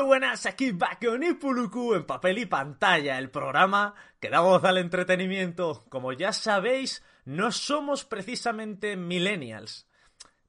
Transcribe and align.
Muy 0.00 0.06
buenas, 0.06 0.46
aquí 0.46 0.72
Bakon 0.72 1.22
y 1.24 1.34
Puluku 1.34 1.92
en 1.92 2.06
papel 2.06 2.38
y 2.38 2.46
pantalla, 2.46 3.18
el 3.18 3.30
programa 3.30 3.94
que 4.18 4.30
da 4.30 4.40
voz 4.40 4.64
al 4.64 4.78
entretenimiento. 4.78 5.84
Como 5.90 6.14
ya 6.14 6.32
sabéis, 6.32 7.04
no 7.26 7.52
somos 7.52 8.06
precisamente 8.06 8.96
millennials. 8.96 9.86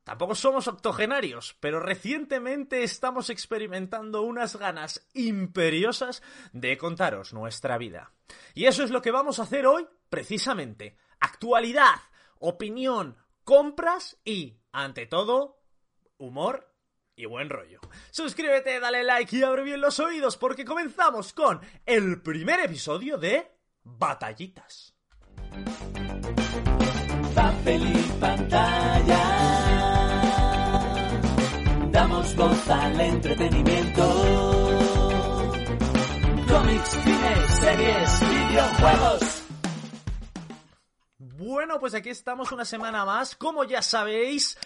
Tampoco 0.05 0.35
somos 0.35 0.69
octogenarios, 0.69 1.57
pero 1.59 1.81
recientemente 1.81 2.83
estamos 2.83 3.29
experimentando 3.29 4.21
unas 4.21 4.55
ganas 4.55 5.05
imperiosas 5.13 6.23
de 6.53 6.77
contaros 6.77 7.33
nuestra 7.33 7.77
vida. 7.77 8.13
Y 8.53 8.67
eso 8.67 8.85
es 8.85 8.89
lo 8.89 9.01
que 9.01 9.11
vamos 9.11 9.39
a 9.39 9.43
hacer 9.43 9.67
hoy, 9.67 9.85
precisamente. 10.09 10.95
Actualidad, 11.19 11.99
opinión, 12.39 13.17
compras 13.43 14.17
y, 14.23 14.61
ante 14.71 15.07
todo, 15.07 15.59
humor 16.17 16.70
y 17.15 17.25
buen 17.25 17.49
rollo. 17.49 17.79
Suscríbete, 18.11 18.79
dale 18.79 19.03
like 19.03 19.35
y 19.35 19.43
abre 19.43 19.63
bien 19.63 19.81
los 19.81 19.99
oídos 19.99 20.37
porque 20.37 20.65
comenzamos 20.65 21.33
con 21.33 21.61
el 21.85 22.21
primer 22.21 22.59
episodio 22.61 23.17
de 23.17 23.51
Batallitas. 23.83 24.95
Papel 27.35 27.81
y 27.83 28.11
pantalla. 28.19 29.41
Damos 31.91 32.35
voz 32.35 32.69
al 32.69 33.01
entretenimiento. 33.01 34.03
Cómics, 36.47 36.89
cine, 36.89 37.47
series, 37.59 38.19
videojuegos. 38.29 39.43
Bueno, 41.17 41.79
pues 41.79 41.93
aquí 41.93 42.09
estamos 42.09 42.51
una 42.51 42.65
semana 42.65 43.03
más. 43.03 43.35
Como 43.35 43.63
ya 43.63 43.81
sabéis, 43.81 44.57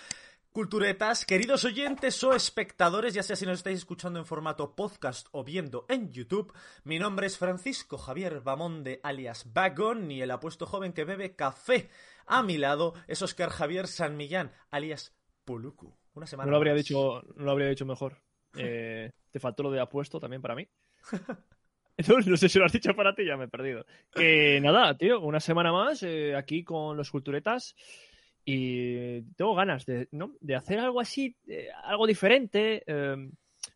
Culturetas, 0.56 1.26
queridos 1.26 1.66
oyentes 1.66 2.24
o 2.24 2.34
espectadores, 2.34 3.14
ya 3.14 3.24
sea 3.24 3.36
si 3.36 3.46
nos 3.46 3.58
estáis 3.58 3.80
escuchando 3.80 4.20
en 4.20 4.26
formato 4.26 4.74
podcast 4.74 5.28
o 5.34 5.44
viendo 5.44 5.86
en 5.90 6.14
YouTube, 6.14 6.54
mi 6.86 6.98
nombre 6.98 7.28
es 7.28 7.38
Francisco 7.38 7.98
Javier 7.98 8.40
Bamonde 8.40 9.02
alias 9.04 9.52
Bagon 9.52 10.10
y 10.10 10.22
el 10.22 10.32
apuesto 10.32 10.66
joven 10.66 10.94
que 10.94 11.04
bebe 11.04 11.36
café. 11.36 11.90
A 12.26 12.42
mi 12.42 12.58
lado 12.58 12.94
es 13.10 13.22
Oscar 13.22 13.50
Javier 13.50 13.86
San 13.86 14.16
Millán 14.16 14.54
alias 14.72 15.14
Puluku. 15.44 15.94
Una 16.14 16.26
semana 16.26 16.46
No 16.46 16.52
lo 16.52 16.58
habría 16.60 16.72
más. 16.72 16.86
dicho, 16.86 17.22
no 17.36 17.44
lo 17.44 17.52
habría 17.52 17.68
dicho 17.68 17.86
mejor. 17.86 18.18
Eh, 18.58 19.12
te 19.32 19.42
faltó 19.42 19.64
lo 19.64 19.72
de 19.72 19.82
apuesto 19.82 20.22
también 20.22 20.42
para 20.42 20.56
mí. 20.56 20.66
No, 22.08 22.20
no 22.20 22.36
sé 22.38 22.50
si 22.50 22.60
lo 22.60 22.66
has 22.66 22.74
dicho 22.74 22.94
para 22.94 23.16
ti, 23.16 23.26
ya 23.26 23.38
me 23.38 23.46
he 23.46 23.48
perdido. 23.48 23.86
Que 24.14 24.60
nada, 24.62 24.98
tío, 24.98 25.22
una 25.22 25.40
semana 25.40 25.72
más 25.72 26.04
eh, 26.04 26.36
aquí 26.36 26.62
con 26.64 26.98
los 26.98 27.10
culturetas 27.10 27.74
y 28.46 29.22
tengo 29.36 29.56
ganas 29.56 29.86
de, 29.86 30.08
¿no? 30.12 30.34
de 30.40 30.56
hacer 30.56 30.80
algo 30.80 31.02
así, 31.02 31.36
eh, 31.48 31.70
algo 31.84 32.06
diferente, 32.06 32.84
eh, 32.86 33.30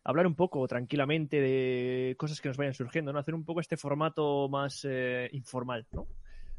hablar 0.04 0.26
un 0.26 0.36
poco 0.36 0.66
tranquilamente 0.68 1.40
de 1.40 2.14
cosas 2.16 2.40
que 2.40 2.48
nos 2.48 2.56
vayan 2.56 2.74
surgiendo, 2.74 3.12
¿no? 3.12 3.18
Hacer 3.18 3.34
un 3.34 3.44
poco 3.44 3.60
este 3.60 3.76
formato 3.76 4.48
más 4.48 4.86
eh, 4.88 5.28
informal, 5.32 5.86
¿no? 5.92 6.06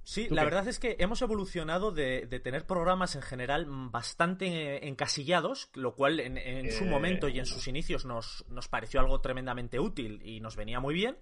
Sí, 0.03 0.27
¿Tú 0.27 0.35
la 0.35 0.41
qué? 0.41 0.45
verdad 0.45 0.67
es 0.67 0.79
que 0.79 0.95
hemos 0.99 1.21
evolucionado 1.21 1.91
de, 1.91 2.25
de 2.25 2.39
tener 2.39 2.65
programas 2.65 3.15
en 3.15 3.21
general 3.21 3.67
mm, 3.67 3.91
bastante 3.91 4.87
encasillados, 4.87 5.69
lo 5.75 5.93
cual 5.95 6.19
en, 6.19 6.37
en 6.37 6.71
su 6.71 6.85
Eh. 6.85 6.89
momento 6.89 7.29
y 7.29 7.37
en 7.39 7.45
sus 7.45 7.67
inicios 7.67 8.05
nos, 8.05 8.43
nos 8.49 8.67
pareció 8.67 8.99
algo 8.99 9.21
tremendamente 9.21 9.79
útil 9.79 10.19
y 10.25 10.39
nos 10.39 10.55
venía 10.55 10.79
muy 10.79 10.95
bien, 10.95 11.17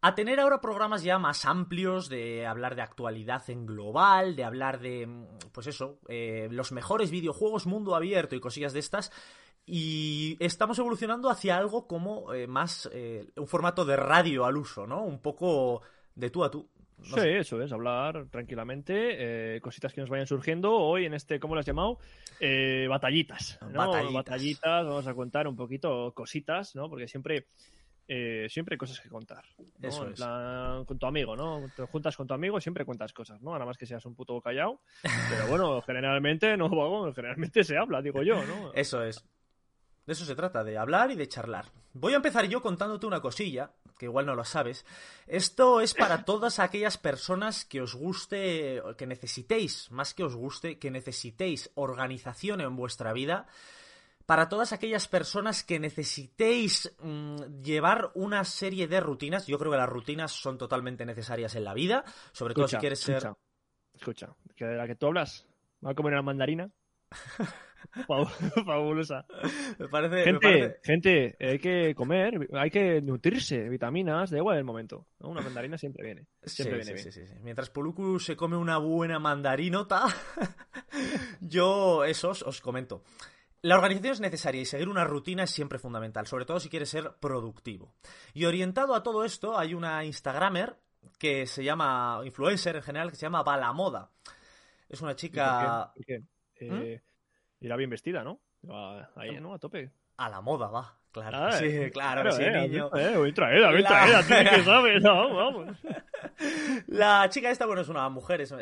a 0.00 0.14
tener 0.14 0.40
ahora 0.40 0.60
programas 0.60 1.02
ya 1.02 1.18
más 1.18 1.44
amplios, 1.44 2.08
de 2.08 2.46
hablar 2.46 2.76
de 2.76 2.82
actualidad 2.82 3.48
en 3.50 3.66
global, 3.66 4.36
de 4.36 4.44
hablar 4.44 4.80
de, 4.80 5.06
mm, 5.06 5.26
pues 5.52 5.66
eso, 5.66 5.98
eh, 6.08 6.48
los 6.50 6.72
mejores 6.72 7.10
videojuegos 7.10 7.66
mundo 7.66 7.94
abierto 7.94 8.36
y 8.36 8.40
cosillas 8.40 8.72
de 8.72 8.80
estas. 8.80 9.12
Y 9.66 10.36
estamos 10.40 10.78
evolucionando 10.78 11.28
hacia 11.28 11.56
algo 11.56 11.86
como 11.86 12.32
eh, 12.32 12.46
más 12.46 12.88
eh, 12.92 13.28
un 13.36 13.46
formato 13.46 13.84
de 13.84 13.96
radio 13.96 14.44
al 14.46 14.56
uso, 14.56 14.86
¿no? 14.86 15.02
Un 15.02 15.20
poco 15.20 15.82
de 16.14 16.30
tú 16.30 16.44
a 16.44 16.50
tú. 16.50 16.68
No 16.98 17.04
sí, 17.04 17.20
sé. 17.20 17.38
eso 17.38 17.62
es, 17.62 17.72
hablar 17.72 18.26
tranquilamente, 18.28 19.56
eh, 19.56 19.60
cositas 19.60 19.92
que 19.92 20.00
nos 20.00 20.10
vayan 20.10 20.26
surgiendo. 20.26 20.74
Hoy 20.74 21.06
en 21.06 21.14
este, 21.14 21.38
¿cómo 21.38 21.54
lo 21.54 21.60
has 21.60 21.66
llamado? 21.66 21.98
Eh, 22.40 22.86
batallitas, 22.88 23.58
¿no? 23.62 23.78
Batallitas. 23.78 24.14
Batallitas, 24.14 24.86
vamos 24.86 25.06
a 25.06 25.14
contar 25.14 25.46
un 25.46 25.54
poquito 25.54 26.12
cositas, 26.12 26.74
¿no? 26.74 26.90
Porque 26.90 27.06
siempre, 27.06 27.46
eh, 28.08 28.46
siempre 28.48 28.74
hay 28.74 28.78
cosas 28.78 29.00
que 29.00 29.10
contar. 29.10 29.44
¿no? 29.78 29.88
Eso 29.88 30.04
En 30.04 30.12
es. 30.12 30.16
plan, 30.16 30.84
con 30.86 30.98
tu 30.98 31.06
amigo, 31.06 31.36
¿no? 31.36 31.70
Te 31.76 31.84
juntas 31.84 32.16
con 32.16 32.26
tu 32.26 32.32
amigo, 32.32 32.58
siempre 32.60 32.86
cuentas 32.86 33.12
cosas, 33.12 33.42
¿no? 33.42 33.52
Nada 33.52 33.66
más 33.66 33.76
que 33.76 33.84
seas 33.84 34.04
un 34.06 34.14
puto 34.14 34.40
callado. 34.40 34.80
Pero 35.02 35.46
bueno, 35.48 35.82
generalmente 35.86 36.56
no, 36.56 36.70
vamos, 36.70 37.14
generalmente 37.14 37.62
se 37.64 37.76
habla, 37.76 38.00
digo 38.00 38.22
yo, 38.22 38.42
¿no? 38.44 38.72
Eso 38.72 39.02
es. 39.02 39.22
De 40.06 40.14
eso 40.14 40.24
se 40.24 40.34
trata, 40.34 40.64
de 40.64 40.78
hablar 40.78 41.10
y 41.10 41.16
de 41.16 41.28
charlar. 41.28 41.66
Voy 41.92 42.14
a 42.14 42.16
empezar 42.16 42.46
yo 42.46 42.62
contándote 42.62 43.04
una 43.04 43.20
cosilla, 43.20 43.72
que 43.98 44.06
igual 44.06 44.24
no 44.24 44.34
lo 44.34 44.44
sabes. 44.44 44.86
Esto 45.26 45.82
es 45.82 45.92
para 45.92 46.24
todas 46.24 46.60
aquellas 46.60 46.96
personas 46.96 47.66
que 47.66 47.82
os 47.82 47.94
guste, 47.94 48.80
que 48.96 49.06
necesitéis, 49.06 49.90
más 49.90 50.14
que 50.14 50.24
os 50.24 50.34
guste, 50.34 50.78
que 50.78 50.90
necesitéis 50.90 51.70
organización 51.74 52.62
en 52.62 52.74
vuestra 52.74 53.12
vida. 53.12 53.48
Para 54.28 54.50
todas 54.50 54.74
aquellas 54.74 55.08
personas 55.08 55.64
que 55.64 55.78
necesitéis 55.80 56.94
mm, 57.00 57.62
llevar 57.62 58.10
una 58.14 58.44
serie 58.44 58.86
de 58.86 59.00
rutinas, 59.00 59.46
yo 59.46 59.58
creo 59.58 59.72
que 59.72 59.78
las 59.78 59.88
rutinas 59.88 60.32
son 60.32 60.58
totalmente 60.58 61.06
necesarias 61.06 61.54
en 61.54 61.64
la 61.64 61.72
vida, 61.72 62.04
sobre 62.32 62.52
todo 62.52 62.68
si 62.68 62.76
Escucha, 62.76 62.80
quieres 62.80 63.00
ser... 63.00 63.32
escucha, 63.94 64.36
que 64.54 64.66
de 64.66 64.76
la 64.76 64.86
que 64.86 64.96
tú 64.96 65.06
hablas, 65.06 65.46
va 65.82 65.92
a 65.92 65.94
comer 65.94 66.12
una 66.12 66.20
mandarina. 66.20 66.70
Fabu- 68.06 68.28
Fabulosa. 68.66 69.24
Me 69.78 69.88
parece, 69.88 70.16
me 70.16 70.24
Gente, 70.24 70.40
parece- 70.46 70.80
gente, 70.84 71.36
hay 71.40 71.58
que 71.58 71.94
comer, 71.94 72.48
hay 72.52 72.70
que 72.70 73.00
nutrirse, 73.00 73.66
vitaminas, 73.70 74.28
da 74.30 74.36
igual 74.36 74.58
el 74.58 74.64
momento. 74.64 75.06
¿no? 75.20 75.30
Una 75.30 75.40
mandarina 75.40 75.78
siempre 75.78 76.04
viene. 76.04 76.26
Siempre 76.42 76.84
Sí, 76.84 76.92
viene 76.92 77.02
sí, 77.10 77.18
bien. 77.18 77.28
sí. 77.28 77.34
Mientras 77.42 77.70
Puluku 77.70 78.20
se 78.20 78.36
come 78.36 78.58
una 78.58 78.76
buena 78.76 79.18
mandarinota, 79.18 80.04
yo 81.40 82.04
eso 82.04 82.28
os, 82.30 82.42
os 82.42 82.60
comento. 82.60 83.02
La 83.62 83.74
organización 83.76 84.12
es 84.12 84.20
necesaria 84.20 84.60
y 84.60 84.64
seguir 84.64 84.88
una 84.88 85.04
rutina 85.04 85.42
es 85.44 85.50
siempre 85.50 85.78
fundamental, 85.78 86.26
sobre 86.26 86.44
todo 86.44 86.60
si 86.60 86.68
quieres 86.68 86.88
ser 86.90 87.12
productivo. 87.20 87.94
Y 88.34 88.44
orientado 88.44 88.94
a 88.94 89.02
todo 89.02 89.24
esto, 89.24 89.58
hay 89.58 89.74
una 89.74 90.04
Instagramer 90.04 90.76
que 91.18 91.46
se 91.46 91.64
llama, 91.64 92.20
influencer 92.24 92.76
en 92.76 92.82
general, 92.82 93.10
que 93.10 93.16
se 93.16 93.22
llama 93.26 93.42
Balamoda. 93.42 94.10
Es 94.88 95.00
una 95.02 95.12
¿Y 95.12 95.16
chica 95.16 95.92
qué? 96.06 96.20
¿Mm? 96.20 96.24
Eh, 96.82 97.02
Irá 97.60 97.76
bien 97.76 97.90
vestida, 97.90 98.22
¿no? 98.22 98.40
Va 98.68 99.10
Ahí, 99.16 99.40
¿no? 99.40 99.54
A 99.54 99.58
tope. 99.58 99.90
a 100.16 100.28
la 100.28 100.40
moda, 100.40 100.68
va. 100.68 100.94
Claro, 101.10 101.38
Ah, 101.38 101.52
sí, 101.52 101.90
claro, 101.90 102.30
sí, 102.32 102.42
eh, 102.44 102.68
niño. 102.68 102.90
Eh, 102.96 103.20
bien 103.20 103.34
traída, 103.34 103.70
bien 103.70 103.82
La- 103.82 103.88
traída, 103.88 104.22
tú 104.22 104.56
que 104.56 104.62
sabes, 104.64 105.02
no, 105.02 105.34
vamos. 105.34 105.76
La 106.86 107.28
chica 107.30 107.50
esta, 107.50 107.66
bueno, 107.66 107.82
es 107.82 107.88
una 107.88 108.08
mujer, 108.08 108.40
es, 108.40 108.54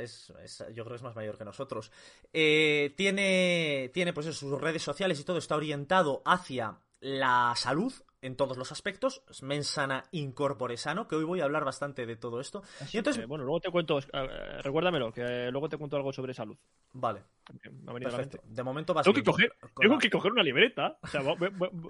yo 0.74 0.84
creo 0.84 0.86
que 0.86 0.94
es 0.96 1.02
más 1.02 1.16
mayor 1.16 1.36
que 1.36 1.44
nosotros. 1.44 1.90
Eh, 2.32 2.94
tiene, 2.96 3.90
tiene, 3.92 4.12
pues, 4.12 4.26
sus 4.34 4.60
redes 4.60 4.82
sociales 4.82 5.20
y 5.20 5.24
todo 5.24 5.38
está 5.38 5.56
orientado 5.56 6.22
hacia 6.24 6.78
la 7.00 7.52
salud 7.56 7.92
en 8.26 8.36
todos 8.36 8.56
los 8.56 8.72
aspectos. 8.72 9.22
Es 9.30 9.42
mensana 9.42 10.04
incorpore 10.10 10.76
sano, 10.76 11.06
que 11.06 11.16
hoy 11.16 11.24
voy 11.24 11.40
a 11.40 11.44
hablar 11.44 11.64
bastante 11.64 12.06
de 12.06 12.16
todo 12.16 12.40
esto. 12.40 12.62
Y 12.92 12.98
entonces, 12.98 13.22
Eh, 13.22 13.26
bueno, 13.26 13.44
luego 13.44 13.60
te 13.60 13.70
cuento, 13.70 13.98
eh, 13.98 14.62
recuérdamelo, 14.62 15.12
que 15.12 15.50
luego 15.50 15.68
te 15.68 15.76
cuento 15.76 15.96
algo 15.96 16.12
sobre 16.12 16.34
salud. 16.34 16.56
vale, 16.92 17.22
perfecto. 18.00 18.38
De 18.44 18.62
momento 18.62 18.92
vas 18.92 19.04
Tengo 19.04 19.14
que 19.14 19.22
coger, 19.22 19.52
con 19.60 19.82
tengo 19.82 19.98
que 19.98 20.10
coger 20.10 20.32
una 20.32 20.42
libreta. 20.42 20.98
O 21.02 21.06
sea, 21.06 21.20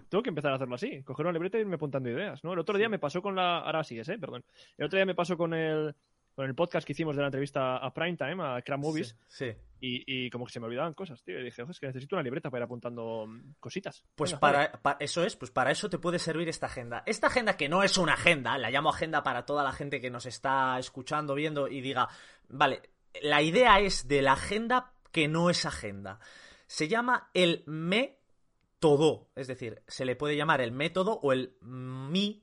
tengo 0.08 0.22
que 0.22 0.28
empezar 0.28 0.52
a 0.52 0.56
hacerlo 0.56 0.74
así. 0.74 1.02
Coger 1.02 1.26
una 1.26 1.32
libreta 1.32 1.58
y 1.58 1.62
irme 1.62 1.76
apuntando 1.76 2.10
ideas, 2.10 2.44
¿no? 2.44 2.52
El 2.52 2.58
otro 2.58 2.76
día 2.76 2.88
me 2.88 2.98
pasó 2.98 3.22
con 3.22 3.34
la. 3.34 3.58
Ahora 3.58 3.82
sigues, 3.82 4.08
¿eh? 4.08 4.18
Perdón. 4.18 4.44
El 4.76 4.86
otro 4.86 4.98
día 4.98 5.06
me 5.06 5.14
pasó 5.14 5.36
con 5.36 5.54
el, 5.54 5.94
con 6.36 6.44
el 6.46 6.54
podcast 6.54 6.86
que 6.86 6.92
hicimos 6.92 7.16
de 7.16 7.22
la 7.22 7.28
entrevista 7.28 7.78
a 7.78 7.92
Primetime, 7.92 8.36
a 8.44 8.62
Crab 8.62 8.78
Movies, 8.78 9.16
Sí, 9.26 9.50
sí. 9.50 9.56
y, 9.80 10.26
y 10.26 10.30
como 10.30 10.44
que 10.46 10.52
se 10.52 10.60
me 10.60 10.66
olvidaban 10.66 10.92
cosas, 10.94 11.22
tío. 11.24 11.40
Y 11.40 11.44
dije, 11.44 11.62
"Ojo, 11.62 11.72
es 11.72 11.80
que 11.80 11.86
necesito 11.86 12.14
una 12.14 12.22
libreta 12.22 12.50
para 12.50 12.60
ir 12.60 12.64
apuntando 12.66 13.26
cositas. 13.58 14.04
Pues 14.14 14.32
Venga, 14.32 14.40
para, 14.40 14.72
pa- 14.82 14.96
eso 15.00 15.24
es, 15.24 15.34
pues 15.34 15.50
para 15.50 15.70
eso 15.70 15.88
te 15.90 15.98
puede 15.98 16.18
servir 16.18 16.48
esta 16.48 16.66
agenda. 16.66 17.02
Esta 17.06 17.26
agenda 17.28 17.56
que 17.56 17.68
no 17.70 17.82
es 17.82 17.96
una 17.98 18.12
agenda, 18.12 18.58
la 18.58 18.70
llamo 18.70 18.90
agenda 18.90 19.22
para 19.22 19.46
toda 19.46 19.64
la 19.64 19.72
gente 19.72 20.00
que 20.00 20.10
nos 20.10 20.26
está 20.26 20.78
escuchando, 20.78 21.34
viendo 21.34 21.68
y 21.68 21.80
diga, 21.80 22.08
vale, 22.48 22.82
la 23.22 23.40
idea 23.40 23.80
es 23.80 24.06
de 24.06 24.20
la 24.20 24.32
agenda 24.34 24.92
que 25.12 25.28
no 25.28 25.48
es 25.48 25.64
agenda. 25.64 26.20
Se 26.66 26.86
llama 26.88 27.30
el 27.32 27.64
método, 27.66 29.28
es 29.36 29.46
decir, 29.46 29.82
se 29.86 30.04
le 30.04 30.16
puede 30.16 30.36
llamar 30.36 30.60
el 30.60 30.72
método 30.72 31.18
o 31.22 31.32
el 31.32 31.56
me 31.62 32.42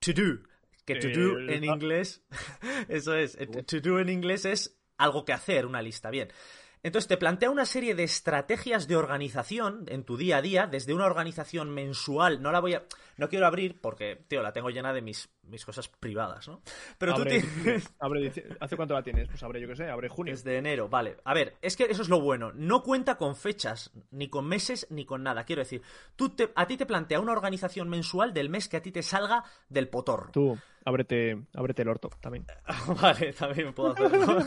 to 0.00 0.12
do, 0.12 0.40
que 0.94 1.00
to 1.00 1.08
do 1.08 1.38
El- 1.38 1.50
en 1.50 1.64
inglés, 1.64 2.22
eso 2.88 3.14
es, 3.14 3.36
eh, 3.38 3.46
to 3.46 3.80
do 3.80 3.98
en 4.00 4.08
inglés 4.08 4.44
es 4.44 4.78
algo 4.96 5.24
que 5.24 5.32
hacer, 5.32 5.66
una 5.66 5.82
lista, 5.82 6.10
bien. 6.10 6.28
Entonces 6.82 7.08
te 7.08 7.16
plantea 7.16 7.50
una 7.50 7.66
serie 7.66 7.94
de 7.94 8.04
estrategias 8.04 8.86
de 8.86 8.96
organización 8.96 9.84
en 9.88 10.04
tu 10.04 10.16
día 10.16 10.36
a 10.38 10.42
día, 10.42 10.66
desde 10.66 10.94
una 10.94 11.06
organización 11.06 11.70
mensual, 11.70 12.40
no 12.40 12.52
la 12.52 12.60
voy 12.60 12.74
a, 12.74 12.84
No 13.18 13.28
quiero 13.28 13.46
abrir 13.46 13.80
porque, 13.80 14.24
tío, 14.28 14.42
la 14.42 14.52
tengo 14.52 14.70
llena 14.70 14.92
de 14.92 15.02
mis, 15.02 15.28
mis 15.42 15.64
cosas 15.64 15.88
privadas, 15.88 16.48
¿no? 16.48 16.62
Pero 16.98 17.14
tú 17.14 17.24
tienes... 17.24 17.92
abre 17.98 18.32
¿Hace 18.60 18.76
cuánto 18.76 18.94
la 18.94 19.02
tienes? 19.02 19.28
Pues 19.28 19.42
abre, 19.42 19.60
yo 19.60 19.68
qué 19.68 19.76
sé, 19.76 19.90
abre 19.90 20.08
junio. 20.08 20.32
Desde 20.32 20.56
enero, 20.56 20.88
vale. 20.88 21.16
A 21.24 21.34
ver, 21.34 21.56
es 21.60 21.76
que 21.76 21.84
eso 21.84 22.02
es 22.02 22.08
lo 22.08 22.20
bueno. 22.20 22.52
No 22.54 22.82
cuenta 22.82 23.16
con 23.16 23.34
fechas, 23.36 23.90
ni 24.12 24.28
con 24.28 24.46
meses, 24.46 24.86
ni 24.90 25.04
con 25.04 25.22
nada. 25.22 25.44
Quiero 25.44 25.60
decir, 25.60 25.82
tú 26.16 26.30
te- 26.30 26.52
a 26.54 26.66
ti 26.66 26.76
te 26.76 26.86
plantea 26.86 27.20
una 27.20 27.32
organización 27.32 27.88
mensual 27.88 28.32
del 28.32 28.48
mes 28.50 28.68
que 28.68 28.76
a 28.76 28.82
ti 28.82 28.92
te 28.92 29.02
salga 29.02 29.42
del 29.68 29.88
potorro. 29.88 30.30
Tú, 30.32 30.56
ábrete, 30.84 31.38
ábrete 31.54 31.82
el 31.82 31.88
orto 31.88 32.10
también. 32.20 32.46
Vale, 33.02 33.32
también 33.32 33.74
puedo 33.74 33.92
hacerlo. 33.92 34.38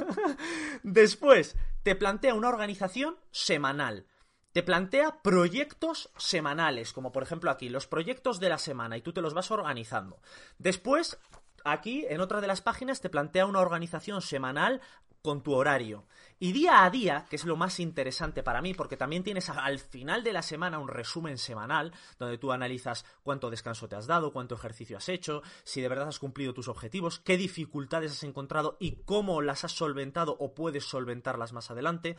Después, 0.83 1.55
te 1.83 1.95
plantea 1.95 2.33
una 2.33 2.49
organización 2.49 3.17
semanal. 3.31 4.05
Te 4.51 4.63
plantea 4.63 5.21
proyectos 5.21 6.09
semanales, 6.17 6.91
como 6.91 7.11
por 7.11 7.23
ejemplo 7.23 7.51
aquí, 7.51 7.69
los 7.69 7.87
proyectos 7.87 8.39
de 8.39 8.49
la 8.49 8.57
semana, 8.57 8.97
y 8.97 9.01
tú 9.01 9.13
te 9.13 9.21
los 9.21 9.33
vas 9.33 9.49
organizando. 9.49 10.19
Después, 10.57 11.17
aquí, 11.63 12.05
en 12.09 12.19
otra 12.19 12.41
de 12.41 12.47
las 12.47 12.61
páginas, 12.61 12.99
te 12.99 13.09
plantea 13.09 13.45
una 13.45 13.61
organización 13.61 14.21
semanal 14.21 14.81
con 15.21 15.41
tu 15.41 15.53
horario. 15.53 16.05
Y 16.39 16.51
día 16.51 16.83
a 16.83 16.89
día, 16.89 17.27
que 17.29 17.35
es 17.35 17.45
lo 17.45 17.55
más 17.55 17.79
interesante 17.79 18.41
para 18.41 18.61
mí, 18.61 18.73
porque 18.73 18.97
también 18.97 19.23
tienes 19.23 19.49
al 19.49 19.79
final 19.79 20.23
de 20.23 20.33
la 20.33 20.41
semana 20.41 20.79
un 20.79 20.87
resumen 20.87 21.37
semanal, 21.37 21.93
donde 22.17 22.39
tú 22.39 22.51
analizas 22.51 23.05
cuánto 23.23 23.49
descanso 23.51 23.87
te 23.87 23.95
has 23.95 24.07
dado, 24.07 24.33
cuánto 24.33 24.55
ejercicio 24.55 24.97
has 24.97 25.07
hecho, 25.09 25.43
si 25.63 25.81
de 25.81 25.87
verdad 25.87 26.07
has 26.07 26.19
cumplido 26.19 26.53
tus 26.53 26.67
objetivos, 26.67 27.19
qué 27.19 27.37
dificultades 27.37 28.11
has 28.11 28.23
encontrado 28.23 28.77
y 28.79 29.03
cómo 29.03 29.41
las 29.41 29.63
has 29.63 29.71
solventado 29.71 30.35
o 30.39 30.55
puedes 30.55 30.85
solventarlas 30.85 31.53
más 31.53 31.69
adelante. 31.69 32.17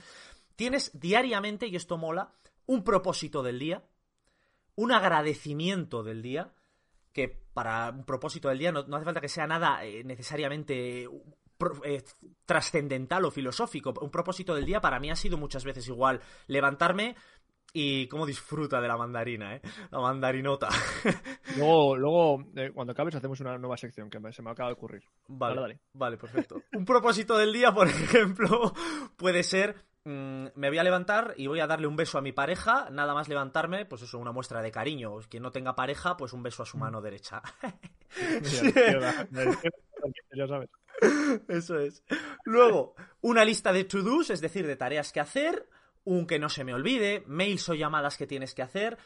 Tienes 0.56 0.90
diariamente, 0.98 1.66
y 1.66 1.76
esto 1.76 1.98
mola, 1.98 2.32
un 2.66 2.84
propósito 2.84 3.42
del 3.42 3.58
día, 3.58 3.84
un 4.76 4.92
agradecimiento 4.92 6.02
del 6.02 6.22
día, 6.22 6.52
que 7.12 7.28
para 7.52 7.90
un 7.90 8.04
propósito 8.04 8.48
del 8.48 8.58
día 8.58 8.72
no, 8.72 8.84
no 8.84 8.96
hace 8.96 9.04
falta 9.04 9.20
que 9.20 9.28
sea 9.28 9.46
nada 9.46 9.84
eh, 9.84 10.02
necesariamente 10.04 11.04
eh, 11.84 12.02
trascendental 12.46 13.24
o 13.24 13.30
filosófico. 13.30 13.92
Un 14.00 14.10
propósito 14.10 14.54
del 14.54 14.64
día 14.64 14.80
para 14.80 14.98
mí 14.98 15.10
ha 15.10 15.16
sido 15.16 15.36
muchas 15.36 15.64
veces 15.64 15.86
igual 15.88 16.20
levantarme 16.46 17.14
y 17.74 18.06
cómo 18.08 18.26
disfruta 18.26 18.80
de 18.80 18.88
la 18.88 18.96
mandarina, 18.98 19.56
¿eh? 19.56 19.62
La 19.90 20.00
mandarinota. 20.00 20.68
Luego, 21.56 21.96
luego 21.96 22.44
eh, 22.56 22.70
cuando 22.74 22.92
acabes, 22.92 23.14
hacemos 23.14 23.40
una 23.40 23.56
nueva 23.58 23.76
sección 23.78 24.08
que 24.10 24.18
me- 24.20 24.32
se 24.32 24.42
me 24.42 24.50
acaba 24.50 24.68
de 24.70 24.74
ocurrir. 24.74 25.02
Vale, 25.28 25.60
dale. 25.60 25.80
vale, 25.94 26.16
perfecto. 26.18 26.62
Un 26.74 26.84
propósito 26.84 27.36
del 27.36 27.52
día, 27.52 27.72
por 27.72 27.88
ejemplo, 27.88 28.72
puede 29.16 29.42
ser 29.42 29.76
mm, 30.04 30.46
me 30.54 30.68
voy 30.68 30.78
a 30.78 30.84
levantar 30.84 31.34
y 31.36 31.46
voy 31.46 31.60
a 31.60 31.66
darle 31.66 31.86
un 31.86 31.96
beso 31.96 32.18
a 32.18 32.22
mi 32.22 32.32
pareja, 32.32 32.88
nada 32.90 33.14
más 33.14 33.28
levantarme, 33.28 33.84
pues 33.84 34.02
eso, 34.02 34.18
una 34.18 34.32
muestra 34.32 34.62
de 34.62 34.70
cariño. 34.70 35.18
Quien 35.28 35.42
no 35.42 35.52
tenga 35.52 35.74
pareja, 35.74 36.16
pues 36.16 36.32
un 36.32 36.42
beso 36.42 36.62
a 36.62 36.66
su 36.66 36.78
mano 36.78 37.00
derecha. 37.00 37.42
Ya 40.34 40.46
sabes. 40.48 40.68
Eso 41.48 41.78
es. 41.78 42.02
Luego, 42.44 42.94
una 43.20 43.44
lista 43.44 43.72
de 43.72 43.84
to-dos, 43.84 44.30
es 44.30 44.40
decir, 44.40 44.66
de 44.66 44.76
tareas 44.76 45.12
que 45.12 45.20
hacer, 45.20 45.68
un 46.04 46.26
que 46.26 46.38
no 46.38 46.48
se 46.48 46.64
me 46.64 46.74
olvide, 46.74 47.22
mails 47.26 47.68
o 47.68 47.74
llamadas 47.74 48.16
que 48.16 48.26
tienes 48.26 48.54
que 48.54 48.62
hacer. 48.62 48.98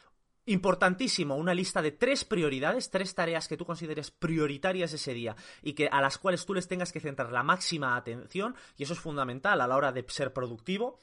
Importantísimo, 0.49 1.35
una 1.35 1.55
lista 1.55 1.83
de 1.83 1.91
tres 1.91 2.25
prioridades, 2.25 2.91
tres 2.91 3.17
tareas 3.17 3.49
que 3.49 3.57
tú 3.57 3.67
consideres 3.67 4.13
prioritarias 4.13 4.93
ese 4.93 5.13
día 5.13 5.35
y 5.61 5.73
que 5.73 5.89
a 5.89 6.01
las 6.01 6.19
cuales 6.19 6.47
tú 6.47 6.55
les 6.55 6.69
tengas 6.69 6.93
que 6.93 7.01
centrar 7.01 7.33
la 7.33 7.43
máxima 7.43 7.97
atención, 7.97 8.55
y 8.77 8.85
eso 8.85 8.93
es 8.93 9.01
fundamental 9.01 9.61
a 9.61 9.67
la 9.67 9.77
hora 9.77 9.91
de 9.91 10.05
ser 10.09 10.33
productivo. 10.33 10.99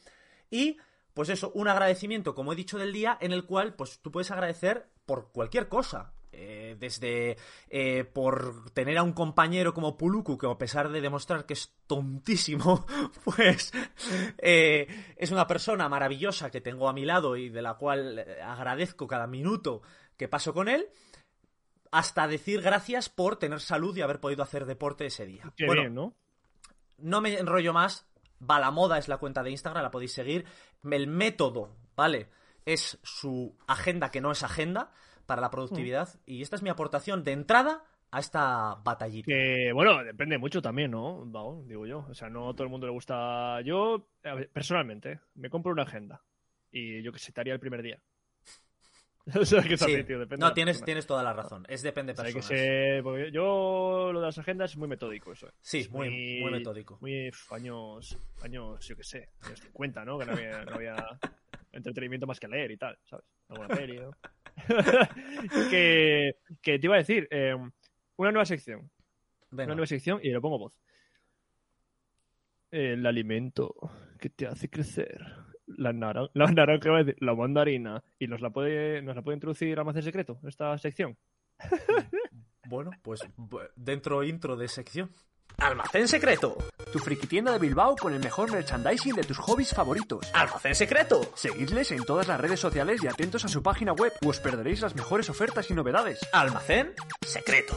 Y, 0.50 0.78
pues 1.14 1.28
eso, 1.28 1.52
un 1.56 1.68
agradecimiento, 1.68 2.36
como 2.36 2.54
he 2.54 2.56
dicho, 2.56 2.78
del 2.78 2.94
día, 2.94 3.18
en 3.20 3.34
el 3.34 3.44
cual, 3.44 3.76
pues 3.76 4.00
tú 4.00 4.12
puedes 4.12 4.32
agradecer 4.32 4.90
por 5.06 5.32
cualquier 5.34 5.68
cosa. 5.68 6.14
Eh, 6.36 6.76
desde 6.80 7.38
eh, 7.70 8.04
por 8.06 8.72
tener 8.72 8.98
a 8.98 9.04
un 9.04 9.14
compañero 9.14 9.74
como 9.74 9.96
Puluku, 9.98 10.36
que 10.38 10.48
a 10.48 10.58
pesar 10.58 10.90
de 10.90 11.00
demostrar 11.00 11.46
que 11.46 11.54
es 11.54 11.76
tontísimo, 11.86 12.88
pues 13.24 13.72
eh, 14.40 14.88
es 15.16 15.32
una 15.32 15.46
persona 15.46 15.88
maravillosa 15.90 16.50
que 16.50 16.60
tengo 16.60 16.90
a 16.90 16.94
mi 16.94 17.06
lado 17.06 17.38
y 17.38 17.50
de 17.50 17.62
la 17.62 17.76
cual 17.76 18.26
agradezco 18.44 19.06
cada 19.06 19.28
minuto 19.28 19.84
que 20.18 20.28
paso 20.28 20.56
con 20.56 20.70
él, 20.70 20.90
hasta 21.92 22.28
decir 22.28 22.62
gracias 22.62 23.10
por 23.10 23.38
tener 23.38 23.60
salud 23.60 23.96
y 23.96 24.02
haber 24.02 24.20
podido 24.20 24.42
hacer 24.42 24.66
deporte 24.66 25.06
ese 25.06 25.28
día. 25.28 25.54
Qué 25.56 25.68
bueno, 25.68 25.82
bien, 25.84 25.94
¿no? 25.94 26.16
no 26.98 27.22
me 27.22 27.38
enrollo 27.38 27.74
más. 27.74 28.08
Balamoda 28.40 28.98
es 28.98 29.08
la 29.08 29.18
cuenta 29.18 29.44
de 29.44 29.52
Instagram, 29.52 29.84
la 29.84 29.92
podéis 29.92 30.14
seguir. 30.14 30.46
El 30.84 31.08
método, 31.08 31.76
¿vale? 31.96 32.30
Es 32.66 32.98
su 33.04 33.56
agenda 33.68 34.10
que 34.10 34.22
no 34.22 34.32
es 34.32 34.44
agenda 34.44 34.92
para 35.26 35.42
la 35.42 35.50
productividad. 35.52 36.10
Y 36.26 36.42
esta 36.42 36.56
es 36.56 36.62
mi 36.64 36.70
aportación 36.70 37.24
de 37.24 37.32
entrada 37.34 37.84
a 38.12 38.20
esta 38.20 38.76
batallita. 38.84 39.26
Que, 39.26 39.72
bueno, 39.74 40.04
depende 40.04 40.38
mucho 40.38 40.62
también, 40.62 40.92
¿no? 40.92 41.24
Vamos, 41.26 41.68
digo 41.68 41.86
yo. 41.88 42.06
O 42.10 42.14
sea, 42.14 42.30
no 42.30 42.50
a 42.50 42.54
todo 42.54 42.64
el 42.64 42.70
mundo 42.70 42.86
le 42.88 42.94
gusta. 42.94 43.62
Yo, 43.62 44.08
personalmente, 44.54 45.20
me 45.36 45.50
compro 45.50 45.72
una 45.72 45.84
agenda. 45.84 46.22
Y 46.72 47.02
yo 47.02 47.12
que 47.12 47.20
sé, 47.20 47.32
te 47.32 47.42
haría 47.42 47.54
el 47.54 47.60
primer 47.60 47.82
día. 47.82 48.00
o 49.40 49.46
sea, 49.46 49.62
que 49.64 49.78
Sí. 49.78 49.86
así, 49.86 50.04
tío, 50.04 50.20
depende 50.20 50.44
de 50.44 50.50
No, 50.50 50.54
tienes, 50.54 50.74
persona. 50.78 50.86
tienes 50.86 51.08
toda 51.08 51.24
la 51.24 51.34
razón. 51.34 51.66
Es 51.70 51.82
depende 51.82 52.12
O 52.12 52.16
de 52.16 52.22
sea, 52.22 52.28
que 52.42 53.02
personas. 53.04 53.32
yo 53.32 54.10
lo 54.12 54.20
de 54.20 54.26
las 54.26 54.38
agendas 54.38 54.72
es 54.72 54.78
muy 54.78 54.88
metódico 54.90 55.32
eso. 55.32 55.48
eh. 55.48 55.52
Sí, 55.62 55.80
Es 55.80 55.90
muy, 55.92 56.42
muy 56.42 56.52
metódico. 56.52 56.98
Muy 57.02 57.32
años, 57.52 58.18
años, 58.42 58.86
yo 58.88 58.96
qué 58.98 59.04
sé, 59.04 59.30
años 59.42 59.60
50, 59.62 60.04
¿no? 60.06 60.20
Que 60.20 60.26
no 60.26 60.34
había, 60.34 60.66
no 60.66 60.76
había 60.76 60.96
entretenimiento 61.74 62.26
más 62.28 62.40
que 62.40 62.48
leer 62.48 62.72
y 62.72 62.78
tal, 62.78 62.98
¿sabes? 63.04 63.26
Alguna 63.50 63.68
peli, 63.76 64.00
¿no? 64.00 64.12
que, 65.70 66.38
que 66.62 66.80
te 66.80 66.86
iba 66.88 66.96
a 66.96 67.00
decir, 67.00 67.28
eh, 67.32 67.56
una 68.18 68.32
nueva 68.32 68.46
sección. 68.46 68.90
Venga. 69.52 69.66
Una 69.66 69.76
nueva 69.76 69.88
sección 69.88 70.20
y 70.24 70.30
le 70.30 70.40
pongo 70.40 70.58
voz. 70.60 70.74
El 72.72 73.06
alimento 73.06 73.76
que 74.20 74.30
te 74.30 74.48
hace 74.48 74.70
crecer. 74.70 75.22
La, 75.68 75.92
naran- 75.94 76.30
la 76.34 76.48
naranja, 76.48 76.88
iba 76.90 76.98
a 77.00 77.04
decir, 77.04 77.16
la 77.22 77.36
mandarina. 77.36 78.04
¿Y 78.20 78.28
nos 78.28 78.42
la 78.42 78.50
puede, 78.50 79.02
nos 79.02 79.16
la 79.16 79.22
puede 79.22 79.36
introducir 79.36 79.78
Almacén 79.78 80.02
Secreto, 80.04 80.40
esta 80.48 80.78
sección? 80.78 81.16
Bueno, 82.68 82.92
pues 83.02 83.22
dentro 83.76 84.24
intro 84.24 84.56
de 84.56 84.68
sección. 84.68 85.12
Almacén 85.58 86.08
secreto. 86.08 86.58
Tu 86.94 87.00
friki 87.00 87.26
tienda 87.26 87.52
de 87.52 87.58
Bilbao 87.58 87.96
con 87.96 88.14
el 88.14 88.20
mejor 88.20 88.52
merchandising 88.52 89.16
de 89.16 89.24
tus 89.24 89.40
hobbies 89.40 89.74
favoritos. 89.74 90.32
Almacén 90.32 90.76
secreto. 90.76 91.22
Seguidles 91.34 91.92
en 91.92 92.06
todas 92.06 92.28
las 92.28 92.40
redes 92.40 92.60
sociales 92.60 93.04
y 93.04 93.08
atentos 93.08 93.44
a 93.46 93.48
su 93.48 93.64
página 93.64 93.94
web, 93.94 94.14
o 94.24 94.30
os 94.30 94.40
perderéis 94.40 94.80
las 94.80 94.96
mejores 94.96 95.28
ofertas 95.28 95.72
y 95.72 95.74
novedades. 95.74 96.20
Almacén 96.32 96.94
secreto. 97.26 97.74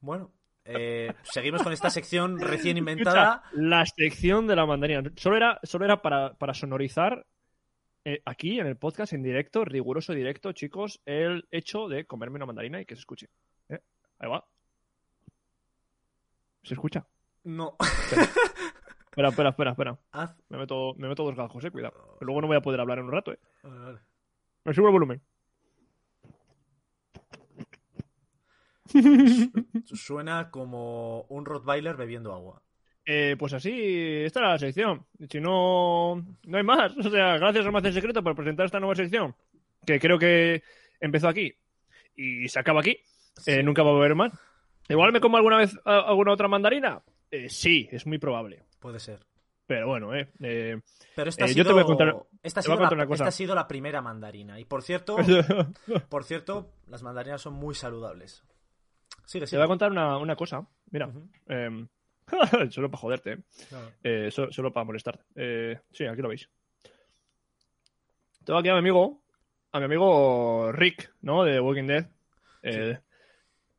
Bueno, 0.00 0.32
eh, 0.64 1.14
seguimos 1.22 1.62
con 1.62 1.72
esta 1.72 1.90
sección 1.90 2.40
recién 2.40 2.76
inventada. 2.76 3.42
Escucha, 3.44 3.60
la 3.62 3.86
sección 3.86 4.48
de 4.48 4.56
la 4.56 4.66
mandarina. 4.66 5.12
Solo 5.14 5.36
era, 5.36 5.60
solo 5.62 5.84
era 5.84 6.02
para, 6.02 6.34
para 6.34 6.54
sonorizar 6.54 7.24
eh, 8.04 8.20
aquí 8.24 8.58
en 8.58 8.66
el 8.66 8.76
podcast, 8.76 9.12
en 9.12 9.22
directo, 9.22 9.64
riguroso 9.64 10.12
directo, 10.12 10.50
chicos, 10.50 11.00
el 11.06 11.46
hecho 11.52 11.86
de 11.86 12.04
comerme 12.04 12.34
una 12.34 12.46
mandarina 12.46 12.80
y 12.80 12.84
que 12.84 12.96
se 12.96 13.00
escuche. 13.00 13.28
¿Eh? 13.68 13.78
Ahí 14.18 14.28
va. 14.28 14.44
¿Se 16.68 16.74
escucha? 16.74 17.06
No. 17.44 17.76
Espera, 19.10 19.30
espera, 19.30 19.48
espera, 19.48 19.70
espera. 19.72 19.98
Haz. 20.12 20.36
Me 20.48 20.58
meto, 20.58 20.94
me 20.96 21.08
meto 21.08 21.24
dos 21.24 21.34
gajos, 21.34 21.64
eh, 21.64 21.72
cuidado. 21.72 22.16
Luego 22.20 22.40
no 22.40 22.46
voy 22.46 22.56
a 22.56 22.60
poder 22.60 22.78
hablar 22.78 22.98
en 22.98 23.06
un 23.06 23.10
rato, 23.10 23.32
eh. 23.32 23.38
Vale, 23.64 23.80
vale. 23.80 23.98
Me 24.64 24.72
subo 24.72 24.86
el 24.86 24.92
volumen. 24.92 25.22
Suena 29.86 30.50
como 30.52 31.22
un 31.22 31.44
Rottweiler 31.46 31.96
bebiendo 31.96 32.32
agua. 32.32 32.62
Eh, 33.04 33.34
pues 33.36 33.54
así, 33.54 33.72
esta 34.24 34.38
era 34.38 34.50
la 34.50 34.58
sección. 34.58 35.04
Si 35.28 35.40
no, 35.40 36.24
no 36.44 36.56
hay 36.56 36.62
más. 36.62 36.96
O 36.96 37.10
sea, 37.10 37.38
gracias 37.38 37.64
a 37.64 37.68
Almacén 37.68 37.94
Secreto 37.94 38.22
por 38.22 38.36
presentar 38.36 38.66
esta 38.66 38.78
nueva 38.78 38.94
sección, 38.94 39.34
que 39.84 39.98
creo 39.98 40.18
que 40.18 40.62
empezó 41.00 41.26
aquí 41.26 41.52
y 42.14 42.48
se 42.48 42.60
acaba 42.60 42.80
aquí. 42.80 42.98
Eh, 43.46 43.64
nunca 43.64 43.82
va 43.82 43.90
a 43.90 43.96
haber 43.96 44.14
más. 44.14 44.32
Igual 44.88 45.12
me 45.12 45.20
como 45.20 45.36
alguna 45.36 45.56
vez 45.58 45.78
a- 45.84 46.00
alguna 46.08 46.32
otra 46.32 46.48
mandarina. 46.48 47.02
Eh, 47.30 47.48
sí, 47.48 47.88
es 47.92 48.06
muy 48.06 48.18
probable. 48.18 48.64
Puede 48.80 48.98
ser. 49.00 49.20
Pero 49.66 49.86
bueno, 49.88 50.14
eh. 50.14 50.30
eh, 50.40 50.80
Pero 51.14 51.28
esta 51.28 51.44
ha 51.44 51.46
Eh, 51.46 51.50
sido, 51.52 51.64
yo 51.64 51.68
te 51.68 51.72
voy 51.74 51.82
a 51.82 51.86
contar- 51.86 52.16
esta 52.42 52.60
ha 52.60 52.62
te 52.62 52.66
sido 52.68 52.76
contar 52.78 52.92
la, 52.96 53.02
una 53.04 53.06
cosa. 53.06 53.24
esta 53.24 53.28
ha 53.28 53.32
sido 53.32 53.54
la 53.54 53.68
primera 53.68 54.00
mandarina. 54.00 54.58
Y 54.58 54.64
por 54.64 54.82
cierto, 54.82 55.16
por 56.08 56.24
cierto, 56.24 56.72
las 56.86 57.02
mandarinas 57.02 57.42
son 57.42 57.52
muy 57.54 57.74
saludables. 57.74 58.42
Sigue, 59.26 59.42
te 59.44 59.48
sigue. 59.48 59.58
voy 59.58 59.64
a 59.66 59.68
contar 59.68 59.90
una, 59.90 60.16
una 60.16 60.36
cosa. 60.36 60.66
Mira, 60.90 61.10
em, 61.48 61.86
solo 62.70 62.90
para 62.90 63.00
joderte. 63.00 63.38
Claro. 63.68 63.90
Eh, 64.02 64.30
so- 64.30 64.50
solo 64.50 64.72
para 64.72 64.84
molestar. 64.84 65.20
Eh, 65.34 65.78
sí, 65.92 66.06
aquí 66.06 66.22
lo 66.22 66.28
veis. 66.30 66.48
Tengo 68.44 68.58
aquí 68.60 68.70
a 68.70 68.72
mi 68.72 68.78
amigo, 68.78 69.20
a 69.72 69.78
mi 69.80 69.84
amigo 69.84 70.72
Rick, 70.72 71.12
¿no? 71.20 71.44
De 71.44 71.60
Walking 71.60 71.86
Dead. 71.88 72.08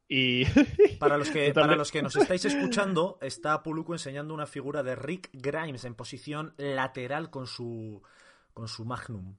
Y 0.08 0.44
Para 1.00 1.18
los, 1.18 1.30
que, 1.30 1.54
para 1.54 1.76
los 1.76 1.92
que 1.92 2.02
nos 2.02 2.16
estáis 2.16 2.46
escuchando, 2.46 3.18
está 3.22 3.64
Puluku 3.64 3.94
enseñando 3.94 4.34
una 4.34 4.46
figura 4.46 4.84
de 4.84 4.96
Rick 4.96 5.30
Grimes 5.34 5.86
en 5.86 5.96
posición 5.96 6.54
lateral 6.58 7.30
con 7.30 7.48
su, 7.48 8.02
con 8.54 8.68
su 8.68 8.86
Magnum. 8.86 9.36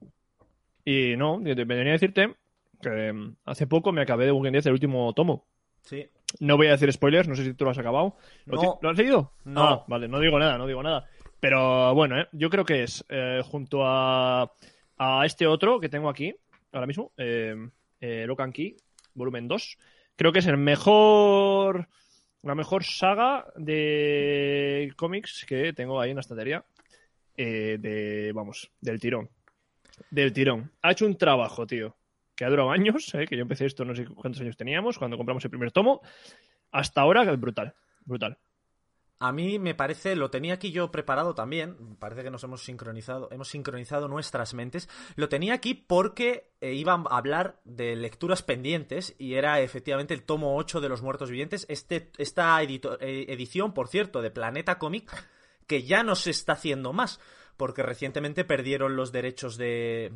Y 0.83 1.15
no, 1.15 1.39
te- 1.43 1.53
venía 1.65 1.89
a 1.89 1.99
decirte 1.99 2.35
que 2.81 3.13
mm, 3.13 3.35
hace 3.45 3.67
poco 3.67 3.91
me 3.91 4.01
acabé 4.01 4.25
de 4.25 4.31
Walking 4.31 4.51
Dead 4.53 4.65
el 4.67 4.73
último 4.73 5.13
tomo. 5.13 5.45
Sí. 5.83 6.07
No 6.39 6.57
voy 6.57 6.67
a 6.67 6.71
decir 6.71 6.91
spoilers, 6.91 7.27
no 7.27 7.35
sé 7.35 7.43
si 7.43 7.53
tú 7.53 7.65
lo 7.65 7.71
has 7.71 7.77
acabado. 7.77 8.15
¿Lo, 8.45 8.61
No. 8.61 8.79
¿lo 8.81 8.89
has 8.89 8.97
leído? 8.97 9.33
No. 9.43 9.63
Ah, 9.63 9.85
vale, 9.87 10.07
no 10.07 10.19
digo 10.19 10.39
nada, 10.39 10.57
no 10.57 10.65
digo 10.67 10.81
nada. 10.81 11.05
Pero 11.39 11.93
bueno, 11.95 12.19
¿eh? 12.21 12.27
yo 12.31 12.49
creo 12.49 12.65
que 12.65 12.83
es 12.83 13.03
eh, 13.09 13.41
junto 13.43 13.81
a, 13.85 14.51
a 14.97 15.25
este 15.25 15.47
otro 15.47 15.79
que 15.79 15.89
tengo 15.89 16.07
aquí, 16.09 16.33
ahora 16.71 16.87
mismo, 16.87 17.11
eh, 17.17 17.55
eh, 17.99 18.25
Lock 18.27 18.41
and 18.41 18.53
Key, 18.53 18.77
volumen 19.15 19.47
2. 19.47 19.77
Creo 20.15 20.31
que 20.31 20.39
es 20.39 20.47
el 20.47 20.57
mejor. 20.57 21.87
La 22.43 22.55
mejor 22.55 22.83
saga 22.83 23.45
de 23.55 24.91
cómics 24.95 25.45
que 25.47 25.73
tengo 25.73 25.99
ahí 26.01 26.09
en 26.09 26.15
la 26.15 26.21
estantería. 26.21 26.65
eh, 27.37 27.77
de. 27.79 28.31
Vamos, 28.33 28.71
del 28.81 28.99
tirón. 28.99 29.29
Del 30.09 30.33
tirón. 30.33 30.71
Ha 30.81 30.91
hecho 30.91 31.05
un 31.05 31.17
trabajo, 31.17 31.65
tío. 31.67 31.95
Que 32.35 32.45
ha 32.45 32.49
durado 32.49 32.71
años, 32.71 33.13
eh, 33.13 33.25
que 33.27 33.35
yo 33.35 33.43
empecé 33.43 33.65
esto 33.67 33.85
no 33.85 33.95
sé 33.95 34.05
cuántos 34.05 34.41
años 34.41 34.57
teníamos, 34.57 34.97
cuando 34.97 35.17
compramos 35.17 35.43
el 35.45 35.51
primer 35.51 35.71
tomo. 35.71 36.01
Hasta 36.71 37.01
ahora, 37.01 37.23
brutal. 37.35 37.73
Brutal. 38.05 38.37
A 39.23 39.31
mí 39.31 39.59
me 39.59 39.75
parece, 39.75 40.15
lo 40.15 40.31
tenía 40.31 40.55
aquí 40.55 40.71
yo 40.71 40.89
preparado 40.91 41.35
también, 41.35 41.95
parece 41.99 42.23
que 42.23 42.31
nos 42.31 42.43
hemos 42.43 42.63
sincronizado, 42.63 43.29
hemos 43.31 43.49
sincronizado 43.49 44.07
nuestras 44.07 44.55
mentes. 44.55 44.89
Lo 45.15 45.29
tenía 45.29 45.53
aquí 45.53 45.75
porque 45.75 46.51
eh, 46.59 46.73
iba 46.73 46.93
a 46.93 47.17
hablar 47.17 47.61
de 47.63 47.95
lecturas 47.95 48.41
pendientes 48.41 49.15
y 49.19 49.35
era 49.35 49.59
efectivamente 49.59 50.15
el 50.15 50.23
tomo 50.23 50.57
8 50.57 50.81
de 50.81 50.89
Los 50.89 51.03
Muertos 51.03 51.29
Vivientes. 51.29 51.67
Este, 51.69 52.11
esta 52.17 52.59
edito- 52.63 52.97
eh, 52.99 53.27
edición, 53.29 53.75
por 53.75 53.89
cierto, 53.89 54.23
de 54.23 54.31
Planeta 54.31 54.79
Comic, 54.79 55.11
que 55.67 55.83
ya 55.83 56.01
no 56.01 56.15
se 56.15 56.31
está 56.31 56.53
haciendo 56.53 56.91
más, 56.91 57.19
porque 57.57 57.83
recientemente 57.83 58.43
perdieron 58.43 58.95
los 58.95 59.11
derechos 59.11 59.55
de, 59.55 60.11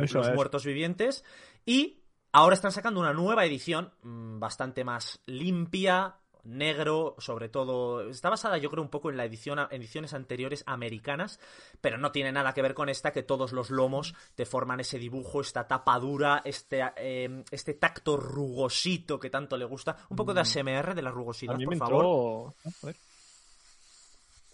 Los 0.00 0.28
es. 0.30 0.34
Muertos 0.34 0.64
Vivientes 0.66 1.24
y 1.64 2.02
ahora 2.32 2.54
están 2.54 2.72
sacando 2.72 2.98
una 2.98 3.12
nueva 3.12 3.44
edición 3.44 3.92
mm, 4.02 4.40
bastante 4.40 4.82
más 4.82 5.20
limpia, 5.26 6.16
negro, 6.44 7.14
sobre 7.18 7.48
todo. 7.48 8.08
Está 8.08 8.30
basada, 8.30 8.58
yo 8.58 8.70
creo, 8.70 8.82
un 8.82 8.90
poco 8.90 9.10
en 9.10 9.16
la 9.16 9.24
edición, 9.24 9.58
ediciones 9.70 10.14
anteriores 10.14 10.64
americanas, 10.66 11.40
pero 11.80 11.98
no 11.98 12.12
tiene 12.12 12.32
nada 12.32 12.52
que 12.52 12.62
ver 12.62 12.74
con 12.74 12.88
esta, 12.88 13.12
que 13.12 13.22
todos 13.22 13.52
los 13.52 13.70
lomos 13.70 14.14
te 14.34 14.44
forman 14.46 14.80
ese 14.80 14.98
dibujo, 14.98 15.40
esta 15.40 15.68
tapa 15.68 15.98
dura, 15.98 16.42
este, 16.44 16.82
eh, 16.96 17.44
este 17.50 17.74
tacto 17.74 18.16
rugosito 18.16 19.20
que 19.20 19.30
tanto 19.30 19.56
le 19.56 19.64
gusta. 19.64 19.96
Un 20.08 20.16
poco 20.16 20.34
de 20.34 20.40
ASMR 20.40 20.94
de 20.94 21.02
la 21.02 21.10
Mm. 21.10 21.14
Rugosidad, 21.14 21.56
por 21.56 21.76
favor. 21.76 22.54
entró. 22.64 22.82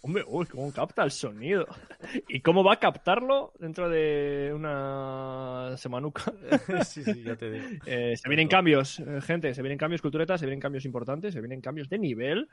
Hombre, 0.03 0.25
uy, 0.27 0.47
cómo 0.47 0.73
capta 0.73 1.03
el 1.03 1.11
sonido. 1.11 1.67
¿Y 2.29 2.41
cómo 2.41 2.63
va 2.63 2.75
a 2.75 2.79
captarlo 2.79 3.53
dentro 3.59 3.89
de 3.89 4.53
una 4.55 5.75
semanuca? 5.77 6.33
sí, 6.85 7.03
sí, 7.03 7.23
ya 7.23 7.37
te 7.37 7.51
digo. 7.51 7.67
Eh, 7.87 8.17
se 8.17 8.29
vienen 8.29 8.49
cambios, 8.49 9.01
eh, 9.01 9.21
gente, 9.21 9.55
se 9.55 9.63
vienen 9.63 9.79
cambios 9.79 10.03
culturetas, 10.03 10.41
se 10.41 10.47
vienen 10.47 10.61
cambios 10.61 10.85
importantes, 10.85 11.35
se 11.35 11.41
vienen 11.41 11.61
cambios 11.61 11.89
de 11.89 11.99
nivel. 11.99 12.49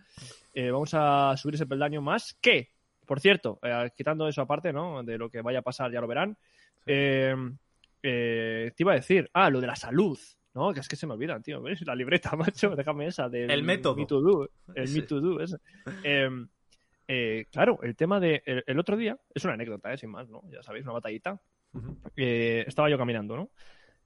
Eh, 0.53 0.71
vamos 0.71 0.93
a 0.93 1.35
subir 1.37 1.55
ese 1.55 1.65
peldaño 1.65 2.01
más 2.01 2.35
que, 2.41 2.71
por 3.05 3.19
cierto, 3.19 3.59
eh, 3.61 3.91
quitando 3.95 4.27
eso 4.27 4.41
aparte, 4.41 4.73
¿no? 4.73 5.03
De 5.03 5.17
lo 5.17 5.29
que 5.29 5.41
vaya 5.41 5.59
a 5.59 5.63
pasar, 5.63 5.91
ya 5.91 6.01
lo 6.01 6.07
verán. 6.07 6.37
Eh, 6.85 7.35
te 8.01 8.75
iba 8.77 8.93
a 8.93 8.95
decir, 8.95 9.29
ah, 9.33 9.49
lo 9.49 9.61
de 9.61 9.67
la 9.67 9.75
salud. 9.75 10.17
No, 10.53 10.73
que 10.73 10.79
es 10.79 10.87
que 10.87 10.95
se 10.95 11.05
me 11.05 11.13
olvidan, 11.13 11.43
tío. 11.43 11.61
¿Ves? 11.61 11.85
La 11.85 11.95
libreta, 11.95 12.35
macho, 12.35 12.75
déjame 12.75 13.07
esa. 13.07 13.29
Del 13.29 13.51
El 13.51 13.63
método. 13.63 13.97
Me 13.97 14.05
to 14.05 14.21
do. 14.21 14.49
El 14.73 14.87
Sí. 14.87 15.01
Me 15.01 15.07
to 15.07 15.19
do, 15.19 15.41
ese. 15.41 15.57
Eh, 17.07 17.45
claro, 17.51 17.79
el 17.83 17.95
tema 17.95 18.19
de. 18.19 18.41
El, 18.45 18.63
el 18.65 18.79
otro 18.79 18.97
día, 18.97 19.17
es 19.33 19.43
una 19.43 19.53
anécdota, 19.53 19.93
¿eh? 19.93 19.97
sin 19.97 20.09
más, 20.09 20.29
¿no? 20.29 20.41
Ya 20.51 20.63
sabéis, 20.63 20.83
una 20.85 20.93
batallita. 20.93 21.39
Eh, 22.15 22.63
estaba 22.67 22.89
yo 22.89 22.97
caminando, 22.97 23.35
¿no? 23.35 23.51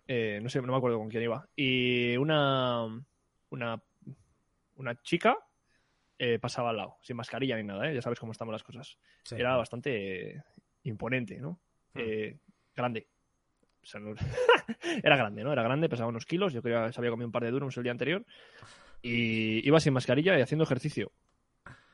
Eh, 0.08 0.40
no 0.42 0.50
sé, 0.50 0.60
no 0.62 0.72
me 0.72 0.78
acuerdo 0.78 0.98
con 0.98 1.10
quién 1.10 1.24
iba. 1.24 1.48
Y 1.56 2.18
una. 2.18 2.86
Una. 3.50 3.82
Una 4.76 5.02
chica 5.02 5.38
pasaba 6.42 6.72
al 6.72 6.78
lado, 6.78 6.98
sin 7.02 7.16
mascarilla 7.16 7.56
ni 7.56 7.64
nada, 7.64 7.90
¿eh? 7.90 7.96
Ya 7.96 8.02
sabes 8.02 8.20
cómo 8.20 8.34
estamos 8.34 8.52
las 8.52 8.64
cosas. 8.64 8.98
Sí. 9.24 9.36
Era 9.36 9.56
bastante 9.56 10.44
imponente, 10.84 11.38
¿no? 11.40 11.62
Hmm. 11.94 12.02
Grande. 12.76 13.08
O 13.82 13.86
sea, 13.86 14.02
no- 14.02 14.14
Era 15.04 15.16
grande, 15.16 15.44
¿no? 15.46 15.54
Era 15.54 15.64
grande, 15.64 15.88
pesaba 15.88 16.10
unos 16.10 16.26
kilos. 16.26 16.52
Yo 16.52 16.62
creo 16.62 16.86
que 16.88 16.92
se 16.94 17.00
había 17.00 17.12
comido 17.12 17.28
un 17.28 17.32
par 17.32 17.44
de 17.46 17.52
duros 17.52 17.76
el 17.78 17.84
día 17.84 17.94
anterior. 17.94 18.26
Y 19.02 19.66
iba 19.66 19.80
sin 19.80 19.94
mascarilla 19.94 20.38
y 20.38 20.42
haciendo 20.42 20.66
ejercicio. 20.66 21.12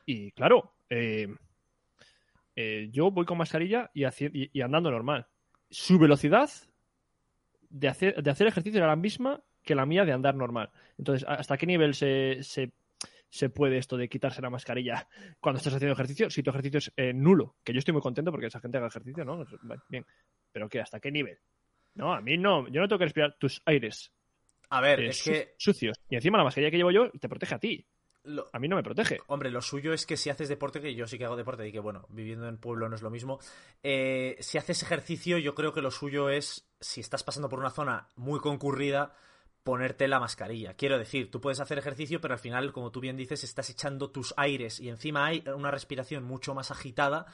Y 0.05 0.31
claro, 0.31 0.75
eh, 0.89 1.27
eh, 2.55 2.89
yo 2.91 3.11
voy 3.11 3.25
con 3.25 3.37
mascarilla 3.37 3.91
y, 3.93 4.05
y- 4.05 4.49
y 4.53 4.61
andando 4.61 4.91
normal. 4.91 5.27
Su 5.69 5.97
velocidad 5.99 6.49
de 7.69 7.87
hacer, 7.87 8.21
de 8.23 8.31
hacer 8.31 8.47
ejercicio 8.47 8.77
era 8.79 8.87
la 8.87 8.95
misma 8.95 9.43
que 9.63 9.75
la 9.75 9.85
mía 9.85 10.05
de 10.05 10.11
andar 10.13 10.35
normal. 10.35 10.69
Entonces, 10.97 11.27
¿hasta 11.27 11.57
qué 11.57 11.65
nivel 11.65 11.95
se, 11.95 12.37
se, 12.43 12.71
se 13.29 13.49
puede 13.49 13.77
esto 13.77 13.97
de 13.97 14.07
quitarse 14.07 14.41
la 14.41 14.49
mascarilla 14.49 15.07
cuando 15.39 15.57
estás 15.57 15.73
haciendo 15.73 15.93
ejercicio? 15.93 16.29
Si 16.29 16.43
tu 16.43 16.51
ejercicio 16.51 16.77
es 16.77 16.93
eh, 16.95 17.13
nulo, 17.13 17.55
que 17.63 17.73
yo 17.73 17.79
estoy 17.79 17.93
muy 17.93 18.01
contento 18.01 18.31
porque 18.31 18.47
esa 18.47 18.59
gente 18.59 18.77
haga 18.77 18.87
ejercicio, 18.87 19.25
¿no? 19.25 19.43
Vale, 19.63 19.81
Bien. 19.89 20.05
Pero 20.51 20.69
¿qué? 20.69 20.79
¿Hasta 20.79 20.99
qué 20.99 21.11
nivel? 21.11 21.37
No, 21.95 22.13
a 22.13 22.21
mí 22.21 22.37
no. 22.37 22.67
Yo 22.69 22.79
no 22.79 22.87
tengo 22.87 22.99
que 22.99 23.05
respirar 23.05 23.35
tus 23.39 23.61
aires 23.65 24.13
A 24.69 24.79
ver, 24.81 24.99
eh, 25.01 25.07
es 25.07 25.17
su- 25.17 25.31
que. 25.31 25.53
sucios. 25.57 25.97
Y 26.09 26.15
encima 26.15 26.37
la 26.37 26.43
mascarilla 26.45 26.71
que 26.71 26.77
llevo 26.77 26.91
yo 26.91 27.09
te 27.11 27.27
protege 27.27 27.55
a 27.55 27.59
ti. 27.59 27.85
Lo- 28.25 28.47
A 28.53 28.59
mí 28.59 28.67
no 28.67 28.75
me 28.75 28.83
protege. 28.83 29.19
Hombre, 29.27 29.49
lo 29.51 29.61
suyo 29.61 29.93
es 29.93 30.05
que 30.05 30.17
si 30.17 30.29
haces 30.29 30.49
deporte, 30.49 30.81
que 30.81 30.93
yo 30.95 31.07
sí 31.07 31.17
que 31.17 31.25
hago 31.25 31.35
deporte 31.35 31.67
y 31.67 31.71
que 31.71 31.79
bueno, 31.79 32.05
viviendo 32.09 32.47
en 32.47 32.57
pueblo 32.57 32.89
no 32.89 32.95
es 32.95 33.01
lo 33.01 33.09
mismo. 33.09 33.39
eh, 33.83 34.37
si 34.39 34.57
haces 34.57 34.83
ejercicio, 34.83 35.37
yo 35.37 35.55
creo 35.55 35.73
que 35.73 35.81
lo 35.81 35.91
suyo 35.91 36.29
es, 36.29 36.67
si 36.79 37.01
estás 37.01 37.23
pasando 37.23 37.49
por 37.49 37.59
una 37.59 37.69
zona 37.71 38.09
muy 38.15 38.39
concurrida, 38.39 39.13
ponerte 39.63 40.07
la 40.07 40.19
mascarilla. 40.19 40.75
Quiero 40.75 40.97
decir, 40.99 41.31
tú 41.31 41.41
puedes 41.41 41.59
hacer 41.59 41.77
ejercicio, 41.79 42.21
pero 42.21 42.33
al 42.35 42.39
final, 42.39 42.71
como 42.71 42.91
tú 42.91 42.99
bien 42.99 43.17
dices, 43.17 43.43
estás 43.43 43.69
echando 43.69 44.11
tus 44.11 44.33
aires 44.37 44.79
y 44.79 44.89
encima 44.89 45.25
hay 45.25 45.43
una 45.55 45.71
respiración 45.71 46.23
mucho 46.23 46.53
más 46.53 46.69
agitada, 46.71 47.25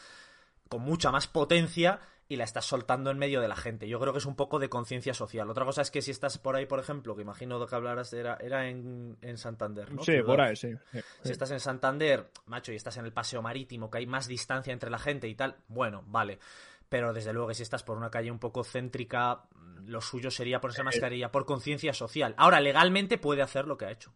con 0.69 0.81
mucha 0.81 1.11
más 1.11 1.27
potencia 1.27 1.99
y 2.31 2.37
la 2.37 2.45
estás 2.45 2.63
soltando 2.65 3.11
en 3.11 3.17
medio 3.17 3.41
de 3.41 3.49
la 3.49 3.57
gente. 3.57 3.89
Yo 3.89 3.99
creo 3.99 4.13
que 4.13 4.19
es 4.19 4.25
un 4.25 4.37
poco 4.37 4.57
de 4.57 4.69
conciencia 4.69 5.13
social. 5.13 5.49
Otra 5.49 5.65
cosa 5.65 5.81
es 5.81 5.91
que 5.91 6.01
si 6.01 6.11
estás 6.11 6.37
por 6.37 6.55
ahí, 6.55 6.65
por 6.65 6.79
ejemplo, 6.79 7.13
que 7.13 7.23
imagino 7.23 7.65
que 7.65 7.75
hablarás, 7.75 8.13
era, 8.13 8.37
era 8.39 8.69
en, 8.69 9.17
en 9.21 9.37
Santander, 9.37 9.91
¿no? 9.91 10.01
sí, 10.01 10.13
Ciudad. 10.13 10.25
por 10.27 10.39
ahí, 10.39 10.55
sí. 10.55 10.73
sí, 10.93 10.99
Si 11.23 11.31
estás 11.33 11.51
en 11.51 11.59
Santander, 11.59 12.31
macho, 12.45 12.71
y 12.71 12.77
estás 12.77 12.95
en 12.95 13.03
el 13.05 13.11
paseo 13.11 13.41
marítimo, 13.41 13.91
que 13.91 13.97
hay 13.97 14.05
más 14.07 14.27
distancia 14.27 14.71
entre 14.71 14.89
la 14.89 14.97
gente 14.97 15.27
y 15.27 15.35
tal, 15.35 15.57
bueno, 15.67 16.03
vale. 16.07 16.39
Pero 16.87 17.11
desde 17.11 17.33
luego 17.33 17.49
que 17.49 17.53
si 17.55 17.63
estás 17.63 17.83
por 17.83 17.97
una 17.97 18.09
calle 18.09 18.31
un 18.31 18.39
poco 18.39 18.63
céntrica, 18.63 19.43
lo 19.85 19.99
suyo 19.99 20.31
sería 20.31 20.61
ponerse 20.61 20.83
mascarilla 20.83 21.31
por 21.33 21.45
conciencia 21.45 21.93
social. 21.93 22.33
Ahora, 22.37 22.61
legalmente 22.61 23.17
puede 23.17 23.41
hacer 23.41 23.67
lo 23.67 23.77
que 23.77 23.85
ha 23.85 23.91
hecho. 23.91 24.13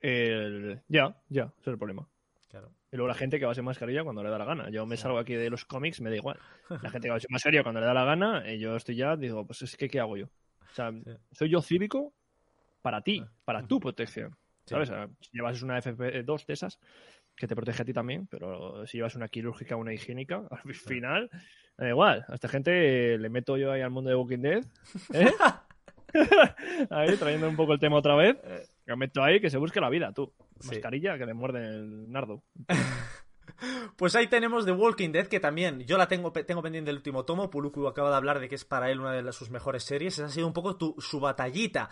El- 0.00 0.82
Ya, 0.88 1.16
ya, 1.28 1.44
ese 1.44 1.60
es 1.62 1.66
el 1.68 1.78
problema. 1.78 2.06
Y 2.92 2.96
luego 2.96 3.08
la 3.08 3.14
gente 3.14 3.38
que 3.38 3.46
va 3.46 3.54
sin 3.54 3.64
mascarilla 3.64 4.04
cuando 4.04 4.22
le 4.22 4.30
da 4.30 4.38
la 4.38 4.44
gana. 4.44 4.70
Yo 4.70 4.86
me 4.86 4.96
salgo 4.96 5.18
aquí 5.18 5.34
de 5.34 5.50
los 5.50 5.64
cómics, 5.64 6.00
me 6.00 6.10
da 6.10 6.16
igual. 6.16 6.38
La 6.68 6.90
gente 6.90 7.08
que 7.08 7.12
va 7.12 7.20
sin 7.20 7.32
mascarilla 7.32 7.62
cuando 7.62 7.80
le 7.80 7.86
da 7.86 7.94
la 7.94 8.04
gana, 8.04 8.50
y 8.50 8.58
yo 8.58 8.76
estoy 8.76 8.96
ya, 8.96 9.16
digo, 9.16 9.44
pues 9.46 9.62
es 9.62 9.76
que, 9.76 9.88
¿qué 9.88 10.00
hago 10.00 10.16
yo? 10.16 10.26
O 10.26 10.74
sea, 10.74 10.92
soy 11.32 11.48
yo 11.48 11.60
cívico 11.62 12.14
para 12.82 13.02
ti, 13.02 13.24
para 13.44 13.66
tu 13.66 13.80
protección. 13.80 14.36
Sí. 14.64 14.74
¿Sabes? 14.74 14.92
Si 15.20 15.30
llevas 15.32 15.62
una 15.62 15.78
FP2 15.80 16.46
de 16.46 16.52
esas, 16.52 16.78
que 17.36 17.46
te 17.46 17.54
protege 17.54 17.82
a 17.82 17.84
ti 17.84 17.92
también, 17.92 18.26
pero 18.26 18.86
si 18.86 18.98
llevas 18.98 19.14
una 19.14 19.28
quirúrgica 19.28 19.76
o 19.76 19.80
una 19.80 19.92
higiénica, 19.92 20.42
al 20.50 20.74
final, 20.74 21.30
da 21.76 21.88
igual. 21.88 22.24
A 22.28 22.34
esta 22.34 22.48
gente 22.48 23.18
le 23.18 23.28
meto 23.28 23.56
yo 23.56 23.72
ahí 23.72 23.82
al 23.82 23.90
mundo 23.90 24.10
de 24.10 24.16
Walking 24.16 24.38
Dead. 24.38 24.64
¿eh? 25.12 25.32
ahí, 26.90 27.16
trayendo 27.16 27.48
un 27.48 27.56
poco 27.56 27.72
el 27.72 27.80
tema 27.80 27.96
otra 27.96 28.14
vez. 28.14 28.36
Me 28.86 28.96
meto 28.96 29.22
ahí 29.22 29.40
que 29.40 29.50
se 29.50 29.58
busque 29.58 29.80
la 29.80 29.90
vida, 29.90 30.12
tú. 30.12 30.32
Sí. 30.60 30.68
Mascarilla 30.68 31.18
que 31.18 31.26
le 31.26 31.34
muerde 31.34 31.66
el 31.68 32.10
nardo. 32.10 32.42
Pues 33.96 34.14
ahí 34.16 34.26
tenemos 34.26 34.66
The 34.66 34.72
Walking 34.72 35.12
Dead, 35.12 35.28
que 35.28 35.40
también 35.40 35.80
yo 35.86 35.96
la 35.96 36.08
tengo, 36.08 36.32
tengo 36.32 36.62
pendiente 36.62 36.88
del 36.90 36.96
último 36.96 37.24
tomo. 37.24 37.48
Puluku 37.48 37.86
acaba 37.86 38.10
de 38.10 38.16
hablar 38.16 38.40
de 38.40 38.48
que 38.48 38.56
es 38.56 38.64
para 38.64 38.90
él 38.90 39.00
una 39.00 39.12
de 39.12 39.32
sus 39.32 39.50
mejores 39.50 39.84
series. 39.84 40.14
Esa 40.18 40.26
ha 40.26 40.30
sido 40.30 40.46
un 40.46 40.52
poco 40.52 40.76
tu- 40.76 40.96
su 40.98 41.20
batallita. 41.20 41.88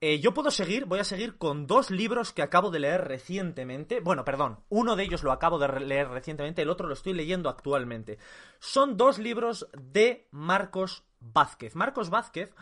Eh, 0.00 0.18
yo 0.18 0.34
puedo 0.34 0.50
seguir, 0.50 0.86
voy 0.86 0.98
a 0.98 1.04
seguir 1.04 1.36
con 1.38 1.66
dos 1.66 1.90
libros 1.90 2.32
que 2.32 2.42
acabo 2.42 2.70
de 2.70 2.80
leer 2.80 3.02
recientemente. 3.04 4.00
Bueno, 4.00 4.24
perdón, 4.24 4.60
uno 4.70 4.96
de 4.96 5.04
ellos 5.04 5.22
lo 5.22 5.30
acabo 5.30 5.58
de 5.58 5.80
leer 5.80 6.08
recientemente, 6.08 6.62
el 6.62 6.70
otro 6.70 6.88
lo 6.88 6.94
estoy 6.94 7.12
leyendo 7.12 7.48
actualmente. 7.48 8.18
Son 8.58 8.96
dos 8.96 9.18
libros 9.18 9.68
de 9.78 10.26
Marcos 10.32 11.04
Vázquez. 11.20 11.76
Marcos 11.76 12.10
Vázquez 12.10 12.52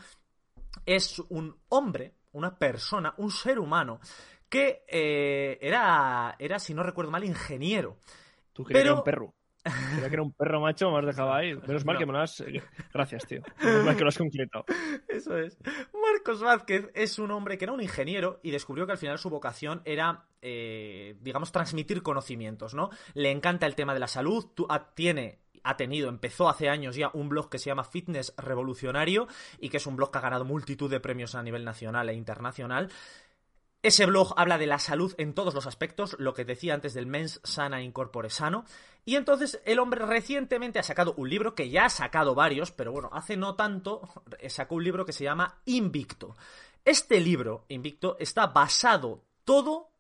es 0.84 1.20
un 1.30 1.56
hombre, 1.68 2.14
una 2.32 2.56
persona, 2.58 3.14
un 3.18 3.30
ser 3.30 3.58
humano, 3.58 4.00
que 4.48 4.84
eh, 4.88 5.58
era, 5.62 6.34
era, 6.38 6.58
si 6.58 6.74
no 6.74 6.82
recuerdo 6.82 7.10
mal, 7.10 7.24
ingeniero. 7.24 7.96
Tú 8.52 8.64
creías 8.64 8.82
que 8.82 8.88
era 8.88 8.98
un 8.98 9.04
perro. 9.04 9.34
Creía 9.64 10.08
que 10.08 10.14
era 10.14 10.22
un 10.22 10.32
perro 10.32 10.60
macho, 10.60 10.90
me 10.90 10.98
has 10.98 11.06
dejado 11.06 11.32
ahí. 11.32 11.54
Menos 11.66 11.84
mal 11.84 11.94
No. 11.94 11.98
que 12.00 12.06
me 12.06 12.12
lo 12.12 12.18
has. 12.20 12.40
eh, 12.40 12.62
Gracias, 12.92 13.26
tío. 13.26 13.42
Menos 13.62 13.84
mal 13.84 13.96
que 13.96 14.02
lo 14.02 14.08
has 14.08 14.18
concretado. 14.18 14.64
Eso 15.08 15.38
es. 15.38 15.56
Marcos 15.94 16.40
Vázquez 16.42 16.90
es 16.94 17.18
un 17.18 17.30
hombre 17.30 17.56
que 17.58 17.64
era 17.64 17.72
un 17.72 17.80
ingeniero 17.80 18.40
y 18.42 18.50
descubrió 18.50 18.86
que 18.86 18.92
al 18.92 18.98
final 18.98 19.18
su 19.18 19.30
vocación 19.30 19.80
era, 19.84 20.26
eh, 20.42 21.16
digamos, 21.20 21.52
transmitir 21.52 22.02
conocimientos, 22.02 22.74
¿no? 22.74 22.90
Le 23.14 23.30
encanta 23.30 23.66
el 23.66 23.74
tema 23.76 23.94
de 23.94 24.00
la 24.00 24.08
salud, 24.08 24.46
ah, 24.68 24.92
tiene 24.94 25.38
ha 25.62 25.76
tenido, 25.76 26.08
empezó 26.08 26.48
hace 26.48 26.68
años 26.68 26.96
ya 26.96 27.10
un 27.14 27.28
blog 27.28 27.48
que 27.48 27.58
se 27.58 27.70
llama 27.70 27.84
Fitness 27.84 28.34
Revolucionario 28.36 29.28
y 29.58 29.68
que 29.68 29.76
es 29.78 29.86
un 29.86 29.96
blog 29.96 30.10
que 30.10 30.18
ha 30.18 30.22
ganado 30.22 30.44
multitud 30.44 30.90
de 30.90 31.00
premios 31.00 31.34
a 31.34 31.42
nivel 31.42 31.64
nacional 31.64 32.08
e 32.08 32.14
internacional. 32.14 32.90
Ese 33.82 34.06
blog 34.06 34.32
habla 34.36 34.58
de 34.58 34.66
la 34.68 34.78
salud 34.78 35.12
en 35.18 35.34
todos 35.34 35.54
los 35.54 35.66
aspectos, 35.66 36.14
lo 36.20 36.34
que 36.34 36.44
decía 36.44 36.72
antes 36.72 36.94
del 36.94 37.06
mens 37.06 37.40
sana 37.42 37.82
incorpore 37.82 38.30
sano. 38.30 38.64
Y 39.04 39.16
entonces 39.16 39.60
el 39.64 39.80
hombre 39.80 40.06
recientemente 40.06 40.78
ha 40.78 40.84
sacado 40.84 41.14
un 41.16 41.28
libro 41.28 41.56
que 41.56 41.68
ya 41.68 41.86
ha 41.86 41.90
sacado 41.90 42.36
varios, 42.36 42.70
pero 42.70 42.92
bueno, 42.92 43.10
hace 43.12 43.36
no 43.36 43.56
tanto 43.56 44.08
sacó 44.48 44.76
un 44.76 44.84
libro 44.84 45.04
que 45.04 45.12
se 45.12 45.24
llama 45.24 45.60
Invicto. 45.64 46.36
Este 46.84 47.20
libro, 47.20 47.64
Invicto, 47.68 48.16
está 48.20 48.46
basado 48.46 49.24
todo 49.44 49.90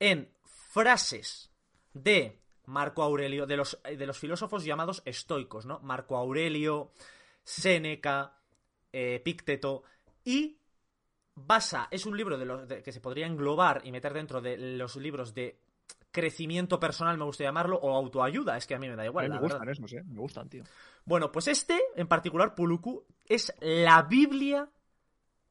en 0.00 0.28
frases 0.44 1.50
de 1.92 2.40
Marco 2.68 3.02
Aurelio, 3.02 3.46
de 3.46 3.56
los, 3.56 3.78
de 3.82 4.06
los 4.06 4.18
filósofos 4.18 4.64
llamados 4.64 5.02
estoicos, 5.04 5.64
¿no? 5.66 5.80
Marco 5.80 6.16
Aurelio, 6.16 6.92
Séneca, 7.42 8.34
eh, 8.92 9.20
Pícteto, 9.24 9.82
y 10.24 10.58
basa, 11.34 11.88
es 11.90 12.04
un 12.06 12.16
libro 12.16 12.36
de 12.36 12.44
los, 12.44 12.68
de- 12.68 12.82
que 12.82 12.92
se 12.92 13.00
podría 13.00 13.26
englobar 13.26 13.80
y 13.84 13.92
meter 13.92 14.12
dentro 14.12 14.40
de 14.40 14.56
los 14.58 14.96
libros 14.96 15.32
de 15.34 15.60
crecimiento 16.10 16.78
personal, 16.80 17.16
me 17.16 17.24
gusta 17.24 17.44
llamarlo, 17.44 17.78
o 17.78 17.94
autoayuda, 17.94 18.56
es 18.56 18.66
que 18.66 18.74
a 18.74 18.78
mí 18.78 18.88
me 18.88 18.96
da 18.96 19.02
A 19.02 19.06
igual. 19.06 19.26
mí 19.28 19.30
me 19.30 19.34
la 19.36 19.40
gustan 19.42 19.68
esos, 19.68 19.92
¿eh? 19.92 20.02
Me 20.06 20.20
gustan, 20.20 20.48
tío. 20.48 20.64
Bueno, 21.04 21.30
pues 21.32 21.48
este, 21.48 21.78
en 21.96 22.06
particular, 22.08 22.54
Puluku, 22.54 23.04
es 23.24 23.54
la 23.60 24.02
Biblia 24.02 24.68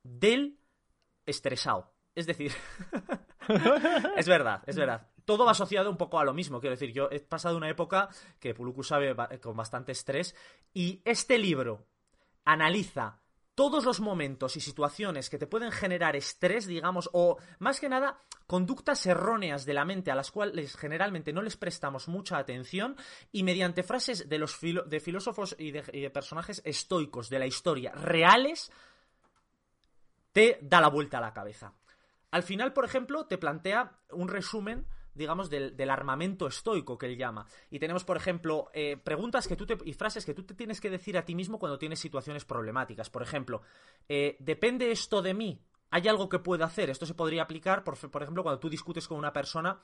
del 0.04 0.60
estresado. 1.26 1.92
Es 2.16 2.26
decir, 2.28 2.52
es 4.18 4.28
verdad, 4.28 4.64
es 4.68 4.76
verdad. 4.76 5.08
Todo 5.28 5.44
va 5.44 5.52
asociado 5.52 5.90
un 5.90 5.98
poco 5.98 6.20
a 6.20 6.24
lo 6.24 6.34
mismo. 6.34 6.62
Quiero 6.62 6.78
decir, 6.78 6.94
yo 6.94 7.10
he 7.12 7.20
pasado 7.20 7.58
una 7.58 7.70
época 7.70 8.08
que 8.40 8.54
Puluku 8.54 8.82
sabe 8.82 9.14
con 9.42 9.58
bastante 9.58 9.92
estrés 9.92 10.34
y 10.74 11.02
este 11.04 11.38
libro 11.38 11.86
analiza 12.46 13.20
todos 13.54 13.84
los 13.84 14.00
momentos 14.00 14.56
y 14.56 14.62
situaciones 14.62 15.30
que 15.30 15.38
te 15.38 15.46
pueden 15.46 15.74
generar 15.74 16.16
estrés, 16.16 16.66
digamos, 16.66 17.10
o 17.12 17.38
más 17.60 17.82
que 17.82 17.90
nada, 17.90 18.22
conductas 18.46 19.06
erróneas 19.06 19.66
de 19.66 19.74
la 19.74 19.84
mente 19.84 20.12
a 20.12 20.16
las 20.16 20.32
cuales 20.32 20.78
generalmente 20.78 21.34
no 21.34 21.42
les 21.42 21.58
prestamos 21.58 22.08
mucha 22.08 22.38
atención 22.38 22.96
y 23.34 23.44
mediante 23.44 23.84
frases 23.84 24.30
de 24.30 24.38
los 24.38 24.58
de 24.62 25.00
filósofos 25.02 25.58
y 25.60 25.68
y 25.68 26.02
de 26.02 26.10
personajes 26.10 26.62
estoicos 26.64 27.30
de 27.30 27.40
la 27.40 27.48
historia 27.48 27.92
reales, 27.92 28.72
te 30.32 30.58
da 30.62 30.80
la 30.80 30.88
vuelta 30.88 31.18
a 31.18 31.22
la 31.22 31.34
cabeza. 31.34 31.74
Al 32.32 32.44
final, 32.44 32.72
por 32.72 32.86
ejemplo, 32.86 33.26
te 33.26 33.38
plantea 33.38 34.00
un 34.12 34.30
resumen, 34.30 34.88
digamos, 35.18 35.50
del, 35.50 35.90
armamento 35.90 36.48
estoico 36.48 36.98
que 36.98 37.08
él 37.08 37.18
llama. 37.18 37.46
Y 37.70 37.80
tenemos, 37.80 38.04
por 38.04 38.18
ejemplo, 38.18 38.70
eh, 38.74 38.98
preguntas 38.98 39.48
que 39.48 39.56
tú 39.56 39.66
te, 39.66 39.78
y 39.86 39.94
frases 39.94 40.26
que 40.26 40.34
tú 40.34 40.44
te 40.44 40.54
tienes 40.54 40.80
que 40.80 40.90
decir 40.90 41.18
a 41.18 41.26
ti 41.26 41.36
mismo 41.36 41.60
cuando 41.60 41.78
tienes 41.78 42.00
situaciones 42.00 42.46
problemáticas. 42.46 43.10
Por 43.10 43.24
ejemplo, 43.24 43.62
eh, 44.08 44.38
¿depende 44.40 44.92
esto 44.92 45.22
de 45.22 45.34
mí? 45.34 45.62
¿Hay 45.90 46.08
algo 46.08 46.28
que 46.30 46.40
puedo 46.40 46.66
hacer? 46.66 46.90
Esto 46.90 47.06
se 47.06 47.14
podría 47.14 47.44
aplicar, 47.44 47.84
por, 47.84 47.98
por 48.12 48.22
ejemplo, 48.22 48.44
cuando 48.44 48.60
tú 48.60 48.70
discutes 48.70 49.08
con 49.08 49.18
una 49.18 49.32
persona 49.32 49.82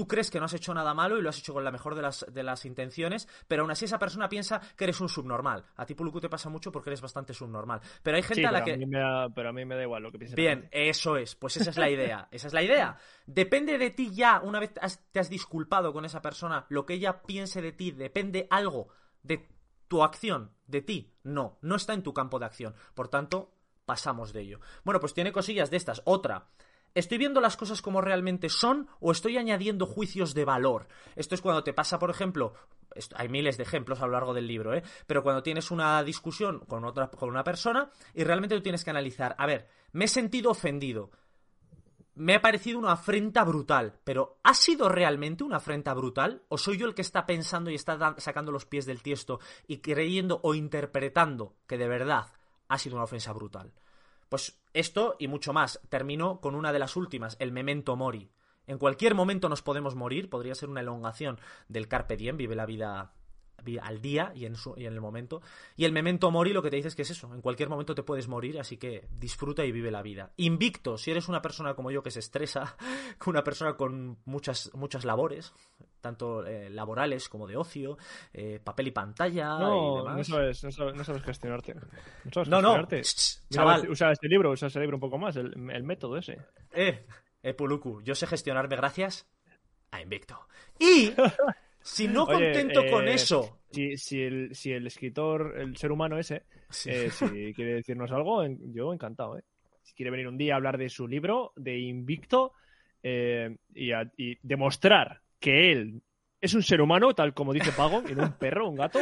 tú 0.00 0.08
crees 0.08 0.30
que 0.30 0.38
no 0.38 0.46
has 0.46 0.54
hecho 0.54 0.72
nada 0.72 0.94
malo 0.94 1.18
y 1.18 1.20
lo 1.22 1.28
has 1.28 1.38
hecho 1.38 1.52
con 1.52 1.62
la 1.62 1.70
mejor 1.70 1.94
de 1.94 2.00
las, 2.00 2.24
de 2.32 2.42
las 2.42 2.64
intenciones, 2.64 3.28
pero 3.46 3.60
aún 3.60 3.70
así 3.70 3.84
esa 3.84 3.98
persona 3.98 4.30
piensa 4.30 4.58
que 4.74 4.84
eres 4.84 4.98
un 5.02 5.10
subnormal. 5.10 5.62
A 5.76 5.84
ti, 5.84 5.94
Puluku, 5.94 6.22
te 6.22 6.30
pasa 6.30 6.48
mucho 6.48 6.72
porque 6.72 6.88
eres 6.88 7.02
bastante 7.02 7.34
subnormal. 7.34 7.82
Pero 8.02 8.16
hay 8.16 8.22
gente 8.22 8.40
Sí, 8.40 8.44
a 8.46 8.50
la 8.50 8.64
que... 8.64 8.72
a 8.72 8.76
mí 8.78 8.86
me 8.86 8.98
da, 8.98 9.28
pero 9.28 9.50
a 9.50 9.52
mí 9.52 9.62
me 9.66 9.74
da 9.76 9.82
igual 9.82 10.02
lo 10.02 10.10
que 10.10 10.18
piense 10.18 10.34
la 10.34 10.40
Bien, 10.40 10.68
eso 10.72 11.18
es. 11.18 11.34
Pues 11.36 11.58
esa 11.58 11.68
es 11.68 11.76
la 11.76 11.90
idea. 11.90 12.28
Esa 12.32 12.46
es 12.46 12.54
la 12.54 12.62
idea. 12.62 12.96
Depende 13.26 13.76
de 13.76 13.90
ti 13.90 14.10
ya, 14.14 14.40
una 14.42 14.58
vez 14.58 14.72
has- 14.80 15.04
te 15.12 15.20
has 15.20 15.28
disculpado 15.28 15.92
con 15.92 16.06
esa 16.06 16.22
persona, 16.22 16.64
lo 16.70 16.86
que 16.86 16.94
ella 16.94 17.20
piense 17.20 17.60
de 17.60 17.72
ti, 17.72 17.90
depende 17.90 18.46
algo 18.50 18.88
de 19.22 19.46
tu 19.86 20.02
acción, 20.02 20.52
de 20.66 20.80
ti. 20.80 21.12
No, 21.24 21.58
no 21.60 21.76
está 21.76 21.92
en 21.92 22.02
tu 22.02 22.14
campo 22.14 22.38
de 22.38 22.46
acción. 22.46 22.74
Por 22.94 23.08
tanto, 23.08 23.52
pasamos 23.84 24.32
de 24.32 24.40
ello. 24.40 24.60
Bueno, 24.82 24.98
pues 24.98 25.12
tiene 25.12 25.30
cosillas 25.30 25.70
de 25.70 25.76
estas. 25.76 26.00
Otra. 26.06 26.46
¿Estoy 26.94 27.18
viendo 27.18 27.40
las 27.40 27.56
cosas 27.56 27.82
como 27.82 28.00
realmente 28.00 28.48
son 28.48 28.88
o 29.00 29.12
estoy 29.12 29.38
añadiendo 29.38 29.86
juicios 29.86 30.34
de 30.34 30.44
valor? 30.44 30.88
Esto 31.14 31.34
es 31.34 31.40
cuando 31.40 31.62
te 31.62 31.72
pasa, 31.72 31.98
por 31.98 32.10
ejemplo, 32.10 32.54
esto- 32.94 33.14
hay 33.18 33.28
miles 33.28 33.56
de 33.56 33.62
ejemplos 33.62 34.00
a 34.00 34.06
lo 34.06 34.12
largo 34.12 34.34
del 34.34 34.48
libro, 34.48 34.74
¿eh? 34.74 34.82
Pero 35.06 35.22
cuando 35.22 35.42
tienes 35.42 35.70
una 35.70 36.02
discusión 36.02 36.60
con 36.66 36.84
otra 36.84 37.08
con 37.08 37.28
una 37.28 37.44
persona 37.44 37.90
y 38.14 38.24
realmente 38.24 38.56
tú 38.56 38.62
tienes 38.62 38.82
que 38.82 38.90
analizar, 38.90 39.36
a 39.38 39.46
ver, 39.46 39.68
me 39.92 40.06
he 40.06 40.08
sentido 40.08 40.50
ofendido. 40.50 41.10
Me 42.16 42.34
ha 42.34 42.42
parecido 42.42 42.78
una 42.78 42.92
afrenta 42.92 43.44
brutal, 43.44 43.98
pero 44.04 44.40
¿ha 44.42 44.52
sido 44.52 44.88
realmente 44.88 45.44
una 45.44 45.56
afrenta 45.56 45.94
brutal? 45.94 46.42
¿O 46.48 46.58
soy 46.58 46.76
yo 46.76 46.86
el 46.86 46.94
que 46.94 47.02
está 47.02 47.24
pensando 47.24 47.70
y 47.70 47.76
está 47.76 48.16
sacando 48.18 48.50
los 48.52 48.66
pies 48.66 48.84
del 48.84 49.02
tiesto 49.02 49.38
y 49.68 49.78
creyendo 49.78 50.40
o 50.42 50.54
interpretando 50.54 51.54
que 51.66 51.78
de 51.78 51.88
verdad 51.88 52.26
ha 52.68 52.78
sido 52.78 52.96
una 52.96 53.04
ofensa 53.04 53.32
brutal? 53.32 53.72
Pues 54.28 54.59
esto 54.74 55.16
y 55.18 55.28
mucho 55.28 55.52
más. 55.52 55.80
Termino 55.88 56.40
con 56.40 56.54
una 56.54 56.72
de 56.72 56.78
las 56.78 56.96
últimas, 56.96 57.36
el 57.40 57.52
memento 57.52 57.96
mori. 57.96 58.30
En 58.66 58.78
cualquier 58.78 59.14
momento 59.14 59.48
nos 59.48 59.62
podemos 59.62 59.94
morir, 59.94 60.30
podría 60.30 60.54
ser 60.54 60.68
una 60.68 60.80
elongación 60.80 61.40
del 61.68 61.88
carpe 61.88 62.16
diem, 62.16 62.36
vive 62.36 62.54
la 62.54 62.66
vida 62.66 63.12
vi- 63.18 63.19
al 63.82 64.00
día 64.00 64.32
y 64.34 64.46
en, 64.46 64.54
su- 64.56 64.74
y 64.76 64.86
en 64.86 64.92
el 64.94 65.00
momento. 65.00 65.42
Y 65.76 65.84
el 65.84 65.92
memento 65.92 66.30
mori 66.30 66.52
lo 66.52 66.62
que 66.62 66.70
te 66.70 66.76
dice 66.76 66.88
es 66.88 66.94
que 66.94 67.02
es 67.02 67.10
eso, 67.10 67.32
en 67.34 67.40
cualquier 67.40 67.68
momento 67.68 67.94
te 67.94 68.02
puedes 68.02 68.28
morir, 68.28 68.58
así 68.58 68.76
que 68.76 69.06
disfruta 69.10 69.64
y 69.64 69.72
vive 69.72 69.90
la 69.90 70.02
vida. 70.02 70.32
Invicto, 70.36 70.96
si 70.98 71.10
eres 71.10 71.28
una 71.28 71.42
persona 71.42 71.74
como 71.74 71.90
yo 71.90 72.02
que 72.02 72.10
se 72.10 72.20
estresa, 72.20 72.76
una 73.26 73.44
persona 73.44 73.76
con 73.76 74.18
muchas, 74.24 74.70
muchas 74.74 75.04
labores, 75.04 75.52
tanto 76.00 76.46
eh, 76.46 76.70
laborales 76.70 77.28
como 77.28 77.46
de 77.46 77.56
ocio, 77.56 77.98
eh, 78.32 78.58
papel 78.62 78.88
y 78.88 78.90
pantalla 78.90 79.56
y 79.56 79.60
No, 79.60 79.94
demás. 79.96 80.16
no 80.16 80.24
sabes, 80.24 80.64
no 80.64 80.72
sabes, 80.72 80.94
no 80.94 81.04
sabes 81.04 81.22
gestionarte. 81.22 81.74
No 81.74 82.32
sabes 82.32 82.48
No, 82.48 82.62
no, 82.62 82.68
gestionarte. 82.74 82.96
Mira, 82.96 83.62
chaval, 83.62 83.90
usa 83.90 84.12
este 84.12 84.28
libro, 84.28 84.50
usa 84.50 84.68
ese 84.68 84.80
libro 84.80 84.96
un 84.96 85.00
poco 85.00 85.18
más, 85.18 85.36
el, 85.36 85.52
el 85.70 85.82
método 85.82 86.16
ese. 86.16 86.38
Eh, 86.72 87.04
eh, 87.42 87.54
Puluku, 87.54 88.00
yo 88.02 88.14
sé 88.14 88.26
gestionarme 88.26 88.76
gracias 88.76 89.26
a 89.90 90.00
Invicto. 90.00 90.38
Y 90.78 91.10
si 91.82 92.08
no 92.08 92.24
Oye, 92.24 92.34
contento 92.52 92.80
eh, 92.84 92.90
con 92.90 93.08
eso, 93.08 93.58
Si, 93.70 93.96
si, 93.96 94.20
el, 94.22 94.54
si 94.54 94.72
el 94.72 94.86
escritor, 94.86 95.54
el 95.58 95.76
ser 95.76 95.92
humano 95.92 96.18
ese, 96.18 96.44
Sí. 96.70 96.90
eh, 96.90 97.10
si 97.10 97.52
quiere 97.54 97.74
decirnos 97.74 98.10
algo, 98.12 98.42
en- 98.44 98.72
yo 98.72 98.92
encantado, 98.92 99.38
¿eh? 99.38 99.44
Si 99.82 99.94
quiere 99.94 100.10
venir 100.10 100.28
un 100.28 100.38
día 100.38 100.54
a 100.54 100.56
hablar 100.56 100.78
de 100.78 100.88
su 100.88 101.08
libro, 101.08 101.52
de 101.56 101.78
Invicto, 101.78 102.52
eh, 103.02 103.56
y, 103.74 103.92
a- 103.92 104.10
y 104.16 104.36
demostrar 104.42 105.22
que 105.38 105.72
él 105.72 106.02
es 106.40 106.54
un 106.54 106.62
ser 106.62 106.80
humano, 106.80 107.14
tal 107.14 107.34
como 107.34 107.52
dice 107.52 107.72
Pago, 107.72 108.02
y 108.08 108.14
no 108.14 108.24
un 108.24 108.32
perro, 108.32 108.68
un 108.68 108.76
gato, 108.76 108.98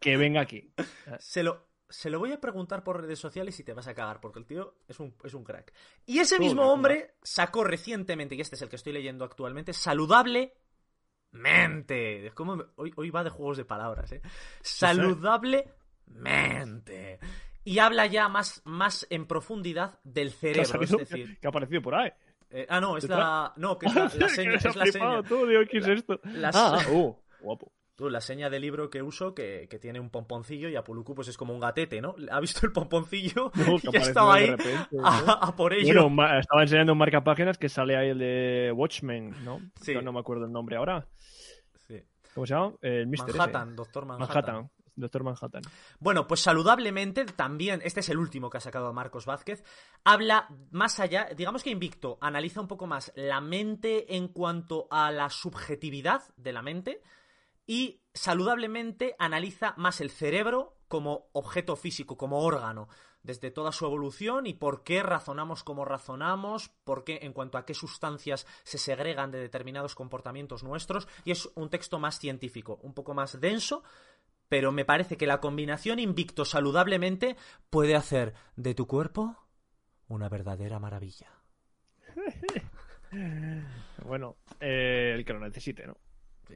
que 0.00 0.16
venga 0.16 0.40
aquí. 0.40 0.70
se 1.18 1.42
lo, 1.42 1.68
se 1.88 2.10
lo 2.10 2.18
voy 2.18 2.32
a 2.32 2.40
preguntar 2.40 2.82
por 2.82 3.00
redes 3.00 3.18
sociales 3.18 3.58
y 3.60 3.64
te 3.64 3.72
vas 3.74 3.86
a 3.86 3.94
cagar, 3.94 4.20
porque 4.20 4.38
el 4.38 4.46
tío 4.46 4.76
es 4.88 4.98
un, 5.00 5.14
es 5.24 5.34
un 5.34 5.44
crack. 5.44 5.72
Y 6.06 6.18
ese 6.18 6.38
mismo 6.38 6.72
hombre 6.72 7.14
sacó 7.22 7.64
recientemente, 7.64 8.34
y 8.34 8.40
este 8.40 8.56
es 8.56 8.62
el 8.62 8.68
que 8.68 8.76
estoy 8.76 8.92
leyendo 8.92 9.24
actualmente, 9.24 9.72
Saludablemente. 11.34 12.26
Es 12.26 12.34
como 12.34 12.62
hoy, 12.76 12.92
hoy 12.96 13.10
va 13.10 13.24
de 13.24 13.30
juegos 13.30 13.56
de 13.56 13.64
palabras, 13.64 14.12
¿eh? 14.12 14.20
Saludablemente. 14.60 17.18
Y 17.64 17.78
habla 17.78 18.06
ya 18.06 18.28
más, 18.28 18.60
más 18.64 19.06
en 19.10 19.26
profundidad 19.26 19.98
del 20.04 20.28
¿Qué 20.28 20.34
ha, 20.60 20.64
cerebro, 20.64 20.82
es 20.82 20.90
decir... 20.90 21.38
¿Qué 21.40 21.46
ha 21.46 21.50
aparecido 21.50 21.82
por 21.82 21.94
ahí? 21.94 22.10
eh, 22.50 22.66
ah, 22.68 22.80
no, 22.80 22.96
es 22.96 23.06
¿Te 23.06 23.10
la... 23.10 23.52
No, 23.56 23.78
que 23.78 23.86
es 23.86 23.94
la, 23.94 24.04
la 24.18 24.28
seña, 24.28 24.50
Que 24.50 24.56
es 24.68 24.76
la 24.76 24.84
flipado 24.84 25.24
seña. 25.24 25.28
tú, 25.28 25.46
¿qué 25.70 25.78
es 25.78 25.88
esto? 25.88 26.20
Ah, 26.24 26.50
ah, 26.54 26.84
uh, 26.90 27.16
guapo. 27.40 27.72
Tú, 27.96 28.10
la 28.10 28.20
seña 28.20 28.50
de 28.50 28.58
libro 28.58 28.90
que 28.90 29.02
uso 29.02 29.34
que, 29.34 29.68
que 29.70 29.78
tiene 29.78 30.00
un 30.00 30.10
pomponcillo 30.10 30.68
y 30.68 30.74
a 30.74 30.82
Puluku 30.82 31.14
pues 31.14 31.28
es 31.28 31.36
como 31.36 31.54
un 31.54 31.60
gatete, 31.60 32.00
¿no? 32.00 32.16
Ha 32.28 32.40
visto 32.40 32.66
el 32.66 32.72
pomponcillo 32.72 33.52
No, 33.54 33.76
y 33.92 33.96
estado 33.96 34.32
de 34.32 34.38
ahí 34.38 34.50
repente, 34.50 34.86
¿no? 34.90 35.06
a, 35.06 35.48
a 35.48 35.54
por 35.54 35.72
ello. 35.72 36.08
Bueno, 36.08 36.38
estaba 36.38 36.62
enseñando 36.62 36.92
un 36.92 36.98
marcapáginas 36.98 37.56
que 37.56 37.68
sale 37.68 37.96
ahí 37.96 38.08
el 38.08 38.18
de 38.18 38.72
Watchmen, 38.74 39.44
¿no? 39.44 39.60
Sí. 39.80 39.94
Yo 39.94 40.02
no 40.02 40.12
me 40.12 40.18
acuerdo 40.18 40.44
el 40.44 40.52
nombre 40.52 40.76
ahora. 40.76 41.06
Sí. 41.86 42.02
¿Cómo 42.34 42.46
se 42.46 42.54
llama? 42.54 42.74
El 42.82 43.06
Mister 43.06 43.30
ese. 43.30 43.38
Manhattan, 43.38 43.76
doctor 43.76 44.06
Manhattan. 44.06 44.28
Manhattan. 44.28 44.70
Doctor 44.96 45.24
Manhattan. 45.24 45.62
Bueno, 45.98 46.26
pues 46.26 46.40
saludablemente 46.40 47.24
también, 47.24 47.80
este 47.84 48.00
es 48.00 48.08
el 48.08 48.18
último 48.18 48.48
que 48.48 48.58
ha 48.58 48.60
sacado 48.60 48.92
Marcos 48.92 49.26
Vázquez, 49.26 49.64
habla 50.04 50.48
más 50.70 51.00
allá, 51.00 51.28
digamos 51.36 51.64
que 51.64 51.70
Invicto 51.70 52.16
analiza 52.20 52.60
un 52.60 52.68
poco 52.68 52.86
más 52.86 53.12
la 53.16 53.40
mente 53.40 54.16
en 54.16 54.28
cuanto 54.28 54.86
a 54.90 55.10
la 55.10 55.30
subjetividad 55.30 56.22
de 56.36 56.52
la 56.52 56.62
mente 56.62 57.02
y 57.66 58.02
saludablemente 58.12 59.16
analiza 59.18 59.74
más 59.76 60.00
el 60.00 60.10
cerebro 60.10 60.76
como 60.88 61.28
objeto 61.32 61.76
físico, 61.76 62.16
como 62.16 62.40
órgano, 62.40 62.88
desde 63.22 63.50
toda 63.50 63.72
su 63.72 63.86
evolución 63.86 64.46
y 64.46 64.54
por 64.54 64.84
qué 64.84 65.02
razonamos 65.02 65.64
como 65.64 65.84
razonamos, 65.84 66.68
por 66.84 67.04
qué 67.04 67.20
en 67.22 67.32
cuanto 67.32 67.58
a 67.58 67.64
qué 67.64 67.74
sustancias 67.74 68.46
se 68.62 68.78
segregan 68.78 69.30
de 69.30 69.40
determinados 69.40 69.94
comportamientos 69.94 70.62
nuestros, 70.62 71.08
y 71.24 71.32
es 71.32 71.48
un 71.54 71.70
texto 71.70 71.98
más 71.98 72.18
científico, 72.18 72.78
un 72.82 72.92
poco 72.92 73.14
más 73.14 73.40
denso, 73.40 73.82
pero 74.48 74.72
me 74.72 74.84
parece 74.84 75.16
que 75.16 75.26
la 75.26 75.40
combinación 75.40 75.98
invicto 75.98 76.44
saludablemente 76.44 77.36
puede 77.70 77.96
hacer 77.96 78.34
de 78.56 78.74
tu 78.74 78.86
cuerpo 78.86 79.36
una 80.08 80.28
verdadera 80.28 80.78
maravilla. 80.78 81.30
Bueno, 84.04 84.38
eh, 84.58 85.12
el 85.14 85.24
que 85.24 85.32
lo 85.32 85.38
necesite, 85.38 85.86
¿no? 85.86 85.96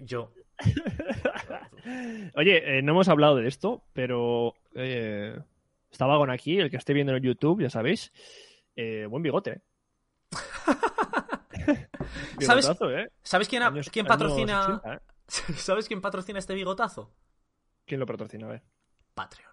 Yo. 0.00 0.32
Oye, 2.34 2.78
eh, 2.78 2.82
no 2.82 2.92
hemos 2.92 3.08
hablado 3.08 3.36
de 3.36 3.48
esto, 3.48 3.82
pero 3.92 4.54
eh, 4.74 5.38
estaba 5.90 6.16
con 6.18 6.30
aquí, 6.30 6.58
el 6.58 6.70
que 6.70 6.76
esté 6.76 6.92
viendo 6.92 7.14
en 7.16 7.22
YouTube, 7.22 7.62
ya 7.62 7.70
sabéis. 7.70 8.12
Eh, 8.76 9.06
buen 9.08 9.22
bigote, 9.22 9.50
¿eh? 9.52 9.60
¿Sabes- 12.40 12.66
Bigotazo, 12.66 12.90
¿eh? 12.96 13.10
¿Sabes 13.22 13.48
quién, 13.48 13.62
ha- 13.62 13.68
Años- 13.68 13.90
quién 13.90 14.06
años 14.06 14.16
patrocina? 14.18 14.64
80, 14.80 14.94
¿eh? 14.94 15.00
¿Sabes 15.56 15.88
quién 15.88 16.00
patrocina 16.00 16.38
este 16.38 16.54
bigotazo? 16.54 17.12
¿Quién 17.84 18.00
lo 18.00 18.06
patrocina? 18.06 18.46
A 18.46 18.50
ver. 18.50 18.62
Patreon. 19.14 19.52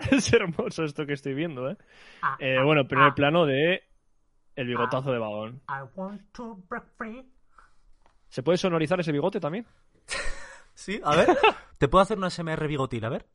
Es 0.10 0.32
hermoso 0.32 0.84
esto 0.84 1.06
que 1.06 1.12
estoy 1.14 1.34
viendo, 1.34 1.70
¿eh? 1.70 1.76
Eh, 2.38 2.58
bueno, 2.64 2.86
primer 2.88 3.14
plano 3.14 3.46
de 3.46 3.82
el 4.56 4.66
bigotazo 4.66 5.12
de 5.12 5.18
vagón. 5.18 5.60
I 5.68 5.82
want 5.94 6.22
to 6.32 6.56
break 6.68 6.84
free. 6.96 7.24
¿Se 8.28 8.42
puede 8.42 8.58
sonorizar 8.58 8.98
ese 9.00 9.12
bigote 9.12 9.40
también? 9.40 9.66
Sí, 10.72 10.98
a 11.04 11.14
ver. 11.14 11.28
¿Te 11.76 11.88
puedo 11.88 12.00
hacer 12.02 12.16
una 12.16 12.30
SMR 12.30 12.66
bigotil? 12.66 13.04
A 13.04 13.10
ver. 13.10 13.26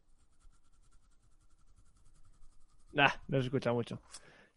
Nah, 2.93 3.09
no 3.27 3.39
se 3.39 3.45
escucha 3.45 3.71
mucho. 3.73 4.01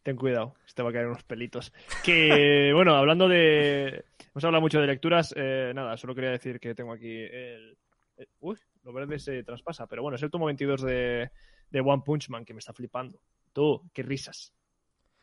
Ten 0.03 0.16
cuidado, 0.16 0.55
te 0.75 0.83
va 0.83 0.90
a 0.90 0.92
caer 0.92 1.07
unos 1.09 1.23
pelitos. 1.25 1.73
Que, 2.05 2.73
bueno, 2.75 2.94
hablando 2.94 3.29
de... 3.29 4.05
Hemos 4.33 4.44
hablado 4.44 4.62
mucho 4.62 4.81
de 4.81 4.87
lecturas. 4.87 5.35
eh, 5.37 5.73
nada, 5.75 5.97
solo 5.99 6.14
quería 6.14 6.31
decir 6.31 6.61
que 6.61 6.75
tengo 6.75 6.92
aquí 6.92 7.11
el... 7.14 7.77
el- 8.16 8.29
Uy, 8.40 8.57
lo 8.85 8.92
verde 8.92 9.18
se 9.18 9.42
traspasa. 9.42 9.87
Pero 9.87 10.03
bueno, 10.03 10.16
es 10.16 10.23
el 10.23 10.31
tomo 10.31 10.47
22 10.47 10.81
de, 10.83 11.31
de 11.71 11.81
One 11.81 12.03
Punch 12.05 12.29
Man 12.29 12.45
que 12.45 12.55
me 12.55 12.59
está 12.59 12.73
flipando. 12.73 13.21
Tú, 13.53 13.89
qué 13.93 14.03
risas. 14.03 14.55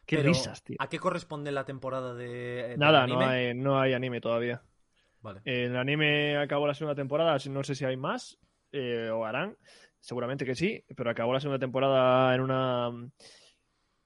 Qué 0.06 0.18
Pero, 0.18 0.30
risas, 0.30 0.64
tío. 0.64 0.76
¿A 0.80 0.88
qué 0.88 1.00
corresponde 1.00 1.52
la 1.52 1.66
temporada 1.66 2.14
de. 2.14 2.76
Nada, 2.78 3.04
anime? 3.04 3.26
no 3.26 3.30
hay, 3.30 3.54
no 3.56 3.80
hay 3.80 3.94
anime 3.94 4.22
todavía. 4.22 4.62
Vale. 5.22 5.42
El 5.46 5.76
anime 5.76 6.38
acabó 6.38 6.68
la 6.68 6.76
segunda 6.76 6.96
temporada, 6.96 7.38
no 7.50 7.64
sé 7.64 7.74
si 7.74 7.84
hay 7.84 7.98
más, 7.98 8.38
eh, 8.72 9.10
o 9.10 9.26
harán, 9.26 9.58
seguramente 10.00 10.46
que 10.46 10.54
sí, 10.54 10.84
pero 10.96 11.10
acabó 11.10 11.34
la 11.34 11.40
segunda 11.40 11.58
temporada 11.58 12.36
en 12.36 12.42
una 12.42 12.92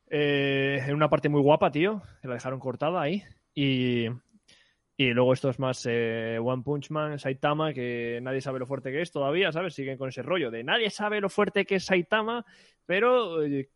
eh, 0.09 0.81
en 0.87 0.95
una 0.95 1.09
parte 1.09 1.29
muy 1.29 1.41
guapa, 1.41 1.71
tío, 1.71 2.01
que 2.21 2.27
la 2.27 2.35
dejaron 2.35 2.59
cortada 2.59 3.01
ahí. 3.01 3.23
Y, 3.53 4.07
y 4.99 5.13
luego 5.13 5.31
esto 5.31 5.49
es 5.49 5.59
más 5.59 5.85
eh, 5.89 6.37
One 6.43 6.61
Punch 6.61 6.89
Man, 6.89 7.17
Saitama, 7.19 7.71
que 7.71 8.19
nadie 8.21 8.41
sabe 8.41 8.59
lo 8.59 8.65
fuerte 8.65 8.91
que 8.91 9.01
es 9.01 9.09
todavía, 9.13 9.49
¿sabes? 9.49 9.73
Siguen 9.73 9.97
con 9.97 10.09
ese 10.09 10.21
rollo 10.21 10.51
de 10.51 10.61
nadie 10.61 10.89
sabe 10.89 11.21
lo 11.21 11.29
fuerte 11.29 11.63
que 11.63 11.75
es 11.75 11.85
Saitama, 11.85 12.45
pero 12.85 13.41
eh, 13.41 13.61
eh, 13.61 13.69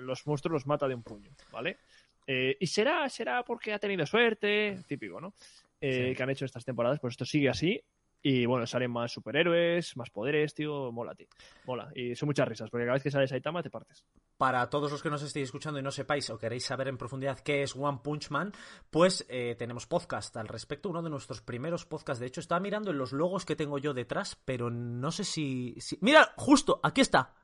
los 0.00 0.26
monstruos 0.26 0.52
los 0.52 0.66
mata 0.66 0.88
de 0.88 0.96
un 0.96 1.04
puño, 1.04 1.30
¿vale? 1.52 1.78
Eh, 2.26 2.56
y 2.58 2.66
será, 2.66 3.08
será 3.08 3.44
porque 3.44 3.72
ha 3.72 3.78
tenido 3.78 4.04
suerte, 4.04 4.80
típico, 4.88 5.20
¿no? 5.20 5.34
Eh, 5.80 6.08
Sí. 6.08 6.16
Que 6.16 6.22
han 6.24 6.30
hecho 6.30 6.44
estas 6.44 6.64
temporadas, 6.64 6.98
pues 6.98 7.12
esto 7.12 7.24
sigue 7.24 7.48
así. 7.48 7.80
Y 8.26 8.46
bueno, 8.46 8.66
salen 8.66 8.90
más 8.90 9.12
superhéroes, 9.12 9.98
más 9.98 10.08
poderes, 10.08 10.54
tío. 10.54 10.90
Mola, 10.90 11.14
tío. 11.14 11.26
Mola. 11.66 11.90
Y 11.94 12.14
son 12.14 12.26
muchas 12.28 12.48
risas, 12.48 12.70
porque 12.70 12.86
cada 12.86 12.94
vez 12.94 13.02
que 13.02 13.10
sale 13.10 13.28
Saitama 13.28 13.62
te 13.62 13.68
partes. 13.68 14.02
Para 14.38 14.70
todos 14.70 14.90
los 14.90 15.02
que 15.02 15.10
nos 15.10 15.22
estéis 15.22 15.44
escuchando 15.48 15.78
y 15.78 15.82
no 15.82 15.90
sepáis 15.90 16.30
o 16.30 16.38
queréis 16.38 16.64
saber 16.64 16.88
en 16.88 16.96
profundidad 16.96 17.38
qué 17.40 17.62
es 17.62 17.76
One 17.76 18.00
Punch 18.02 18.30
Man, 18.30 18.52
pues 18.88 19.26
eh, 19.28 19.56
tenemos 19.58 19.86
podcast 19.86 20.34
al 20.38 20.48
respecto, 20.48 20.88
uno 20.88 21.02
de 21.02 21.10
nuestros 21.10 21.42
primeros 21.42 21.84
podcasts. 21.84 22.18
De 22.18 22.26
hecho, 22.26 22.40
estaba 22.40 22.60
mirando 22.60 22.92
en 22.92 22.96
los 22.98 23.12
logos 23.12 23.44
que 23.44 23.56
tengo 23.56 23.76
yo 23.76 23.92
detrás, 23.92 24.40
pero 24.46 24.70
no 24.70 25.10
sé 25.12 25.24
si... 25.24 25.74
si- 25.78 25.98
Mira, 26.00 26.32
justo, 26.36 26.80
aquí 26.82 27.02
está. 27.02 27.34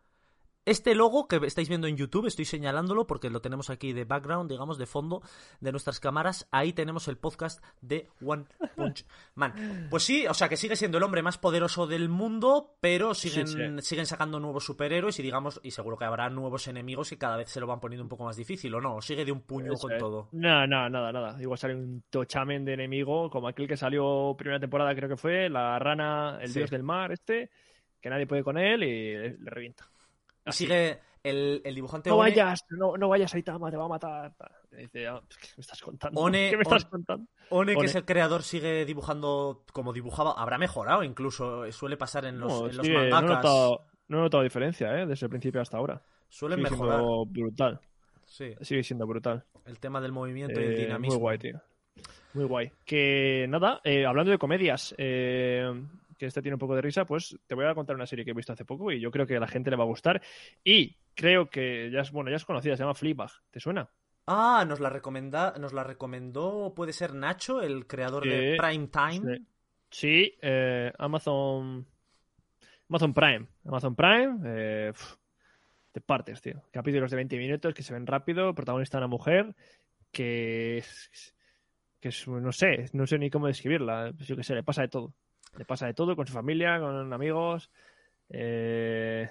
Este 0.67 0.95
logo 0.95 1.27
que 1.27 1.37
estáis 1.47 1.71
viendo 1.71 1.87
en 1.87 1.97
YouTube, 1.97 2.27
estoy 2.27 2.45
señalándolo 2.45 3.07
porque 3.07 3.31
lo 3.31 3.41
tenemos 3.41 3.71
aquí 3.71 3.95
de 3.95 4.05
background, 4.05 4.51
digamos, 4.51 4.77
de 4.77 4.85
fondo 4.85 5.23
de 5.61 5.73
nuestras 5.73 6.01
cámaras. 6.01 6.47
Ahí 6.53 6.75
tenemos 6.75 7.09
el 7.09 7.17
podcast 7.17 7.65
de 7.81 8.09
One 8.23 8.45
Punch 8.77 9.07
Man. 9.35 9.89
Pues 9.89 10.03
sí, 10.03 10.27
o 10.27 10.35
sea 10.35 10.51
que 10.51 10.59
sigue 10.59 10.77
siendo 10.77 10.99
el 10.99 11.05
hombre 11.05 11.23
más 11.23 11.39
poderoso 11.39 11.87
del 11.87 12.11
mundo, 12.11 12.77
pero 12.81 13.15
siguen, 13.15 13.47
Sí, 13.47 13.57
sí. 13.57 13.83
siguen 13.83 14.05
sacando 14.05 14.39
nuevos 14.39 14.63
superhéroes 14.65 15.19
y 15.19 15.23
digamos, 15.23 15.61
y 15.63 15.71
seguro 15.71 15.97
que 15.97 16.05
habrá 16.05 16.29
nuevos 16.29 16.69
enemigos 16.69 17.09
que 17.09 17.17
cada 17.19 17.39
vez 17.39 17.49
se 17.49 17.59
lo 17.59 17.67
van 17.67 17.81
poniendo 17.81 18.03
un 18.03 18.11
poco 18.11 18.25
más 18.25 18.37
difícil, 18.37 18.75
¿o 18.75 18.83
no? 18.83 18.97
¿O 18.97 19.01
sigue 19.03 19.25
de 19.25 19.33
un 19.33 19.41
puño 19.41 19.73
Eso 19.73 19.81
con 19.89 19.93
es. 19.93 19.99
todo? 19.99 20.29
No, 20.33 20.67
no, 20.67 20.91
nada, 20.91 21.11
nada. 21.11 21.41
Igual 21.41 21.59
sale 21.59 21.75
un 21.75 22.05
tochamen 22.11 22.67
de 22.67 22.75
enemigo, 22.75 23.31
como 23.31 23.49
aquel 23.49 23.67
que 23.67 23.79
salió 23.79 24.35
primera 24.37 24.61
temporada, 24.61 24.95
creo 24.95 25.09
que 25.09 25.17
fue, 25.17 25.49
la 25.49 25.79
rana, 25.79 26.39
el 26.43 26.49
Sí. 26.51 26.59
dios 26.59 26.71
del 26.71 26.83
mar, 26.83 27.13
este, 27.13 27.51
que 27.99 28.11
nadie 28.11 28.27
puede 28.27 28.45
con 28.45 28.59
él 28.59 28.83
y 28.85 29.17
le 29.17 29.51
revienta. 29.51 29.89
Así. 30.45 30.65
sigue 30.65 30.99
el, 31.23 31.61
el 31.65 31.75
dibujante 31.75 32.09
No 32.11 32.17
One- 32.17 32.31
vayas, 32.31 32.65
no, 32.71 32.97
no 32.97 33.09
vayas, 33.09 33.31
Saitama, 33.31 33.71
te 33.71 33.77
va 33.77 33.85
a 33.85 33.89
matar. 33.89 34.33
Dice, 34.71 35.07
ah, 35.09 35.21
¿qué 35.29 35.49
me 35.57 35.61
estás 35.61 35.81
contando? 35.83 36.21
One- 36.21 36.51
¿Qué 36.51 36.57
me 36.57 36.63
estás 36.63 36.85
On- 36.85 36.91
contando? 36.91 37.27
One, 37.51 37.75
que 37.77 37.87
es 37.87 37.95
el 37.95 38.05
creador, 38.05 38.43
sigue 38.43 38.85
dibujando 38.85 39.65
como 39.73 39.93
dibujaba. 39.93 40.33
Habrá 40.37 40.57
mejorado 40.59 41.03
incluso. 41.05 41.65
eh, 41.65 41.73
Suele 41.73 41.97
pasar 41.97 42.25
en 42.25 42.39
los, 42.41 42.51
No, 42.53 42.69
en 42.71 42.77
los 42.77 42.87
sigue- 42.87 43.11
no, 43.11 43.19
he 43.19 43.23
notado, 43.23 43.85
no 44.09 44.19
he 44.19 44.21
notado 44.23 44.43
diferencia, 44.43 44.99
¿eh? 45.01 45.07
Desde 45.07 45.27
el 45.27 45.31
principio 45.31 45.61
hasta 45.61 45.77
ahora. 45.77 46.01
Suelen 46.29 46.59
Sigue 46.61 46.71
mejorar. 46.71 46.99
siendo 47.01 47.27
brutal. 47.27 47.81
Sí, 48.25 48.55
Sigue 48.61 48.83
siendo 48.85 49.07
brutal. 49.07 49.45
el 49.67 49.79
tema 49.81 50.01
del 50.01 50.13
movimiento 50.13 50.61
y 50.61 50.65
el 50.65 50.73
Eh, 50.75 50.77
dinamismo. 50.87 51.15
Muy 51.17 51.21
guay, 51.21 51.39
tío. 51.39 51.61
Muy 52.33 52.45
guay. 52.45 52.71
Que 52.85 53.47
nada, 53.49 53.81
eh, 53.83 54.07
hablando 54.07 54.31
de 54.31 54.39
comedias, 54.39 54.95
eh, 54.97 55.69
que 56.21 56.27
este 56.27 56.43
tiene 56.43 56.57
un 56.57 56.61
poco 56.61 56.77
de 56.77 56.83
risa, 56.83 57.07
pues 57.07 57.35
te 57.47 57.55
voy 57.55 57.65
a 57.65 57.75
contar 57.75 57.97
una 57.97 58.05
serie 58.07 58.27
que 58.27 58.33
he 58.33 58.35
visto 58.35 58.53
hace 58.53 58.67
poco 58.67 58.93
y 58.93 59.01
yo 59.01 59.11
creo 59.11 59.27
que 59.27 59.39
a 59.39 59.41
la 59.41 59.49
gente 59.49 59.71
le 59.71 59.77
va 59.77 59.85
a 59.85 59.87
gustar. 59.87 60.21
Y 60.63 60.99
creo 61.15 61.49
que 61.49 61.91
ya 61.91 62.03
es, 62.03 62.13
bueno, 62.13 62.31
ya 62.31 62.37
es 62.37 62.45
conocida, 62.45 62.77
se 62.77 62.83
llama 62.83 62.95
Fleabag. 62.95 63.31
¿Te 63.51 63.59
suena? 63.59 63.89
Ah, 64.27 64.67
nos 64.69 64.81
la, 64.81 64.91
recomenda, 64.91 65.55
nos 65.59 65.73
la 65.73 65.83
recomendó, 65.83 66.75
puede 66.77 66.93
ser 66.93 67.15
Nacho, 67.15 67.63
el 67.63 67.87
creador 67.87 68.25
de 68.25 68.59
Prime 68.59 68.89
Time. 68.89 69.37
sí. 69.37 69.47
Sí, 69.93 70.39
eh, 70.41 70.93
Amazon. 70.99 71.85
Amazon 72.89 73.15
Prime. 73.15 73.47
Amazon 73.65 73.97
Prime. 73.97 74.39
eh, 74.45 74.93
te 75.91 76.01
partes, 76.01 76.41
tío. 76.43 76.63
Capítulos 76.71 77.11
de 77.11 77.17
20 77.17 77.37
minutos 77.39 77.75
que 77.75 77.83
se 77.83 77.95
ven 77.95 78.07
rápido. 78.07 78.55
Protagonista 78.55 78.99
una 78.99 79.09
mujer 79.09 79.57
que 80.13 80.79
es. 80.79 81.35
que 81.99 82.11
es, 82.11 82.29
no 82.29 82.53
sé, 82.53 82.91
no 82.93 83.07
sé 83.07 83.19
ni 83.19 83.31
cómo 83.31 83.49
describirla. 83.49 84.13
Yo 84.19 84.37
qué 84.37 84.45
sé, 84.45 84.55
le 84.55 84.63
pasa 84.63 84.83
de 84.83 84.89
todo. 84.89 85.15
Le 85.57 85.65
pasa 85.65 85.87
de 85.87 85.95
todo 85.95 86.17
con 86.17 86.27
su 86.27 86.33
familia, 86.33 86.79
con 86.81 87.13
amigos. 87.13 87.71
eh, 88.29 89.29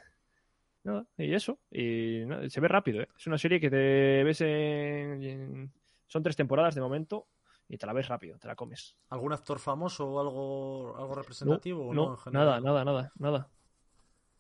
no, 0.84 1.06
y 1.18 1.34
eso. 1.34 1.60
Y 1.72 2.24
no, 2.26 2.50
se 2.50 2.60
ve 2.62 2.68
rápido, 2.68 3.02
¿eh? 3.02 3.08
Es 3.18 3.28
una 3.28 3.38
serie 3.38 3.60
que 3.60 3.70
te 3.70 4.24
ves 4.24 4.42
en- 4.42 5.24
en- 5.24 5.74
Son 6.08 6.24
tres 6.24 6.36
temporadas 6.36 6.74
de 6.76 6.82
momento 6.82 7.28
y 7.68 7.78
te 7.78 7.86
la 7.86 7.94
ves 7.94 8.08
rápido, 8.08 8.38
te 8.40 8.48
la 8.48 8.56
comes. 8.56 8.98
¿Algún 9.10 9.32
actor 9.32 9.60
famoso 9.60 10.08
o 10.10 10.20
algo, 10.20 10.96
algo 10.98 11.10
No, 11.10 11.16
representativo? 11.16 11.88
o 11.90 11.94
no, 11.94 12.12
en 12.12 12.18
general? 12.18 12.46
nada, 12.46 12.60
nada, 12.62 12.84
nada, 12.86 13.12
nada. 13.20 13.50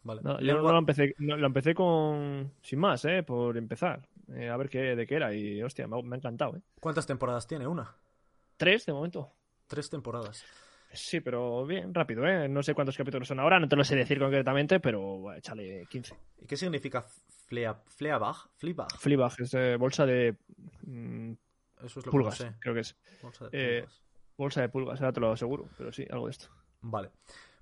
Vale. 0.01 0.21
nada. 0.23 0.39
Yo 0.41 0.61
no 0.61 0.71
la 0.71 0.79
empecé, 0.79 1.13
no, 1.19 1.37
la 1.37 1.45
empecé 1.47 1.75
con 1.75 2.51
sin 2.63 2.79
más, 2.79 3.05
eh, 3.05 3.23
por 3.23 3.55
empezar, 3.57 4.07
Eh, 4.31 4.47
a 4.49 4.57
ver 4.57 4.69
qué 4.69 4.95
de 4.95 5.07
qué 5.07 5.15
era 5.15 5.33
y 5.33 5.61
hostia, 5.63 5.87
me 5.87 5.97
ha, 5.99 6.01
me 6.03 6.15
ha 6.15 6.17
encantado, 6.17 6.55
eh. 6.55 6.61
¿Cuántas 6.79 7.05
temporadas 7.07 7.47
tiene? 7.47 7.65
Una. 7.67 7.95
Tres 8.57 8.85
de 8.85 8.93
momento. 8.93 9.31
Tres 9.67 9.89
temporadas. 9.89 10.43
Sí, 10.91 11.21
pero 11.21 11.65
bien, 11.65 11.93
rápido, 11.93 12.25
eh. 12.27 12.47
No 12.49 12.63
sé 12.63 12.73
cuántos 12.73 12.97
capítulos 12.97 13.27
son 13.27 13.39
ahora, 13.39 13.59
no 13.59 13.69
te 13.69 13.75
lo 13.75 13.83
sé 13.83 13.95
decir 13.95 14.19
concretamente, 14.19 14.79
pero 14.79 15.31
échale 15.33 15.85
15. 15.87 16.15
¿Y 16.39 16.45
qué 16.47 16.57
significa 16.57 17.03
flea, 17.47 17.75
Fleabag? 17.75 18.35
Fleabag. 18.57 18.97
Fleabag 18.97 19.33
es 19.39 19.53
eh, 19.53 19.75
bolsa 19.77 20.05
de 20.05 20.35
mm, 20.85 21.31
Eso 21.83 21.99
es 21.99 22.05
lo 22.05 22.11
pulgas, 22.11 22.37
que 22.39 22.45
no 22.45 22.51
sé. 22.51 22.57
creo 22.59 22.73
que 22.73 22.79
es. 22.81 22.97
Bolsa 23.21 23.49
de 23.49 23.49
Eh, 23.77 23.81
pulgas. 23.81 24.01
Bolsa 24.37 24.61
de 24.61 24.69
pulgas, 24.69 24.99
ahora 25.01 25.13
te 25.13 25.19
lo 25.19 25.31
aseguro, 25.31 25.69
pero 25.77 25.91
sí, 25.91 26.05
algo 26.09 26.25
de 26.25 26.31
esto. 26.31 26.47
Vale. 26.81 27.11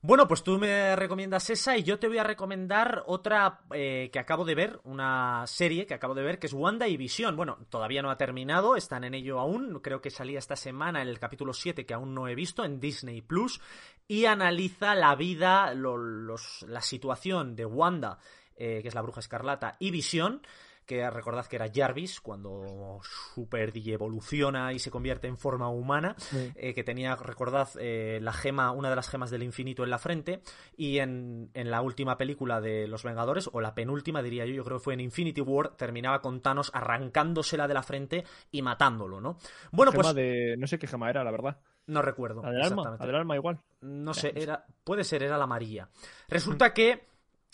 Bueno, 0.01 0.27
pues 0.27 0.43
tú 0.43 0.59
me 0.59 0.95
recomiendas 0.95 1.49
esa 1.49 1.75
y 1.75 1.83
yo 1.83 1.97
te 1.99 2.07
voy 2.07 2.19
a 2.19 2.23
recomendar 2.23 3.03
otra 3.07 3.61
eh, 3.73 4.09
que 4.13 4.19
acabo 4.19 4.45
de 4.45 4.53
ver, 4.53 4.79
una 4.83 5.43
serie 5.47 5.85
que 5.87 5.95
acabo 5.95 6.13
de 6.13 6.21
ver, 6.21 6.37
que 6.39 6.47
es 6.47 6.53
Wanda 6.53 6.87
y 6.87 6.97
Visión. 6.97 7.35
Bueno, 7.35 7.57
todavía 7.69 8.01
no 8.03 8.11
ha 8.11 8.17
terminado, 8.17 8.75
están 8.75 9.03
en 9.03 9.15
ello 9.15 9.39
aún, 9.39 9.79
creo 9.81 9.99
que 9.99 10.11
salía 10.11 10.39
esta 10.39 10.55
semana 10.55 11.01
el 11.01 11.19
capítulo 11.19 11.51
7 11.51 11.85
que 11.85 11.95
aún 11.95 12.13
no 12.13 12.27
he 12.27 12.35
visto 12.35 12.63
en 12.63 12.79
Disney 12.79 13.21
Plus 13.21 13.59
y 14.07 14.25
analiza 14.25 14.93
la 14.95 15.15
vida, 15.15 15.73
lo- 15.73 15.97
los- 15.97 16.63
la 16.67 16.81
situación 16.81 17.55
de 17.55 17.65
Wanda, 17.65 18.19
eh, 18.55 18.79
que 18.83 18.87
es 18.89 18.95
la 18.95 19.01
bruja 19.01 19.19
escarlata, 19.19 19.75
y 19.79 19.89
Visión 19.91 20.41
que 20.87 21.07
recordad 21.11 21.45
que 21.45 21.57
era 21.57 21.69
Jarvis, 21.71 22.21
cuando 22.21 22.99
super 23.03 23.71
evoluciona 23.75 24.73
y 24.73 24.79
se 24.79 24.89
convierte 24.89 25.27
en 25.27 25.37
forma 25.37 25.69
humana, 25.69 26.15
Sí. 26.17 26.51
eh, 26.55 26.73
que 26.73 26.83
tenía, 26.83 27.15
recordad, 27.17 27.67
eh, 27.79 28.19
la 28.21 28.33
gema, 28.33 28.71
una 28.71 28.89
de 28.89 28.95
las 28.95 29.09
gemas 29.09 29.29
del 29.29 29.43
infinito 29.43 29.83
en 29.83 29.89
la 29.89 29.99
frente, 29.99 30.41
y 30.75 30.99
en, 30.99 31.51
en 31.53 31.69
la 31.69 31.81
última 31.81 32.17
película 32.17 32.61
de 32.61 32.87
Los 32.87 33.03
Vengadores, 33.03 33.49
o 33.51 33.61
la 33.61 33.75
penúltima 33.75 34.23
diría 34.23 34.45
yo, 34.45 34.53
yo 34.55 34.63
creo 34.63 34.77
que 34.77 34.83
fue 34.85 34.93
en 34.95 35.01
Infinity 35.01 35.41
War, 35.41 35.75
terminaba 35.75 36.21
con 36.21 36.41
Thanos 36.41 36.71
arrancándosela 36.73 37.67
de 37.67 37.73
la 37.73 37.83
frente 37.83 38.23
y 38.49 38.61
matándolo, 38.61 39.19
¿no? 39.19 39.37
Bueno, 39.71 39.91
Gema 39.91 40.03
pues 40.03 40.15
de. 40.15 40.55
No 40.57 40.67
sé 40.67 40.79
qué 40.79 40.87
gema 40.87 41.09
era, 41.09 41.23
la 41.23 41.31
verdad. 41.31 41.59
no 41.87 42.01
recuerdo. 42.01 42.41
La 42.43 42.51
del 42.51 42.61
alma. 42.63 42.95
La 42.97 43.05
del 43.05 43.15
alma 43.15 43.35
igual. 43.35 43.59
No 43.81 44.13
Ya, 44.13 44.21
sé, 44.21 44.27
no 44.29 44.33
sé. 44.39 44.43
era, 44.43 44.65
puede 44.83 45.03
ser, 45.03 45.23
era 45.23 45.37
la 45.37 45.43
amarilla. 45.43 45.89
Resulta 46.29 46.73
que 46.73 47.05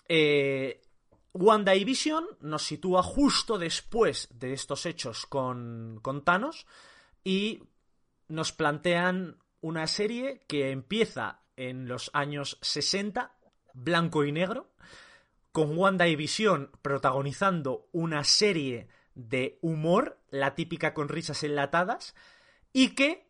eh, 0.08 0.82
WandaVision 1.34 2.26
nos 2.42 2.64
sitúa 2.64 3.02
justo 3.02 3.58
después 3.58 4.30
de 4.32 4.54
estos 4.54 4.86
hechos 4.86 5.26
con, 5.26 6.00
con 6.02 6.24
Thanos 6.24 6.68
y 7.24 7.64
nos 8.28 8.52
plantean 8.52 9.40
una 9.62 9.88
serie 9.88 10.44
que 10.48 10.72
empieza 10.72 11.42
en 11.56 11.88
los 11.88 12.12
años 12.14 12.58
60, 12.62 13.36
blanco 13.74 14.26
y 14.26 14.32
negro, 14.32 14.72
con 15.52 15.78
WandaVision 15.78 16.72
protagonizando 16.82 17.88
una 17.92 18.24
serie 18.24 18.88
de 19.16 19.60
humor, 19.62 20.20
la 20.30 20.56
típica 20.56 20.94
con 20.94 21.10
risas 21.10 21.44
enlatadas, 21.44 22.16
y 22.74 22.96
que 22.96 23.23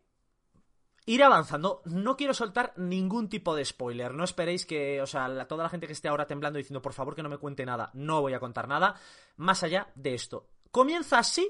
ir 1.06 1.24
avanzando. 1.24 1.82
No 1.86 2.16
quiero 2.18 2.34
soltar 2.34 2.74
ningún 2.78 3.30
tipo 3.30 3.56
de 3.56 3.66
spoiler. 3.66 4.13
No 4.13 4.24
esperéis 4.24 4.66
que, 4.66 5.02
o 5.02 5.06
sea, 5.08 5.28
la- 5.28 5.48
toda 5.48 5.63
la 5.63 5.70
gente 5.70 5.88
que 5.88 5.94
esté 5.94 6.08
ahora 6.08 6.28
temblando 6.28 6.58
diciendo, 6.58 6.82
por 6.82 6.94
favor, 6.94 7.16
que 7.16 7.24
no 7.24 7.30
me 7.30 7.38
cuente 7.38 7.66
nada. 7.66 7.89
No 7.94 8.22
voy 8.22 8.34
a 8.34 8.39
contar 8.39 8.68
nada. 8.68 8.96
Más 9.38 9.63
allá 9.63 9.88
de 9.96 10.13
esto. 10.13 10.48
Comienza 10.72 11.20
así 11.20 11.50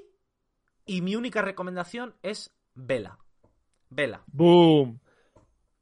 y 0.86 1.02
mi 1.02 1.16
única 1.16 1.42
recomendación 1.42 2.16
es 2.24 2.56
vela. 2.74 3.20
Vela. 3.90 4.24
¡Boom! 4.28 5.00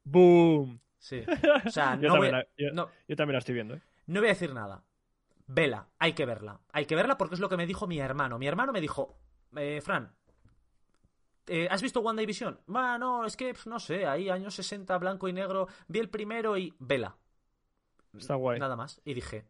¡Boom! 0.03 0.79
Sí. 0.97 1.23
O 1.65 1.69
sea, 1.69 1.95
Yo 1.99 2.09
no 2.09 2.17
voy, 2.17 2.29
también 2.29 2.31
la- 2.33 2.47
yo- 2.57 2.73
no, 2.73 2.89
Yo 3.07 3.15
también 3.15 3.33
la 3.33 3.39
estoy 3.39 3.55
viendo, 3.55 3.75
¿eh? 3.75 3.81
no 4.07 4.19
voy 4.19 4.29
a 4.29 4.33
decir 4.33 4.53
nada. 4.53 4.83
Vela, 5.47 5.89
hay 5.99 6.13
que 6.13 6.25
verla. 6.25 6.61
Hay 6.71 6.85
que 6.85 6.95
verla 6.95 7.17
porque 7.17 7.35
es 7.35 7.41
lo 7.41 7.49
que 7.49 7.57
me 7.57 7.65
dijo 7.67 7.87
mi 7.87 7.99
hermano. 7.99 8.37
Mi 8.39 8.47
hermano 8.47 8.71
me 8.71 8.79
dijo, 8.81 9.17
eh, 9.55 9.81
Fran, 9.81 10.15
eh, 11.53 11.67
¿has 11.69 11.81
visto 11.81 11.99
WandaVision? 11.99 12.61
Va, 12.73 12.97
no, 12.97 13.25
es 13.25 13.35
que 13.35 13.53
no 13.65 13.77
sé, 13.77 14.05
ahí 14.05 14.29
años 14.29 14.55
60, 14.55 14.97
blanco 14.97 15.27
y 15.27 15.33
negro. 15.33 15.67
Vi 15.89 15.99
el 15.99 16.09
primero 16.09 16.57
y 16.57 16.73
vela. 16.79 17.17
Está 18.17 18.35
guay. 18.35 18.57
Nada 18.57 18.77
más. 18.77 19.01
Y 19.03 19.13
dije, 19.13 19.45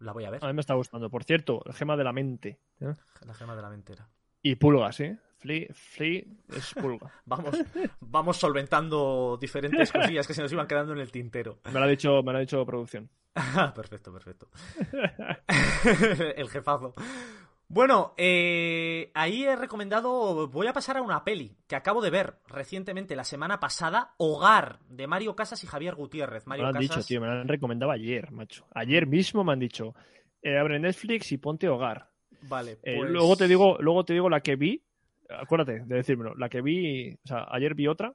la 0.00 0.12
voy 0.12 0.26
a 0.26 0.30
ver. 0.30 0.44
A 0.44 0.48
mí 0.48 0.52
me 0.52 0.60
está 0.60 0.74
gustando. 0.74 1.08
Por 1.08 1.24
cierto, 1.24 1.62
el 1.64 1.72
gema 1.72 1.96
de 1.96 2.04
la 2.04 2.12
mente. 2.12 2.60
¿eh? 2.80 2.94
La 3.26 3.32
gema 3.32 3.56
de 3.56 3.62
la 3.62 3.70
mentera. 3.70 4.06
Y 4.42 4.56
pulgas, 4.56 5.00
¿eh? 5.00 5.18
Flea, 5.38 5.68
Flea 5.72 6.24
es 6.54 6.74
pulga. 6.74 7.10
Vamos, 7.24 7.56
vamos 8.00 8.36
solventando 8.36 9.38
diferentes 9.40 9.90
cosillas 9.90 10.26
que 10.26 10.34
se 10.34 10.42
nos 10.42 10.52
iban 10.52 10.66
quedando 10.66 10.92
en 10.92 10.98
el 10.98 11.10
tintero. 11.10 11.60
Me 11.64 11.72
lo 11.72 11.84
ha 11.84 11.86
dicho, 11.86 12.22
me 12.22 12.32
lo 12.32 12.38
ha 12.38 12.40
dicho 12.42 12.66
producción. 12.66 13.08
perfecto, 13.74 14.12
perfecto. 14.12 14.50
el 16.36 16.50
jefazo. 16.50 16.92
Bueno, 17.72 18.14
eh, 18.16 19.12
ahí 19.14 19.44
he 19.44 19.54
recomendado, 19.54 20.48
voy 20.48 20.66
a 20.66 20.72
pasar 20.72 20.96
a 20.96 21.02
una 21.02 21.22
peli 21.22 21.56
que 21.68 21.76
acabo 21.76 22.02
de 22.02 22.10
ver 22.10 22.34
recientemente, 22.48 23.14
la 23.14 23.22
semana 23.22 23.60
pasada, 23.60 24.14
Hogar, 24.18 24.80
de 24.88 25.06
Mario 25.06 25.36
Casas 25.36 25.62
y 25.62 25.68
Javier 25.68 25.94
Gutiérrez. 25.94 26.46
Me 26.46 26.50
Mario 26.50 26.62
lo 26.64 26.68
han 26.70 26.74
Casas, 26.74 26.96
dicho, 26.96 27.06
tío. 27.06 27.20
Me 27.20 27.28
lo 27.28 27.34
han 27.34 27.46
recomendado 27.46 27.92
ayer, 27.92 28.32
macho. 28.32 28.66
Ayer 28.74 29.06
mismo 29.06 29.44
me 29.44 29.52
han 29.52 29.60
dicho, 29.60 29.94
eh, 30.42 30.58
abre 30.58 30.80
Netflix 30.80 31.30
y 31.30 31.38
ponte 31.38 31.68
hogar. 31.68 32.10
Vale, 32.42 32.72
Eh, 32.82 32.96
pues- 32.96 33.10
luego 33.12 33.36
te 33.36 33.46
digo, 33.46 33.76
luego 33.78 34.04
te 34.04 34.14
digo 34.14 34.28
la 34.28 34.40
que 34.40 34.56
vi. 34.56 34.82
Acuérdate 35.28 35.84
de 35.84 35.94
decírmelo. 35.94 36.34
La 36.34 36.48
que 36.48 36.62
vi, 36.62 37.12
o 37.12 37.28
sea, 37.28 37.46
ayer 37.52 37.76
vi 37.76 37.86
otra, 37.86 38.12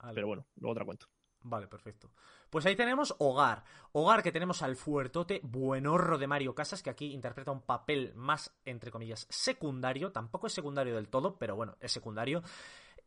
Vale. 0.00 0.14
pero 0.16 0.26
bueno, 0.26 0.46
luego 0.56 0.78
la 0.78 0.84
cuento. 0.84 1.06
Vale, 1.44 1.66
perfecto. 1.66 2.10
Pues 2.50 2.66
ahí 2.66 2.76
tenemos 2.76 3.14
Hogar. 3.18 3.64
Hogar 3.92 4.22
que 4.22 4.32
tenemos 4.32 4.62
al 4.62 4.76
fuertote 4.76 5.40
buenorro 5.42 6.18
de 6.18 6.26
Mario 6.26 6.54
Casas, 6.54 6.82
que 6.82 6.90
aquí 6.90 7.12
interpreta 7.12 7.50
un 7.50 7.62
papel 7.62 8.12
más, 8.14 8.52
entre 8.64 8.90
comillas, 8.90 9.26
secundario. 9.30 10.12
Tampoco 10.12 10.46
es 10.46 10.52
secundario 10.52 10.94
del 10.94 11.08
todo, 11.08 11.36
pero 11.38 11.56
bueno, 11.56 11.76
es 11.80 11.92
secundario. 11.92 12.42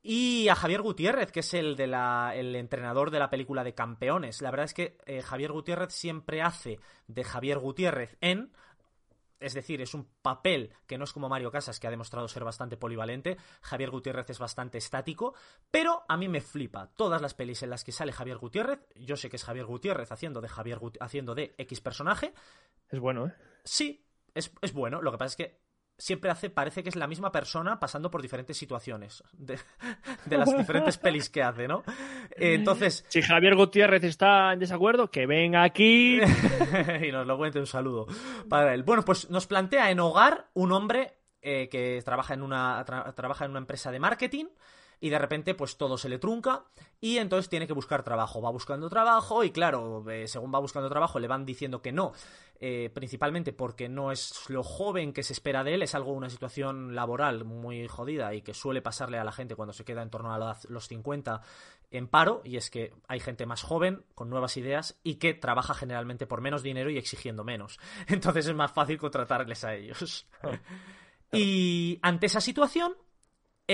Y 0.04 0.48
a 0.50 0.56
Javier 0.56 0.82
Gutiérrez, 0.82 1.32
que 1.32 1.42
es 1.42 1.54
el, 1.54 1.76
de 1.76 1.86
la, 1.88 2.34
el 2.36 2.56
entrenador 2.56 3.12
de 3.12 3.20
la 3.20 3.30
película 3.30 3.64
de 3.64 3.76
Campeones. 3.76 4.42
La 4.42 4.50
verdad 4.50 4.66
es 4.66 4.74
que 4.74 4.98
eh, 5.06 5.22
Javier 5.22 5.52
Gutiérrez 5.52 5.94
siempre 5.94 6.42
hace 6.42 6.80
de 7.08 7.24
Javier 7.24 7.60
Gutiérrez 7.60 8.18
en... 8.22 8.52
Es 9.42 9.54
decir, 9.54 9.82
es 9.82 9.94
un 9.94 10.08
papel 10.22 10.74
que 10.88 10.98
no 10.98 11.04
es 11.04 11.14
como 11.14 11.30
Mario 11.30 11.52
Casas, 11.52 11.80
que 11.80 11.88
ha 11.88 11.92
demostrado 11.92 12.28
ser 12.28 12.44
bastante 12.44 12.78
polivalente. 12.78 13.38
Javier 13.62 13.90
Gutiérrez 13.90 14.30
es 14.30 14.40
bastante 14.40 14.78
estático, 14.78 15.34
pero 15.70 16.04
a 16.08 16.18
mí 16.18 16.28
me 16.28 16.42
flipa. 16.42 16.92
Todas 16.96 17.22
las 17.22 17.34
pelis 17.34 17.64
en 17.64 17.70
las 17.70 17.84
que 17.84 17.92
sale 17.92 18.14
Javier 18.14 18.38
Gutiérrez, 18.38 18.80
yo 18.96 19.18
sé 19.18 19.30
que 19.30 19.36
es 19.36 19.44
Javier 19.44 19.66
Gutiérrez 19.66 20.12
haciendo 20.12 20.42
de 20.42 20.48
Javier 20.48 20.80
haciendo 21.00 21.36
de 21.36 21.56
X 21.58 21.82
personaje. 21.82 22.34
Es 22.90 23.00
bueno, 23.00 23.28
¿eh? 23.28 23.34
Sí, 23.64 24.06
es, 24.34 24.52
es 24.62 24.74
bueno. 24.74 25.02
Lo 25.02 25.12
que 25.12 25.18
pasa 25.18 25.34
es 25.34 25.36
que 25.36 25.62
siempre 26.02 26.32
hace, 26.32 26.50
parece 26.50 26.82
que 26.84 26.90
es 26.90 26.96
la 26.96 27.08
misma 27.08 27.32
persona 27.32 27.80
pasando 27.80 28.10
por 28.10 28.22
diferentes 28.22 28.58
situaciones 28.58 29.24
de, 29.34 29.60
de 30.26 30.38
las 30.38 30.56
diferentes 30.58 30.98
pelis 30.98 31.30
que 31.30 31.44
hace, 31.44 31.68
¿no? 31.68 31.84
Entonces, 32.36 33.06
Si 33.08 33.22
Javier 33.22 33.56
Gutiérrez 33.56 34.04
está 34.04 34.54
en 34.54 34.60
desacuerdo, 34.60 35.10
que 35.12 35.26
venga 35.28 35.64
aquí. 35.64 36.20
y 37.08 37.12
nos 37.12 37.28
lo 37.28 37.38
cuente 37.38 37.60
un 37.60 37.68
saludo 37.68 38.08
para 38.50 38.74
él. 38.74 38.84
Bueno, 38.84 39.04
pues 39.04 39.30
nos 39.30 39.46
plantea 39.48 39.92
en 39.92 40.00
Hogar 40.00 40.48
un 40.54 40.72
hombre 40.72 41.14
eh, 41.42 41.70
que 41.70 42.02
trabaja 42.04 42.34
en, 42.34 42.42
una, 42.42 42.84
tra- 42.86 43.14
trabaja 43.14 43.46
en 43.46 43.52
una 43.52 43.60
empresa 43.60 43.92
de 43.92 44.00
marketing 44.00 44.46
y 45.02 45.10
de 45.10 45.20
repente 45.20 45.56
pues 45.56 45.76
todo 45.76 45.98
se 45.98 46.08
le 46.08 46.20
trunca 46.20 46.64
y 47.02 47.18
entonces 47.18 47.50
tiene 47.50 47.68
que 47.68 47.74
buscar 47.74 48.04
trabajo. 48.04 48.42
Va 48.42 48.52
buscando 48.52 48.88
trabajo 48.88 49.44
y 49.44 49.52
claro, 49.52 50.10
eh, 50.10 50.28
según 50.28 50.54
va 50.54 50.60
buscando 50.60 50.90
trabajo 50.90 51.20
le 51.20 51.28
van 51.28 51.44
diciendo 51.44 51.82
que 51.82 51.92
no, 51.92 52.14
eh, 52.60 52.92
principalmente 52.94 53.52
porque 53.52 53.90
no 53.90 54.12
es 54.12 54.48
lo 54.50 54.64
joven 54.64 55.12
que 55.12 55.24
se 55.24 55.34
espera 55.34 55.64
de 55.64 55.74
él, 55.74 55.82
es 55.82 55.96
algo, 55.96 56.14
una 56.14 56.30
situación 56.30 56.94
laboral 56.94 57.44
muy 57.44 57.88
jodida 57.88 58.34
y 58.36 58.44
que 58.44 58.54
suele 58.54 58.84
pasarle 58.84 59.18
a 59.18 59.24
la 59.24 59.32
gente 59.32 59.56
cuando 59.56 59.74
se 59.74 59.84
queda 59.84 60.04
en 60.04 60.12
torno 60.12 60.34
a 60.34 60.60
los 60.70 60.88
50 60.88 61.42
en 61.90 62.08
paro 62.08 62.42
y 62.46 62.58
es 62.58 62.70
que 62.70 62.94
hay 63.08 63.20
gente 63.20 63.48
más 63.48 63.64
joven 63.64 64.06
con 64.14 64.30
nuevas 64.30 64.56
ideas 64.56 65.00
y 65.04 65.16
que 65.16 65.34
trabaja 65.34 65.74
generalmente 65.74 66.28
por 66.28 66.42
menos 66.42 66.62
dinero 66.62 66.92
y 66.92 67.00
exigiendo 67.00 67.44
menos. 67.44 67.80
Entonces 68.08 68.46
es 68.46 68.54
más 68.54 68.72
fácil 68.72 69.00
contratarles 69.00 69.64
a 69.64 69.74
ellos. 69.74 70.28
Y 71.34 71.98
ante 72.02 72.28
esa 72.28 72.42
situación, 72.42 72.96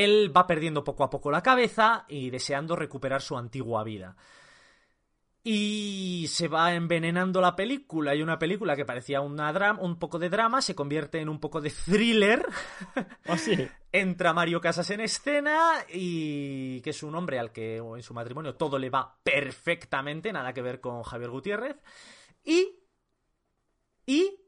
él 0.04 0.32
va 0.36 0.46
perdiendo 0.46 0.84
poco 0.84 1.04
a 1.04 1.10
poco 1.10 1.32
la 1.32 1.42
cabeza 1.42 2.06
y 2.08 2.30
deseando 2.30 2.76
recuperar 2.76 3.22
su 3.22 3.36
antigua 3.36 3.84
vida. 3.84 4.16
Y 5.44 6.26
se 6.28 6.50
va 6.50 6.74
envenenando 6.76 7.40
la 7.40 7.56
película 7.56 8.14
y 8.14 8.22
una 8.22 8.38
película 8.38 8.76
que 8.76 8.86
parecía 8.86 9.22
una 9.22 9.52
drama, 9.54 9.82
un 9.82 9.98
poco 9.98 10.20
de 10.20 10.30
drama 10.30 10.62
se 10.62 10.76
convierte 10.76 11.20
en 11.20 11.30
un 11.30 11.40
poco 11.40 11.62
de 11.62 11.72
thriller. 11.72 12.46
Así. 13.26 13.68
Entra 13.92 14.34
Mario 14.34 14.62
Casas 14.62 14.90
en 14.92 15.00
escena 15.00 15.86
y 15.92 16.82
que 16.82 16.90
es 16.90 17.02
un 17.02 17.16
hombre 17.16 17.40
al 17.40 17.52
que 17.52 17.78
en 17.78 18.04
su 18.04 18.14
matrimonio 18.14 18.56
todo 18.56 18.78
le 18.78 18.90
va 18.90 19.18
perfectamente, 19.24 20.34
nada 20.34 20.54
que 20.54 20.62
ver 20.62 20.80
con 20.80 21.02
Javier 21.04 21.30
Gutiérrez. 21.32 21.78
Y... 22.44 22.84
Y... 24.06 24.47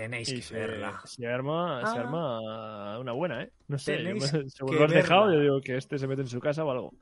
Tenéis 0.00 0.28
Y 0.30 0.36
que 0.36 0.42
se, 0.42 0.54
verla. 0.54 1.00
se 1.04 1.26
arma, 1.26 1.80
se 1.92 1.98
Ah. 1.98 2.00
arma 2.02 2.98
una 3.00 3.12
buena, 3.12 3.42
¿eh? 3.42 3.52
No 3.66 3.78
sé, 3.78 3.98
me- 3.98 4.20
según 4.50 4.72
que 4.72 4.78
lo 4.78 4.84
has 4.84 4.92
dejado, 4.92 5.32
yo 5.32 5.40
digo 5.40 5.60
que 5.60 5.76
este 5.76 5.98
se 5.98 6.06
mete 6.06 6.22
en 6.22 6.28
su 6.28 6.38
casa 6.40 6.64
o 6.64 6.70
algo. 6.70 6.94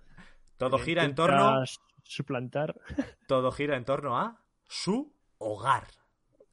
Todo 0.56 0.78
gira 0.78 1.04
en 1.04 1.14
torno... 1.14 1.62
suplantar. 2.02 2.74
Todo 3.28 3.52
gira 3.52 3.76
en 3.76 3.85
torno 3.85 4.16
a 4.18 4.40
su 4.66 5.12
hogar. 5.38 5.85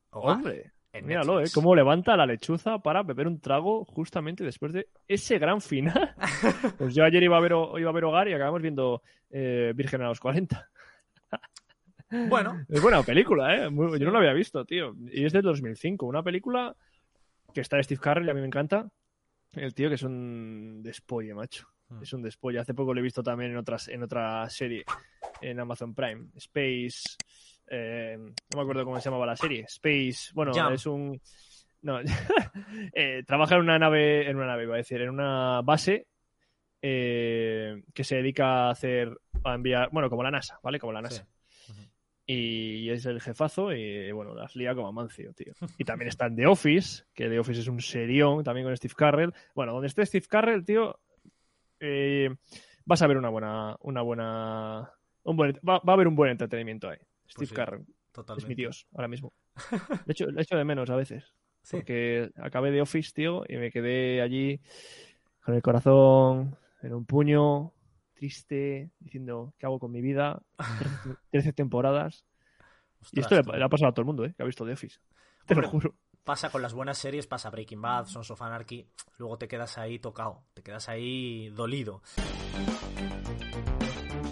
Hogar. 0.09 0.35
Hombre, 0.37 0.71
en 0.91 1.05
míralo, 1.05 1.39
¿eh? 1.39 1.45
Cómo 1.53 1.73
levanta 1.75 2.17
la 2.17 2.25
lechuza 2.25 2.79
para 2.79 3.03
beber 3.03 3.27
un 3.27 3.39
trago 3.39 3.85
justamente 3.85 4.43
después 4.43 4.73
de 4.73 4.89
ese 5.07 5.39
gran 5.39 5.61
final. 5.61 6.15
pues 6.77 6.93
yo 6.93 7.03
ayer 7.05 7.23
iba 7.23 7.37
a 7.37 7.41
ver, 7.41 7.53
iba 7.79 7.89
a 7.89 7.93
ver 7.93 8.03
Hogar 8.05 8.27
y 8.27 8.33
acabamos 8.33 8.61
viendo 8.61 9.01
eh, 9.29 9.71
Virgen 9.75 10.01
a 10.01 10.09
los 10.09 10.19
40. 10.19 10.69
Bueno, 12.29 12.65
Es 12.69 12.81
buena 12.81 13.01
película, 13.03 13.55
¿eh? 13.55 13.69
Muy- 13.69 13.99
yo 13.99 14.05
no 14.05 14.11
la 14.11 14.19
había 14.19 14.33
visto, 14.33 14.63
tío. 14.65 14.95
Y 15.11 15.25
es 15.25 15.33
del 15.33 15.41
2005. 15.43 16.05
Una 16.05 16.23
película 16.23 16.75
que 17.53 17.61
está 17.61 17.77
de 17.77 17.83
Steve 17.83 18.01
Carell, 18.01 18.29
a 18.29 18.33
mí 18.33 18.41
me 18.41 18.47
encanta. 18.47 18.89
El 19.53 19.73
tío 19.73 19.89
que 19.89 19.95
es 19.95 20.03
un 20.03 20.81
despolle, 20.83 21.33
macho. 21.33 21.67
Mm. 21.89 22.01
Es 22.03 22.13
un 22.13 22.21
despolle. 22.23 22.59
Hace 22.59 22.73
poco 22.73 22.93
lo 22.93 22.99
he 22.99 23.03
visto 23.03 23.21
también 23.23 23.51
en, 23.51 23.57
otras, 23.57 23.87
en 23.87 24.01
otra 24.03 24.49
serie, 24.49 24.83
en 25.41 25.59
Amazon 25.59 25.93
Prime. 25.93 26.27
Space... 26.35 27.17
eh, 27.67 28.15
no 28.17 28.33
me 28.55 28.61
acuerdo 28.61 28.83
cómo 28.85 28.99
se 28.99 29.05
llamaba 29.05 29.25
la 29.25 29.35
serie. 29.35 29.61
Space... 29.67 30.31
Bueno, 30.33 30.51
es 30.71 30.85
un... 30.85 31.19
No, 31.81 31.99
eh, 32.93 33.23
trabaja 33.27 33.55
en 33.55 33.61
una 33.61 33.77
nave, 33.77 34.29
en 34.29 34.37
una 34.37 34.47
nave, 34.47 34.63
iba 34.63 34.75
a 34.75 34.77
decir, 34.77 35.01
en 35.01 35.09
una 35.09 35.61
base 35.61 36.07
eh, 36.81 37.83
que 37.93 38.03
se 38.03 38.17
dedica 38.17 38.67
a 38.67 38.71
hacer, 38.71 39.15
a 39.43 39.55
enviar, 39.55 39.89
bueno, 39.91 40.09
como 40.09 40.23
la 40.23 40.31
NASA, 40.31 40.59
¿vale? 40.63 40.79
Como 40.79 40.93
la 40.93 41.01
NASA. 41.01 41.23
Sí. 41.23 41.29
Y 42.25 42.89
es 42.89 43.05
el 43.05 43.19
jefazo 43.19 43.73
y 43.73 44.11
bueno, 44.13 44.33
las 44.33 44.55
lía 44.55 44.73
como 44.73 44.87
Amancio, 44.87 45.33
tío. 45.33 45.53
Y 45.77 45.83
también 45.83 46.07
está 46.07 46.27
en 46.27 46.37
The 46.37 46.47
Office, 46.47 47.03
que 47.13 47.27
The 47.27 47.39
Office 47.39 47.59
es 47.61 47.67
un 47.67 47.81
serión, 47.81 48.43
también 48.45 48.65
con 48.65 48.75
Steve 48.77 48.93
Carrell. 48.95 49.33
Bueno, 49.55 49.73
donde 49.73 49.87
esté 49.87 50.05
Steve 50.05 50.25
Carrell, 50.29 50.63
tío, 50.63 50.97
eh, 51.81 52.33
vas 52.85 53.01
a 53.01 53.07
ver 53.07 53.17
una 53.17 53.27
buena, 53.29 53.75
una 53.81 54.01
buena, 54.01 54.89
un 55.23 55.35
buen, 55.35 55.53
va, 55.67 55.79
va 55.79 55.93
a 55.93 55.95
haber 55.95 56.07
un 56.07 56.15
buen 56.15 56.31
entretenimiento 56.31 56.89
ahí. 56.89 56.97
Steve 57.27 57.35
Pues 57.35 57.49
sí, 57.49 57.55
Carrell 57.55 57.81
es 57.81 57.87
Totalmente. 58.13 58.47
mi 58.47 58.55
dios 58.55 58.87
ahora 58.93 59.07
mismo. 59.09 59.33
De 60.05 60.11
hecho, 60.13 60.27
le 60.31 60.41
echo 60.41 60.55
de 60.55 60.63
menos 60.63 60.89
a 60.89 60.95
veces, 60.95 61.33
Sí. 61.61 61.75
porque 61.77 62.29
acabé 62.37 62.71
The 62.71 62.81
Office, 62.81 63.11
tío, 63.13 63.43
y 63.49 63.57
me 63.57 63.69
quedé 63.71 64.21
allí 64.21 64.59
con 65.43 65.55
el 65.55 65.61
corazón 65.61 66.55
en 66.81 66.93
un 66.93 67.05
puño, 67.05 67.73
triste, 68.23 68.89
diciendo, 69.01 69.53
¿qué 69.59 69.65
hago 69.65 69.79
con 69.79 69.91
mi 69.91 69.99
vida? 69.99 70.41
13, 70.79 71.19
13 71.31 71.53
temporadas. 71.53 72.23
Y 73.11 73.19
esto 73.19 73.35
le, 73.35 73.61
ha 73.61 73.67
pasado 73.67 73.89
a 73.89 73.91
todo 73.91 74.03
el 74.03 74.05
mundo, 74.05 74.23
¿eh? 74.23 74.33
Que 74.37 74.43
ha 74.43 74.45
visto 74.45 74.65
The 74.65 74.71
Office. 74.71 75.01
Te 75.45 75.55
lo 75.55 75.67
juro. 75.67 75.93
Pasa 76.23 76.49
con 76.49 76.61
las 76.61 76.73
buenas 76.73 76.97
series, 76.97 77.27
pasa 77.27 77.49
Breaking 77.49 77.81
Bad, 77.81 78.05
Sons 78.05 78.31
of 78.31 78.41
Anarchy, 78.41 78.87
luego 79.17 79.37
te 79.37 79.49
quedas 79.49 79.77
ahí 79.77 79.99
tocado, 79.99 80.45
te 80.53 80.63
quedas 80.63 80.87
ahí 80.87 81.49
dolido. 81.49 82.01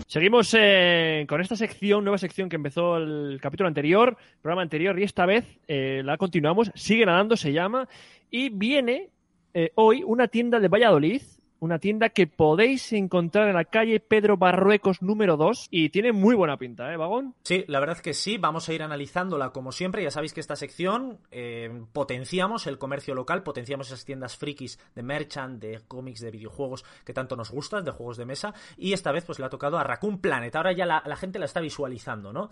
Seguimos 0.08 0.56
eh, 0.58 1.25
con 1.27 1.41
esta 1.41 1.58
sección, 1.58 2.06
nueva 2.06 2.17
sección 2.17 2.47
que 2.47 2.56
empezó 2.56 2.95
el 2.95 3.39
capítulo 3.41 3.67
anterior, 3.67 4.15
programa 4.41 4.62
anterior, 4.62 4.97
y 4.97 5.04
esta 5.04 5.25
vez 5.25 5.45
eh, 5.67 6.01
la 6.06 6.15
continuamos. 6.15 6.71
Sigue 6.75 7.06
nadando, 7.06 7.36
se 7.36 7.51
llama. 7.51 7.89
Y 8.30 8.47
viene 8.47 9.10
eh, 9.54 9.73
hoy 9.75 10.01
una 10.06 10.30
tienda 10.30 10.62
de 10.62 10.69
Valladolid, 10.69 11.21
una 11.62 11.78
tienda 11.78 12.10
que 12.10 12.26
podéis 12.26 12.91
encontrar 12.91 13.47
en 13.47 13.54
la 13.54 13.65
calle 13.65 14.00
Pedro 14.00 14.36
Barruecos 14.36 15.02
número 15.04 15.38
2. 15.38 15.67
Y 15.69 15.89
tiene 15.89 16.12
muy 16.12 16.36
buena 16.36 16.58
pinta, 16.58 16.91
¿eh, 16.91 16.97
Vagón? 16.97 17.36
Sí, 17.43 17.63
la 17.67 17.80
verdad 17.80 17.97
es 17.97 18.02
que 18.02 18.13
sí, 18.15 18.38
vamos 18.38 18.67
a 18.67 18.74
ir 18.74 18.82
analizándola 18.82 19.52
como 19.52 19.71
siempre. 19.71 20.04
Ya 20.04 20.10
sabéis 20.10 20.34
que 20.34 20.39
esta 20.39 20.56
sección 20.56 21.19
eh, 21.30 21.84
potenciamos 21.93 22.65
el 22.65 22.80
comercio 22.80 23.13
local, 23.13 23.43
potenciamos 23.43 23.88
esas 23.88 24.04
tiendas 24.06 24.38
frikis 24.38 24.80
de 24.95 25.04
merchant, 25.04 25.62
de 25.62 25.82
cómics, 25.88 26.21
de 26.21 26.32
videojuegos 26.32 26.84
que 27.06 27.13
tanto 27.13 27.36
nos 27.36 27.52
gustan, 27.52 27.86
de 27.86 27.91
juegos 27.91 28.17
de 28.17 28.26
mesa. 28.26 28.56
Y 28.76 28.93
esta 28.93 29.12
vez 29.12 29.24
pues 29.24 29.38
le 29.38 29.45
ha 29.45 29.50
tocado 29.50 29.78
a 29.78 29.84
Raccoon 29.84 30.19
Planet. 30.19 30.56
Ahora 30.56 30.71
ya 30.71 30.88
la, 30.88 31.04
la 31.06 31.15
gente 31.15 31.38
la 31.38 31.45
está 31.45 31.62
visualizando, 31.62 32.34
¿no? 32.34 32.50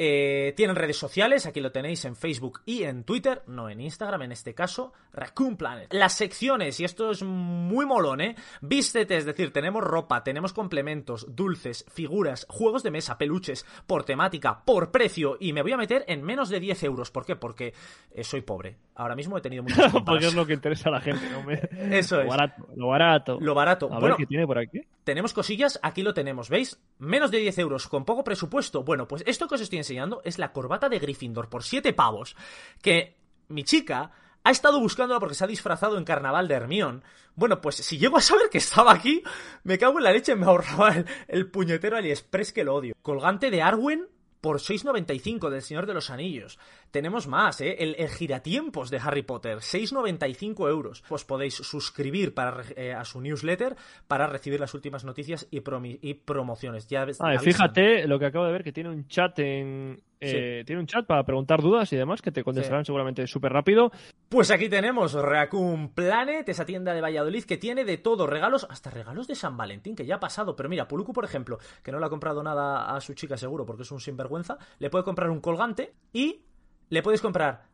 Eh, 0.00 0.52
tienen 0.56 0.76
redes 0.76 0.96
sociales, 0.96 1.44
aquí 1.46 1.60
lo 1.60 1.72
tenéis 1.72 2.04
en 2.04 2.14
Facebook 2.14 2.60
y 2.64 2.84
en 2.84 3.02
Twitter, 3.02 3.42
no 3.48 3.68
en 3.68 3.80
Instagram 3.80 4.22
en 4.22 4.30
este 4.32 4.54
caso, 4.54 4.92
Raccoon 5.12 5.56
Planet. 5.56 5.92
Las 5.92 6.12
secciones, 6.12 6.78
y 6.78 6.84
esto 6.84 7.10
es 7.10 7.24
muy 7.24 7.84
molón, 7.84 8.20
¿eh? 8.20 8.36
Vístete, 8.60 9.16
es 9.16 9.24
decir, 9.24 9.52
tenemos 9.52 9.82
ropa, 9.82 10.22
tenemos 10.22 10.52
complementos, 10.52 11.26
dulces, 11.34 11.84
figuras, 11.92 12.46
juegos 12.48 12.84
de 12.84 12.92
mesa, 12.92 13.18
peluches, 13.18 13.66
por 13.88 14.04
temática, 14.04 14.62
por 14.64 14.92
precio, 14.92 15.36
y 15.40 15.52
me 15.52 15.62
voy 15.62 15.72
a 15.72 15.76
meter 15.76 16.04
en 16.06 16.22
menos 16.22 16.48
de 16.48 16.60
10 16.60 16.84
euros. 16.84 17.10
¿Por 17.10 17.26
qué? 17.26 17.34
Porque 17.34 17.74
eh, 18.12 18.22
soy 18.22 18.42
pobre. 18.42 18.76
Ahora 18.94 19.16
mismo 19.16 19.36
he 19.36 19.40
tenido 19.40 19.64
muchas. 19.64 19.92
Porque 20.06 20.26
es 20.26 20.34
lo 20.34 20.44
que 20.46 20.54
interesa 20.54 20.88
a 20.90 20.92
la 20.92 21.00
gente, 21.00 21.28
¿no? 21.30 21.42
Me- 21.42 21.60
Eso 21.98 22.16
Lo 22.16 22.22
es. 22.22 22.28
barato. 22.28 22.68
Lo 22.76 22.88
barato. 22.88 23.38
Lo 23.40 23.54
barato. 23.54 23.86
A 23.86 23.98
Bueno, 23.98 24.06
ver 24.08 24.16
qué 24.16 24.26
tiene 24.26 24.44
por 24.46 24.58
aquí. 24.58 24.80
tenemos 25.04 25.32
cosillas, 25.32 25.78
aquí 25.82 26.02
lo 26.02 26.14
tenemos, 26.14 26.48
¿veis? 26.48 26.80
Menos 26.98 27.30
de 27.30 27.38
10 27.38 27.58
euros, 27.58 27.86
con 27.88 28.04
poco 28.04 28.22
presupuesto. 28.24 28.82
Bueno, 28.84 29.06
pues 29.08 29.22
esto 29.26 29.46
que 29.48 29.54
os 29.56 29.60
estoy 29.60 29.78
enseñando 29.78 29.87
es 30.24 30.38
la 30.38 30.52
corbata 30.52 30.88
de 30.88 30.98
Gryffindor 30.98 31.48
por 31.48 31.62
7 31.62 31.92
pavos, 31.92 32.36
que 32.82 33.16
mi 33.48 33.64
chica 33.64 34.10
ha 34.44 34.50
estado 34.50 34.80
buscándola 34.80 35.20
porque 35.20 35.34
se 35.34 35.44
ha 35.44 35.48
disfrazado 35.48 35.98
en 35.98 36.04
Carnaval 36.04 36.48
de 36.48 36.54
Hermión. 36.54 37.04
Bueno, 37.34 37.60
pues 37.60 37.76
si 37.76 37.98
llego 37.98 38.16
a 38.16 38.22
saber 38.22 38.48
que 38.50 38.58
estaba 38.58 38.92
aquí, 38.92 39.22
me 39.62 39.78
cago 39.78 39.98
en 39.98 40.04
la 40.04 40.12
leche, 40.12 40.34
me 40.36 40.46
ahorraba 40.46 40.90
el, 40.94 41.06
el 41.28 41.50
puñetero 41.50 41.96
AliExpress 41.96 42.52
que 42.52 42.64
lo 42.64 42.74
odio. 42.74 42.94
Colgante 43.02 43.50
de 43.50 43.62
Arwen 43.62 44.08
por 44.40 44.58
6.95 44.58 45.50
del 45.50 45.62
Señor 45.62 45.86
de 45.86 45.94
los 45.94 46.10
Anillos. 46.10 46.58
Tenemos 46.90 47.26
más, 47.26 47.60
¿eh? 47.60 47.76
El, 47.80 47.96
el 47.98 48.08
giratiempos 48.08 48.90
de 48.90 48.98
Harry 48.98 49.22
Potter, 49.22 49.58
6.95 49.58 50.68
euros. 50.68 51.02
Os 51.08 51.24
podéis 51.24 51.54
suscribir 51.54 52.34
para, 52.34 52.50
re- 52.52 52.74
eh, 52.76 52.92
a 52.92 53.04
su 53.04 53.20
newsletter 53.20 53.76
para 54.06 54.26
recibir 54.26 54.60
las 54.60 54.74
últimas 54.74 55.04
noticias 55.04 55.46
y, 55.50 55.60
promi- 55.60 55.98
y 56.00 56.14
promociones. 56.14 56.86
Ya 56.88 57.04
ves- 57.04 57.18
Ah, 57.20 57.34
fíjate 57.38 58.06
lo 58.06 58.18
que 58.18 58.26
acabo 58.26 58.46
de 58.46 58.52
ver, 58.52 58.64
que 58.64 58.72
tiene 58.72 58.90
un 58.90 59.06
chat 59.08 59.38
en... 59.38 60.00
eh, 60.20 60.62
Tiene 60.66 60.80
un 60.80 60.86
chat 60.86 61.06
para 61.06 61.24
preguntar 61.24 61.62
dudas 61.62 61.92
y 61.92 61.96
demás, 61.96 62.22
que 62.22 62.32
te 62.32 62.42
contestarán 62.44 62.84
seguramente 62.84 63.26
súper 63.26 63.52
rápido. 63.52 63.90
Pues 64.28 64.50
aquí 64.50 64.68
tenemos 64.68 65.14
Raccoon 65.14 65.90
Planet, 65.94 66.48
esa 66.48 66.64
tienda 66.66 66.92
de 66.94 67.00
Valladolid 67.00 67.44
que 67.44 67.56
tiene 67.56 67.84
de 67.84 67.98
todo, 67.98 68.26
regalos, 68.26 68.66
hasta 68.70 68.90
regalos 68.90 69.26
de 69.28 69.34
San 69.34 69.56
Valentín, 69.56 69.94
que 69.96 70.06
ya 70.06 70.16
ha 70.16 70.20
pasado. 70.20 70.56
Pero 70.56 70.68
mira, 70.68 70.88
Puluku, 70.88 71.12
por 71.12 71.24
ejemplo, 71.24 71.58
que 71.82 71.92
no 71.92 71.98
le 72.00 72.06
ha 72.06 72.10
comprado 72.10 72.42
nada 72.42 72.94
a 72.94 73.00
su 73.00 73.14
chica 73.14 73.36
seguro 73.36 73.64
porque 73.66 73.82
es 73.82 73.90
un 73.92 74.00
sinvergüenza, 74.00 74.58
le 74.78 74.90
puede 74.90 75.04
comprar 75.04 75.30
un 75.30 75.40
colgante 75.40 75.94
y 76.12 76.42
le 76.88 77.02
puedes 77.02 77.20
comprar 77.20 77.64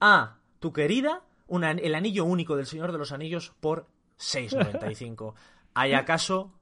a 0.00 0.38
tu 0.60 0.72
querida 0.72 1.22
una- 1.46 1.70
el 1.72 1.94
anillo 1.94 2.24
único 2.24 2.56
del 2.56 2.66
Señor 2.66 2.92
de 2.92 2.98
los 2.98 3.12
Anillos 3.12 3.52
por 3.60 3.86
6,95. 4.18 5.34
¿Hay 5.74 5.92
acaso 5.94 6.52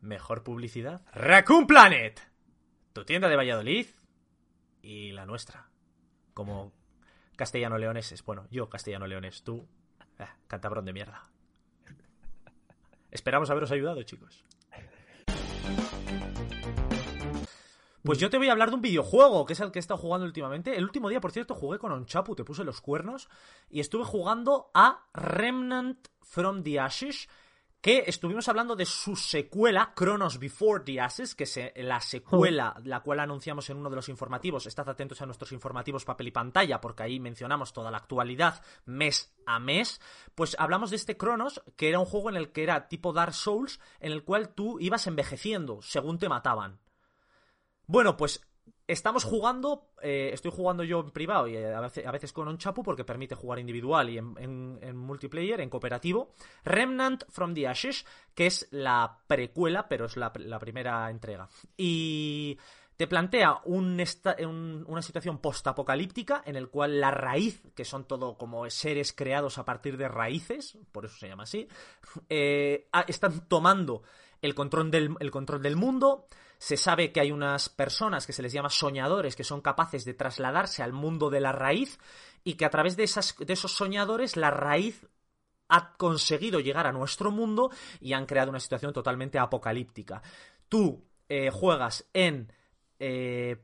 mejor 0.00 0.42
publicidad? 0.42 1.02
Raccoon 1.12 1.66
Planet, 1.66 2.20
tu 2.92 3.04
tienda 3.04 3.28
de 3.28 3.36
Valladolid 3.36 3.86
y 4.82 5.12
la 5.12 5.26
nuestra. 5.26 5.68
Como 6.34 6.72
castellano-leoneses. 7.36 8.24
Bueno, 8.24 8.46
yo 8.50 8.68
castellano-leones, 8.68 9.42
tú. 9.42 9.66
ah, 10.18 10.36
cantabrón 10.46 10.84
de 10.84 10.92
mierda. 10.92 11.30
Esperamos 13.10 13.50
haberos 13.50 13.70
ayudado, 13.70 14.02
chicos. 14.02 14.44
Pues 18.02 18.18
yo 18.18 18.30
te 18.30 18.38
voy 18.38 18.48
a 18.48 18.52
hablar 18.52 18.70
de 18.70 18.76
un 18.76 18.80
videojuego, 18.80 19.44
que 19.44 19.52
es 19.52 19.60
el 19.60 19.70
que 19.70 19.78
he 19.78 19.80
estado 19.80 19.98
jugando 19.98 20.24
últimamente. 20.24 20.76
El 20.76 20.84
último 20.84 21.10
día, 21.10 21.20
por 21.20 21.32
cierto, 21.32 21.54
jugué 21.54 21.78
con 21.78 21.92
Onchapu, 21.92 22.34
te 22.34 22.44
puse 22.44 22.64
los 22.64 22.80
cuernos, 22.80 23.28
y 23.68 23.80
estuve 23.80 24.04
jugando 24.04 24.70
a 24.72 25.06
Remnant 25.12 26.08
from 26.22 26.62
the 26.62 26.80
Ashes, 26.80 27.28
que 27.80 28.04
estuvimos 28.06 28.48
hablando 28.48 28.76
de 28.76 28.84
su 28.84 29.16
secuela, 29.16 29.94
Chronos 29.96 30.38
Before 30.38 30.84
the 30.84 31.00
Ashes, 31.00 31.34
que 31.34 31.44
es 31.44 31.58
la 31.76 32.00
secuela, 32.00 32.74
la 32.84 33.00
cual 33.00 33.20
anunciamos 33.20 33.70
en 33.70 33.78
uno 33.78 33.88
de 33.88 33.96
los 33.96 34.08
informativos. 34.10 34.66
Estad 34.66 34.88
atentos 34.88 35.22
a 35.22 35.26
nuestros 35.26 35.52
informativos 35.52 36.04
papel 36.04 36.28
y 36.28 36.30
pantalla, 36.30 36.80
porque 36.80 37.04
ahí 37.04 37.18
mencionamos 37.18 37.72
toda 37.72 37.90
la 37.90 37.98
actualidad 37.98 38.62
mes 38.84 39.34
a 39.46 39.58
mes. 39.58 40.00
Pues 40.34 40.56
hablamos 40.58 40.90
de 40.90 40.96
este 40.96 41.16
Chronos, 41.16 41.62
que 41.76 41.88
era 41.88 41.98
un 41.98 42.06
juego 42.06 42.28
en 42.28 42.36
el 42.36 42.52
que 42.52 42.64
era 42.64 42.88
tipo 42.88 43.14
Dark 43.14 43.34
Souls, 43.34 43.80
en 43.98 44.12
el 44.12 44.24
cual 44.24 44.50
tú 44.54 44.78
ibas 44.78 45.06
envejeciendo 45.06 45.80
según 45.80 46.18
te 46.18 46.28
mataban. 46.28 46.80
Bueno, 47.86 48.16
pues 48.16 48.42
estamos 48.92 49.24
jugando, 49.24 49.90
eh, 50.02 50.30
estoy 50.32 50.50
jugando 50.50 50.82
yo 50.82 51.00
en 51.00 51.10
privado 51.10 51.46
y 51.46 51.56
eh, 51.56 51.72
a 51.72 51.80
veces, 51.80 52.06
a 52.06 52.10
veces 52.10 52.32
con 52.32 52.48
un 52.48 52.58
chapu 52.58 52.82
porque 52.82 53.04
permite 53.04 53.34
jugar 53.34 53.58
individual 53.58 54.10
y 54.10 54.18
en, 54.18 54.96
multiplayer, 54.96 55.60
en 55.60 55.70
cooperativo. 55.70 56.32
Remnant 56.64 57.24
from 57.28 57.54
the 57.54 57.68
Ashes, 57.68 58.04
que 58.34 58.46
es 58.46 58.68
la 58.70 59.18
precuela, 59.26 59.88
pero 59.88 60.06
es 60.06 60.16
la, 60.16 60.32
primera 60.32 61.08
entrega. 61.10 61.48
Y 61.76 62.58
te 62.96 63.06
plantea 63.06 63.60
una 63.64 64.04
situación 65.02 65.38
postapocalíptica 65.38 66.42
en 66.44 66.56
el 66.56 66.68
cual 66.68 67.00
la 67.00 67.10
raíz, 67.10 67.62
que 67.74 67.84
son 67.84 68.04
todo 68.04 68.36
como 68.36 68.68
seres 68.70 69.12
creados 69.12 69.58
a 69.58 69.64
partir 69.64 69.96
de 69.96 70.08
raíces, 70.08 70.76
por 70.92 71.04
eso 71.04 71.16
se 71.16 71.28
llama 71.28 71.44
así, 71.44 71.68
eh, 72.28 72.88
están 73.06 73.48
tomando 73.48 74.02
el 74.42 74.54
control, 74.54 74.90
del, 74.90 75.14
el 75.20 75.30
control 75.30 75.62
del 75.62 75.76
mundo. 75.76 76.26
Se 76.60 76.76
sabe 76.76 77.10
que 77.10 77.20
hay 77.20 77.32
unas 77.32 77.70
personas 77.70 78.26
que 78.26 78.34
se 78.34 78.42
les 78.42 78.52
llama 78.52 78.68
soñadores 78.68 79.34
que 79.34 79.44
son 79.44 79.62
capaces 79.62 80.04
de 80.04 80.12
trasladarse 80.12 80.82
al 80.82 80.92
mundo 80.92 81.30
de 81.30 81.40
la 81.40 81.52
raíz 81.52 81.98
y 82.44 82.54
que 82.54 82.66
a 82.66 82.70
través 82.70 82.98
de, 82.98 83.04
esas, 83.04 83.34
de 83.38 83.50
esos 83.50 83.72
soñadores 83.72 84.36
la 84.36 84.50
raíz 84.50 85.08
ha 85.68 85.96
conseguido 85.96 86.60
llegar 86.60 86.86
a 86.86 86.92
nuestro 86.92 87.30
mundo 87.30 87.70
y 87.98 88.12
han 88.12 88.26
creado 88.26 88.50
una 88.50 88.60
situación 88.60 88.92
totalmente 88.92 89.38
apocalíptica. 89.38 90.20
Tú 90.68 91.08
eh, 91.30 91.48
juegas 91.50 92.06
en 92.12 92.52
eh, 92.98 93.56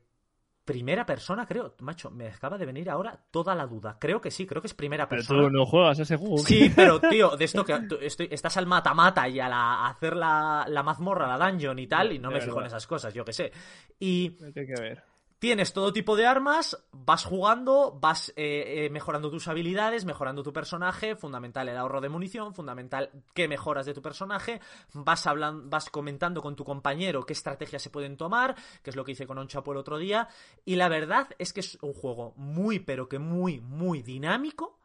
primera 0.67 1.07
persona, 1.07 1.47
creo. 1.47 1.75
Macho, 1.81 2.11
me 2.11 2.27
acaba 2.29 2.59
de 2.59 2.67
venir 2.67 2.91
ahora 2.91 3.19
toda 3.31 3.55
la 3.55 3.67
duda. 3.67 3.97
Creo 3.99 4.21
que 4.21 4.31
sí, 4.31 4.45
creo 4.47 4.61
que 4.61 4.67
es 4.67 4.75
primera 4.75 5.09
Pero 5.09 5.21
persona. 5.21 5.43
tú 5.45 5.51
no 5.51 5.65
juegas 5.65 5.99
ese 5.99 6.17
juego. 6.17 6.37
Sí, 6.39 6.71
pero 6.77 7.01
tío, 7.01 7.37
de 7.39 7.45
esto 7.47 7.65
que 7.65 7.79
tú 7.89 7.97
estoy- 8.03 8.29
estás 8.31 8.57
al 8.59 8.67
mata-mata 8.67 9.27
y 9.29 9.41
a, 9.41 9.49
la, 9.49 9.57
a 9.87 9.89
hacer 9.89 10.15
la, 10.15 10.67
la 10.69 10.83
mazmorra, 10.83 11.35
la 11.39 11.49
dungeon 11.51 11.79
y 11.79 11.87
tal, 11.87 12.13
y 12.13 12.19
no 12.19 12.29
De 12.29 12.35
me 12.35 12.41
fijo 12.43 12.61
en 12.61 12.67
esas 12.67 12.87
cosas, 12.87 13.15
yo 13.15 13.25
que 13.25 13.33
sé. 13.33 13.51
Y 13.99 14.31
que 14.31 14.65
ver. 14.79 15.03
Tienes 15.39 15.73
todo 15.73 15.93
tipo 15.93 16.17
de 16.17 16.27
armas, 16.27 16.83
vas 16.93 17.25
jugando, 17.25 17.99
vas 18.01 18.31
eh, 18.37 18.87
eh, 18.87 18.91
mejorando 18.91 19.31
tus 19.31 19.49
habilidades, 19.49 20.05
mejorando 20.05 20.43
tu 20.43 20.53
personaje, 20.53 21.15
fundamental 21.15 21.69
el 21.69 21.77
ahorro 21.77 22.01
de 22.01 22.09
munición, 22.09 22.55
fundamental 22.55 23.11
qué 23.35 23.47
mejoras 23.49 23.87
de 23.87 23.95
tu 23.95 24.03
personaje, 24.03 24.61
vas 24.95 25.27
hablando, 25.27 25.69
vas 25.69 25.91
comentando 25.91 26.41
con 26.41 26.57
tu 26.57 26.65
compañero 26.65 27.27
qué 27.27 27.35
estrategias 27.35 27.83
se 27.83 27.91
pueden 27.91 28.17
tomar, 28.17 28.57
que 28.83 28.91
es 28.91 28.97
lo 28.97 29.05
que 29.05 29.13
hice 29.13 29.27
con 29.27 29.39
Onchapo 29.39 29.73
el 29.73 29.79
otro 29.79 29.99
día, 29.99 30.29
y 30.65 30.77
la 30.77 30.89
verdad 30.89 31.29
es 31.39 31.53
que 31.53 31.61
es 31.61 31.79
un 31.83 31.93
juego 31.93 32.33
muy, 32.37 32.79
pero 32.79 33.09
que 33.09 33.19
muy, 33.19 33.61
muy 33.61 34.03
dinámico, 34.03 34.79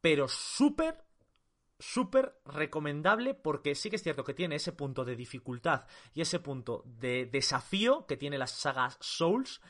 pero 0.00 0.28
súper 0.28 1.04
súper 1.78 2.40
recomendable 2.46 3.34
porque 3.34 3.74
sí 3.74 3.90
que 3.90 3.96
es 3.96 4.02
cierto 4.02 4.24
que 4.24 4.32
tiene 4.32 4.56
ese 4.56 4.72
punto 4.72 5.04
de 5.04 5.14
dificultad 5.14 5.84
y 6.14 6.22
ese 6.22 6.40
punto 6.40 6.82
de 6.86 7.26
desafío 7.26 8.06
que 8.06 8.16
tiene 8.16 8.38
las 8.38 8.52
sagas 8.52 8.96
Souls 9.00 9.60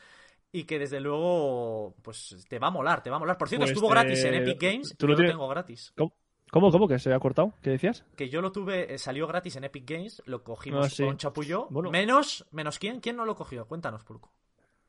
y 0.59 0.63
que 0.65 0.79
desde 0.79 0.99
luego 0.99 1.95
pues 2.01 2.45
te 2.49 2.59
va 2.59 2.67
a 2.67 2.71
molar, 2.71 3.03
te 3.03 3.09
va 3.09 3.17
a 3.17 3.19
molar. 3.19 3.37
Por 3.37 3.47
cierto, 3.49 3.63
Pues, 3.65 3.71
estuvo 3.71 3.89
gratis 3.89 4.23
en 4.23 4.33
Epic 4.35 4.61
Games, 4.61 4.95
tú 4.97 5.07
yo 5.07 5.13
lo 5.13 5.27
tengo 5.27 5.47
gratis. 5.47 5.93
¿Cómo? 5.97 6.13
¿Cómo, 6.49 6.71
cómo? 6.71 6.87
¿Que 6.87 6.97
se 6.97 7.13
ha 7.13 7.19
cortado? 7.19 7.53
¿Qué 7.61 7.71
decías? 7.71 8.05
Que 8.15 8.29
yo 8.29 8.41
lo 8.41 8.53
tuve, 8.53 8.93
eh, 8.93 8.97
salió 8.97 9.27
gratis 9.27 9.57
en 9.57 9.65
Epic 9.65 9.89
Games, 9.89 10.23
lo 10.25 10.43
cogimos 10.43 10.85
Ah, 10.85 10.89
sí. 10.89 11.03
con 11.03 11.17
Chapullo. 11.17 11.67
Bueno. 11.69 11.91
Menos, 11.91 12.45
menos 12.51 12.79
quién, 12.79 13.01
¿quién 13.01 13.17
no 13.17 13.25
lo 13.25 13.35
cogió? 13.35 13.67
Cuéntanos, 13.67 14.03
Pulco. 14.05 14.31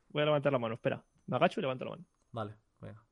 Voy 0.09 0.21
a 0.21 0.25
levantar 0.25 0.53
la 0.53 0.59
mano, 0.59 0.75
espera. 0.75 1.03
Me 1.27 1.35
agacho 1.35 1.59
y 1.59 1.63
levanto 1.63 1.83
la 1.85 1.91
mano. 1.91 2.05
Vale, 2.31 2.55
venga. 2.79 3.03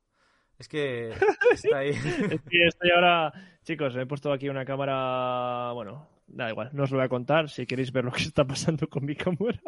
Es 0.58 0.66
que 0.66 1.10
está 1.52 1.78
ahí. 1.78 1.90
Es 1.90 2.40
que 2.48 2.66
estoy 2.66 2.90
ahora. 2.90 3.32
Chicos, 3.64 3.94
he 3.96 4.06
puesto 4.06 4.32
aquí 4.32 4.48
una 4.48 4.64
cámara. 4.64 5.72
Bueno, 5.74 6.08
da 6.28 6.50
igual, 6.50 6.70
no 6.72 6.84
os 6.84 6.90
lo 6.90 6.98
voy 6.98 7.06
a 7.06 7.08
contar. 7.08 7.48
Si 7.48 7.66
queréis 7.66 7.90
ver 7.92 8.04
lo 8.04 8.12
que 8.12 8.22
está 8.22 8.44
pasando 8.46 8.86
con 8.88 9.04
mi 9.04 9.16
cámara, 9.16 9.60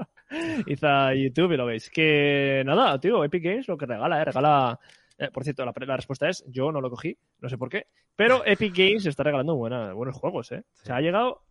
id 0.67 0.85
a 0.85 1.15
YouTube 1.15 1.53
y 1.53 1.57
lo 1.57 1.67
veis. 1.67 1.91
Que 1.91 2.63
nada, 2.65 2.99
tío, 3.01 3.25
Epic 3.25 3.43
Games 3.43 3.69
lo 3.69 3.77
que 3.77 3.87
regala, 3.87 4.21
¿eh? 4.21 4.25
Regala. 4.27 4.79
eh, 5.19 5.31
por 5.33 5.43
cierto, 5.45 5.65
la, 5.65 5.73
la 5.77 5.97
respuesta 5.97 6.29
es: 6.29 6.45
yo 6.49 6.71
no 6.73 6.81
lo 6.81 6.91
cogí, 6.91 7.17
no 7.41 7.49
sé 7.49 7.57
por 7.59 7.69
qué. 7.69 7.87
Pero 8.15 8.43
Epic 8.47 8.75
Games 8.77 9.07
está 9.07 9.23
regalando 9.23 9.57
buena- 9.57 9.93
buenos 9.95 10.17
juegos, 10.17 10.53
¿eh? 10.53 10.63
O 10.83 10.85
sea, 10.85 10.97
ha 10.97 11.01
llegado. 11.01 11.43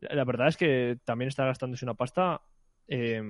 La 0.00 0.24
verdad 0.24 0.48
es 0.48 0.56
que 0.56 0.98
también 1.04 1.28
está 1.28 1.44
gastándose 1.46 1.84
una 1.84 1.94
pasta 1.94 2.42
eh, 2.86 3.22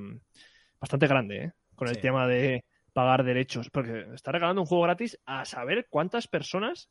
bastante 0.80 1.06
grande, 1.06 1.36
¿eh? 1.44 1.52
Con 1.74 1.88
el 1.88 1.94
Sí. 1.94 2.00
tema 2.02 2.26
de 2.26 2.64
pagar 2.92 3.22
derechos. 3.24 3.70
Porque 3.70 4.06
está 4.14 4.32
regalando 4.32 4.62
un 4.62 4.66
juego 4.66 4.84
gratis 4.84 5.18
a 5.26 5.44
saber 5.44 5.86
cuántas 5.88 6.26
personas 6.28 6.90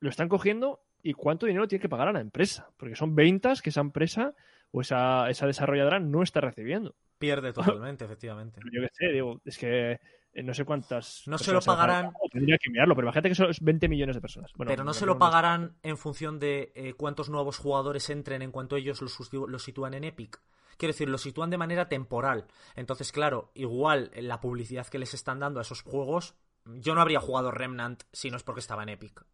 lo 0.00 0.08
están 0.10 0.28
cogiendo 0.28 0.85
y 1.02 1.12
cuánto 1.12 1.46
dinero 1.46 1.68
tiene 1.68 1.82
que 1.82 1.88
pagar 1.88 2.08
a 2.08 2.12
la 2.12 2.20
empresa. 2.20 2.68
Porque 2.76 2.96
son 2.96 3.14
ventas 3.14 3.62
que 3.62 3.70
esa 3.70 3.80
empresa 3.80 4.34
o 4.70 4.80
esa, 4.80 5.30
esa 5.30 5.46
desarrolladora 5.46 6.00
no 6.00 6.22
está 6.22 6.40
recibiendo. 6.40 6.94
Pierde 7.18 7.52
totalmente, 7.52 8.04
efectivamente. 8.04 8.60
Yo 8.72 8.82
qué 8.82 8.88
sé, 8.92 9.06
digo, 9.12 9.40
es 9.44 9.56
que 9.56 9.98
eh, 10.36 10.42
no 10.42 10.52
sé 10.52 10.66
cuántas. 10.66 11.22
No 11.26 11.38
se 11.38 11.50
lo 11.50 11.62
pagarán. 11.62 12.12
Tendría 12.30 12.58
que 12.58 12.68
mirarlo, 12.68 12.94
pero 12.94 13.06
imagínate 13.06 13.30
que 13.30 13.34
son 13.34 13.50
20 13.58 13.88
millones 13.88 14.16
de 14.16 14.20
personas. 14.20 14.52
Bueno, 14.54 14.68
Pero 14.68 14.84
no 14.84 14.92
se 14.92 15.06
lo 15.06 15.18
pagarán 15.18 15.76
en 15.82 15.96
función 15.96 16.38
de 16.38 16.72
eh, 16.74 16.92
cuántos 16.92 17.30
nuevos 17.30 17.56
jugadores 17.56 18.10
entren 18.10 18.42
en 18.42 18.52
cuanto 18.52 18.76
ellos 18.76 19.00
los, 19.00 19.62
sitúan 19.62 19.94
en 19.94 20.04
Epic. 20.04 20.38
Quiero 20.76 20.92
decir, 20.92 21.08
los 21.08 21.22
sitúan 21.22 21.48
de 21.48 21.56
manera 21.56 21.88
temporal. 21.88 22.48
Entonces, 22.74 23.12
claro, 23.12 23.50
igual 23.54 24.10
eh, 24.12 24.20
la 24.20 24.42
publicidad 24.42 24.86
que 24.88 24.98
les 24.98 25.14
están 25.14 25.40
dando 25.40 25.58
a 25.58 25.62
esos 25.62 25.80
juegos. 25.80 26.34
Yo 26.66 26.94
no 26.94 27.00
habría 27.00 27.20
jugado 27.20 27.50
Remnant 27.50 28.02
si 28.12 28.30
no 28.30 28.36
es 28.36 28.42
porque 28.42 28.60
estaba 28.60 28.82
en 28.82 28.90
Epic. 28.90 29.24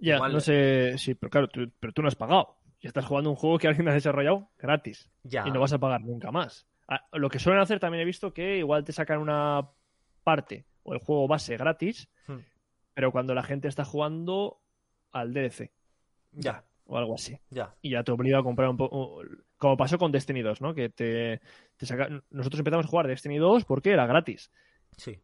Ya, 0.00 0.16
igual- 0.16 0.32
no 0.32 0.40
sé, 0.40 0.96
sí, 0.98 1.14
pero 1.14 1.30
claro, 1.30 1.48
tú, 1.48 1.70
pero 1.80 1.92
tú 1.92 2.02
no 2.02 2.08
has 2.08 2.14
pagado. 2.16 2.56
Y 2.80 2.86
estás 2.88 3.04
jugando 3.06 3.30
un 3.30 3.36
juego 3.36 3.58
que 3.58 3.68
alguien 3.68 3.88
ha 3.88 3.92
desarrollado 3.94 4.50
gratis. 4.58 5.10
Ya. 5.22 5.46
y 5.46 5.50
no 5.52 5.60
vas 5.60 5.72
a 5.72 5.78
pagar 5.78 6.00
nunca 6.02 6.30
más. 6.32 6.66
Ah, 6.88 7.06
Lo 7.12 7.28
que 7.30 7.38
suelen 7.38 7.62
hacer 7.62 7.78
también 7.78 8.02
he 8.02 8.04
visto 8.04 8.34
que 8.34 8.58
igual 8.58 8.84
te 8.84 8.92
sacan 8.92 9.18
una 9.18 9.68
parte 10.24 10.66
o 10.82 10.92
el 10.94 10.98
juego 11.00 11.28
base 11.28 11.56
gratis, 11.56 12.08
Hmm. 12.26 12.38
pero 12.94 13.12
cuando 13.12 13.34
la 13.34 13.42
gente 13.44 13.68
está 13.68 13.84
jugando 13.84 14.60
al 15.12 15.32
DLC 15.32 15.70
Ya, 16.32 16.64
o 16.86 16.98
algo 16.98 17.14
así. 17.14 17.38
ya. 17.50 17.74
Y 17.82 17.90
ya 17.90 18.02
te 18.02 18.10
obliga 18.12 18.38
a 18.38 18.42
comprar 18.42 18.68
un 18.68 18.76
poco. 18.76 19.22
Como 19.56 19.76
pasó 19.76 19.96
con 19.96 20.10
Destiny 20.10 20.42
2, 20.42 20.60
¿no? 20.60 20.74
Que 20.74 20.88
te, 20.88 21.40
te 21.76 21.86
saca... 21.86 22.08
Nosotros 22.30 22.58
empezamos 22.58 22.86
a 22.86 22.88
jugar 22.88 23.06
Destiny 23.06 23.38
2 23.38 23.64
porque 23.64 23.92
era 23.92 24.06
gratis. 24.06 24.50
Sí. 24.96 25.20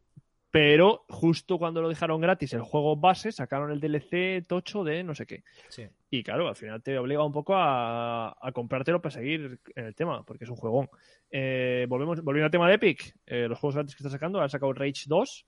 Pero 0.50 1.04
justo 1.10 1.58
cuando 1.58 1.82
lo 1.82 1.90
dejaron 1.90 2.20
gratis 2.22 2.54
el 2.54 2.62
juego 2.62 2.96
base, 2.96 3.32
sacaron 3.32 3.70
el 3.70 3.80
DLC 3.80 4.46
tocho 4.46 4.82
de 4.82 5.04
no 5.04 5.14
sé 5.14 5.26
qué. 5.26 5.42
Sí. 5.68 5.86
Y 6.10 6.22
claro, 6.22 6.48
al 6.48 6.56
final 6.56 6.82
te 6.82 6.96
obliga 6.98 7.22
un 7.22 7.32
poco 7.32 7.54
a, 7.54 8.30
a 8.40 8.52
comprártelo 8.52 9.02
para 9.02 9.12
seguir 9.14 9.60
en 9.76 9.84
el 9.84 9.94
tema, 9.94 10.22
porque 10.24 10.44
es 10.44 10.50
un 10.50 10.56
juegón. 10.56 10.88
Eh, 11.30 11.84
volvemos, 11.86 12.22
volviendo 12.24 12.46
al 12.46 12.50
tema 12.50 12.66
de 12.68 12.76
Epic, 12.76 13.14
eh, 13.26 13.46
los 13.46 13.58
juegos 13.58 13.74
gratis 13.74 13.94
que 13.94 14.02
está 14.02 14.10
sacando, 14.10 14.40
han 14.40 14.48
sacado 14.48 14.72
Rage 14.72 15.02
2, 15.06 15.46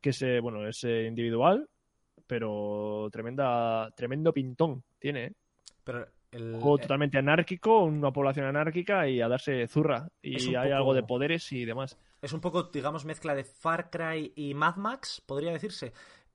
que 0.00 0.10
es, 0.10 0.22
eh, 0.22 0.40
bueno, 0.40 0.66
es 0.66 0.82
eh, 0.84 1.04
individual, 1.06 1.68
pero 2.26 3.08
tremenda, 3.12 3.90
tremendo 3.94 4.32
pintón 4.32 4.82
tiene. 4.98 5.32
Pero 5.84 6.06
el. 6.32 6.54
Un 6.54 6.60
juego 6.60 6.78
totalmente 6.78 7.18
anárquico, 7.18 7.84
una 7.84 8.10
población 8.10 8.46
anárquica 8.46 9.06
y 9.08 9.20
a 9.20 9.28
darse 9.28 9.66
zurra. 9.68 10.08
Y 10.22 10.54
hay 10.54 10.68
poco- 10.68 10.76
algo 10.76 10.94
de 10.94 11.02
poderes 11.02 11.52
y 11.52 11.64
demás. 11.66 11.98
Es 12.20 12.32
un 12.32 12.40
poco, 12.40 12.64
digamos, 12.64 13.04
mezcla 13.04 13.34
de 13.34 13.44
Far 13.44 13.90
Cry 13.90 14.32
y 14.36 14.54
Mad 14.54 14.76
Max, 14.76 15.22
podría 15.24 15.52
decirse. 15.52 15.92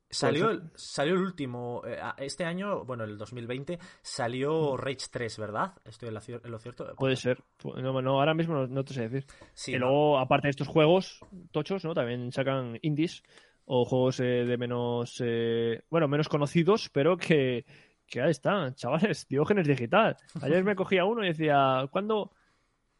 Salió 0.09 0.51
el, 0.51 0.69
salió 0.75 1.15
el 1.15 1.21
último, 1.21 1.81
eh, 1.85 1.99
este 2.17 2.45
año, 2.45 2.85
bueno, 2.85 3.03
el 3.03 3.17
2020, 3.17 3.79
salió 4.01 4.77
Rage 4.77 5.07
3, 5.11 5.39
¿verdad? 5.39 5.73
Estoy 5.85 6.09
en, 6.09 6.13
la 6.13 6.21
en 6.27 6.51
lo 6.51 6.59
cierto. 6.59 6.85
Mm. 6.85 6.95
Puede 6.97 7.15
ser. 7.15 7.43
No, 7.63 8.01
no, 8.01 8.19
ahora 8.19 8.35
mismo 8.35 8.53
no, 8.53 8.67
no 8.67 8.85
te 8.85 8.93
sé 8.93 9.09
decir. 9.09 9.25
Sí, 9.53 9.71
y 9.71 9.79
¿no? 9.79 9.87
luego, 9.87 10.19
aparte 10.19 10.47
de 10.47 10.51
estos 10.51 10.67
juegos 10.67 11.19
tochos, 11.51 11.83
¿no? 11.83 11.95
También 11.95 12.31
sacan 12.31 12.77
indies 12.83 13.23
o 13.65 13.85
juegos 13.85 14.19
eh, 14.19 14.45
de 14.45 14.57
menos, 14.57 15.21
eh, 15.25 15.83
bueno, 15.89 16.07
menos 16.07 16.29
conocidos, 16.29 16.89
pero 16.89 17.17
que, 17.17 17.65
que 18.05 18.21
ahí 18.21 18.31
están, 18.31 18.75
chavales, 18.75 19.27
Diógenes 19.29 19.67
Digital. 19.67 20.17
Ayer 20.41 20.63
me 20.63 20.75
cogía 20.75 21.05
uno 21.05 21.23
y 21.23 21.29
decía, 21.29 21.87
¿cuándo, 21.91 22.31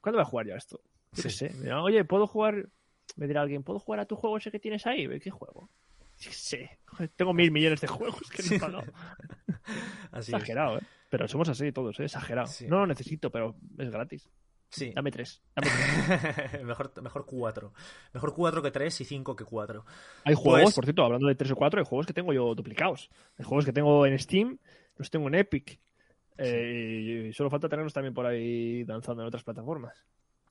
¿cuándo 0.02 0.18
voy 0.18 0.24
a 0.24 0.30
jugar 0.30 0.48
ya 0.48 0.56
esto? 0.56 0.82
Sí. 1.14 1.30
sé. 1.30 1.74
Oye, 1.74 2.04
¿puedo 2.06 2.28
jugar? 2.28 2.70
Me 3.16 3.28
dirá 3.28 3.42
alguien, 3.42 3.64
¿puedo 3.64 3.80
jugar 3.80 4.00
a 4.00 4.06
tu 4.06 4.16
juego 4.16 4.38
ese 4.38 4.52
que 4.52 4.60
tienes 4.60 4.86
ahí? 4.88 5.08
¿Qué 5.20 5.30
juego? 5.30 5.70
Joder, 6.86 7.10
Tengo 7.16 7.34
mil 7.34 7.52
millones 7.52 7.82
de 7.82 7.88
juegos 7.88 8.30
que 8.30 8.44
no 8.44 8.56
he 8.56 8.60
pagado. 8.60 8.84
Así 10.12 10.32
es. 10.32 10.36
Exagerado, 10.36 10.78
¿eh? 10.78 10.82
Pero 11.10 11.28
somos 11.28 11.48
así 11.50 11.72
todos, 11.72 12.00
¿eh? 12.00 12.06
Exagerado. 12.06 12.48
Sí. 12.48 12.66
No 12.68 12.80
lo 12.80 12.88
necesito, 12.88 13.30
pero 13.30 13.56
es 13.78 13.90
gratis. 13.92 14.30
Sí. 14.70 14.92
Dame 14.96 15.12
tres. 15.12 15.44
Dame 15.56 15.70
tres. 15.70 16.64
mejor, 16.64 16.92
mejor 17.04 17.26
cuatro. 17.26 17.74
Mejor 18.14 18.34
cuatro 18.34 18.62
que 18.64 18.72
tres 18.72 19.00
y 19.02 19.06
cinco 19.06 19.36
que 19.36 19.46
cuatro. 19.46 19.86
Hay 20.24 20.34
juegos, 20.34 20.64
Pues- 20.64 20.76
por 20.76 20.86
cierto, 20.86 21.04
hablando 21.04 21.28
de 21.28 21.36
3 21.36 21.52
o 21.52 21.56
4, 21.56 21.80
hay 21.82 21.86
juegos 21.86 22.08
que 22.08 22.14
tengo 22.14 22.34
yo 22.34 22.56
duplicados. 22.56 23.10
Hay 23.38 23.46
juegos 23.46 23.66
que 23.66 23.74
tengo 23.74 24.06
en 24.08 24.18
Steam, 24.18 24.58
los 24.98 25.12
tengo 25.12 25.28
en 25.28 25.36
Epic. 25.36 25.80
Eh, 26.38 27.28
y 27.30 27.34
solo 27.34 27.52
falta 27.52 27.70
tenerlos 27.70 27.94
también 27.94 28.16
por 28.16 28.26
ahí 28.26 28.84
danzando 28.86 29.22
en 29.22 29.28
otras 29.28 29.44
plataformas. 29.44 29.94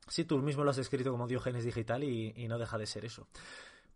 Sí, 0.08 0.24
tú 0.24 0.38
mismo 0.38 0.64
lo 0.64 0.70
has 0.70 0.76
descrito 0.76 1.10
como 1.10 1.26
Diógenes 1.26 1.64
Digital 1.64 2.04
y, 2.04 2.46
no 2.48 2.58
deja 2.58 2.78
de 2.78 2.86
ser 2.86 3.04
eso. 3.04 3.28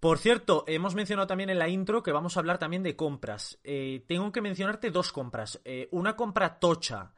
Por 0.01 0.19
cierto, 0.19 0.65
hemos 0.67 0.95
mencionado 0.95 1.27
también 1.27 1.51
en 1.51 1.59
la 1.59 1.69
intro 1.69 2.03
que 2.03 2.13
vamos 2.13 2.37
a 2.37 2.41
hablar 2.41 2.59
también 2.59 2.83
de 2.83 2.97
compras. 2.97 3.59
Eh, 3.65 4.05
tengo 4.07 4.31
que 4.31 4.43
mencionarte 4.43 4.91
dos 4.91 5.11
compras. 5.11 5.61
Eh, 5.65 5.89
una 5.91 6.17
compra 6.17 6.59
tocha 6.59 7.13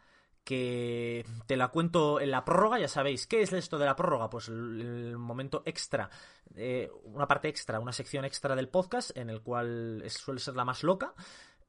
que 0.48 1.26
te 1.46 1.58
la 1.58 1.68
cuento 1.68 2.20
en 2.20 2.30
la 2.30 2.44
prórroga, 2.44 2.78
ya 2.78 2.88
sabéis. 2.88 3.26
¿Qué 3.26 3.42
es 3.42 3.52
esto 3.52 3.78
de 3.78 3.84
la 3.84 3.96
prórroga? 3.96 4.30
Pues 4.30 4.48
el, 4.48 5.18
momento 5.18 5.62
extra, 5.66 6.08
eh, 6.56 6.90
una 7.04 7.26
parte 7.26 7.48
extra, 7.48 7.80
una 7.80 7.92
sección 7.92 8.24
extra 8.24 8.56
del 8.56 8.68
podcast 8.68 9.14
en 9.14 9.28
el 9.28 9.42
cual 9.42 10.02
suele 10.08 10.40
ser 10.40 10.56
la 10.56 10.64
más 10.64 10.82
loca. 10.82 11.12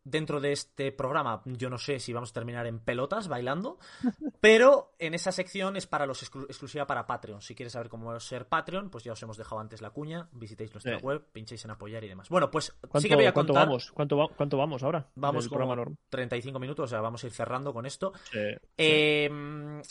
Dentro 0.04 0.40
de 0.40 0.54
este 0.54 0.92
programa, 0.92 1.42
yo 1.46 1.70
no 1.70 1.78
sé 1.78 2.00
si 2.00 2.14
vamos 2.14 2.32
a 2.32 2.34
terminar 2.34 2.66
en 2.68 2.80
pelotas 2.80 3.28
bailando, 3.28 3.78
pero 4.42 4.94
en 4.98 5.14
esa 5.14 5.32
sección 5.32 5.76
es 5.76 5.88
para 5.88 6.06
los 6.06 6.24
exclu- 6.24 6.46
exclusiva 6.46 6.88
para 6.88 7.06
Patreon. 7.06 7.42
Si 7.42 7.54
quieres 7.54 7.74
saber 7.74 7.90
cómo 7.90 8.18
ser 8.20 8.48
Patreon, 8.48 8.90
pues 8.90 9.04
ya 9.04 9.14
os 9.14 9.22
hemos 9.24 9.38
dejado 9.38 9.60
antes 9.62 9.82
la 9.82 9.90
cuña, 9.92 10.30
visitéis 10.32 10.74
nuestra 10.74 10.98
Sí. 11.00 11.06
web, 11.06 11.26
pinchéis 11.32 11.64
en 11.66 11.72
apoyar 11.72 12.04
y 12.04 12.08
demás. 12.08 12.30
Bueno, 12.30 12.50
pues 12.50 12.72
¿Cuánto, 12.82 13.02
sí 13.02 13.10
que 13.10 13.16
voy 13.16 13.26
a 13.26 13.34
cuánto 13.34 13.54
contar. 13.54 13.68
vamos? 13.68 13.92
¿Cuánto, 13.92 14.18
va- 14.18 14.30
cuánto 14.36 14.58
vamos 14.58 14.84
ahora? 14.84 15.08
Vamos 15.16 15.48
programa 15.50 15.76
normal. 15.76 15.98
35 16.10 16.60
minutos, 16.60 16.86
o 16.86 16.88
sea, 16.88 17.02
vamos 17.02 17.24
a 17.24 17.28
ir 17.28 17.34
cerrando 17.34 17.74
con 17.74 17.86
esto. 17.86 18.14
Sí, 18.32 18.40
Eh, 18.78 19.30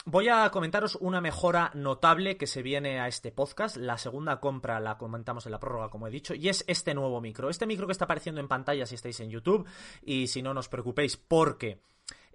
voy 0.06 0.28
a 0.28 0.50
comentaros 0.50 0.96
una 0.96 1.20
mejora 1.20 1.70
notable 1.74 2.36
que 2.36 2.46
se 2.46 2.62
viene 2.62 3.00
a 3.00 3.08
este 3.08 3.30
podcast. 3.32 3.76
La 3.76 3.98
segunda 3.98 4.40
compra 4.40 4.80
la 4.80 4.96
comentamos 4.98 5.46
en 5.46 5.52
la 5.52 5.60
prórroga, 5.60 5.90
como 5.90 6.06
he 6.06 6.10
dicho, 6.10 6.34
y 6.34 6.48
es 6.48 6.64
este 6.66 6.94
nuevo 6.94 7.20
micro. 7.20 7.50
Este 7.50 7.66
micro 7.66 7.86
que 7.86 7.92
está 7.92 8.04
apareciendo 8.06 8.40
en 8.40 8.48
pantalla 8.48 8.86
si 8.86 8.94
estáis 8.94 9.20
en 9.20 9.30
YouTube, 9.30 9.66
y 10.08 10.26
si 10.28 10.42
no, 10.42 10.54
no 10.54 10.60
os 10.60 10.68
preocupéis 10.68 11.16
porque 11.16 11.80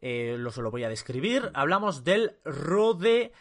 eh, 0.01 0.36
lo, 0.38 0.49
os 0.49 0.57
lo 0.57 0.71
voy 0.71 0.84
a 0.84 0.89
describir. 0.89 1.49
Hablamos 1.53 2.03
del 2.03 2.38
Rode 2.45 3.32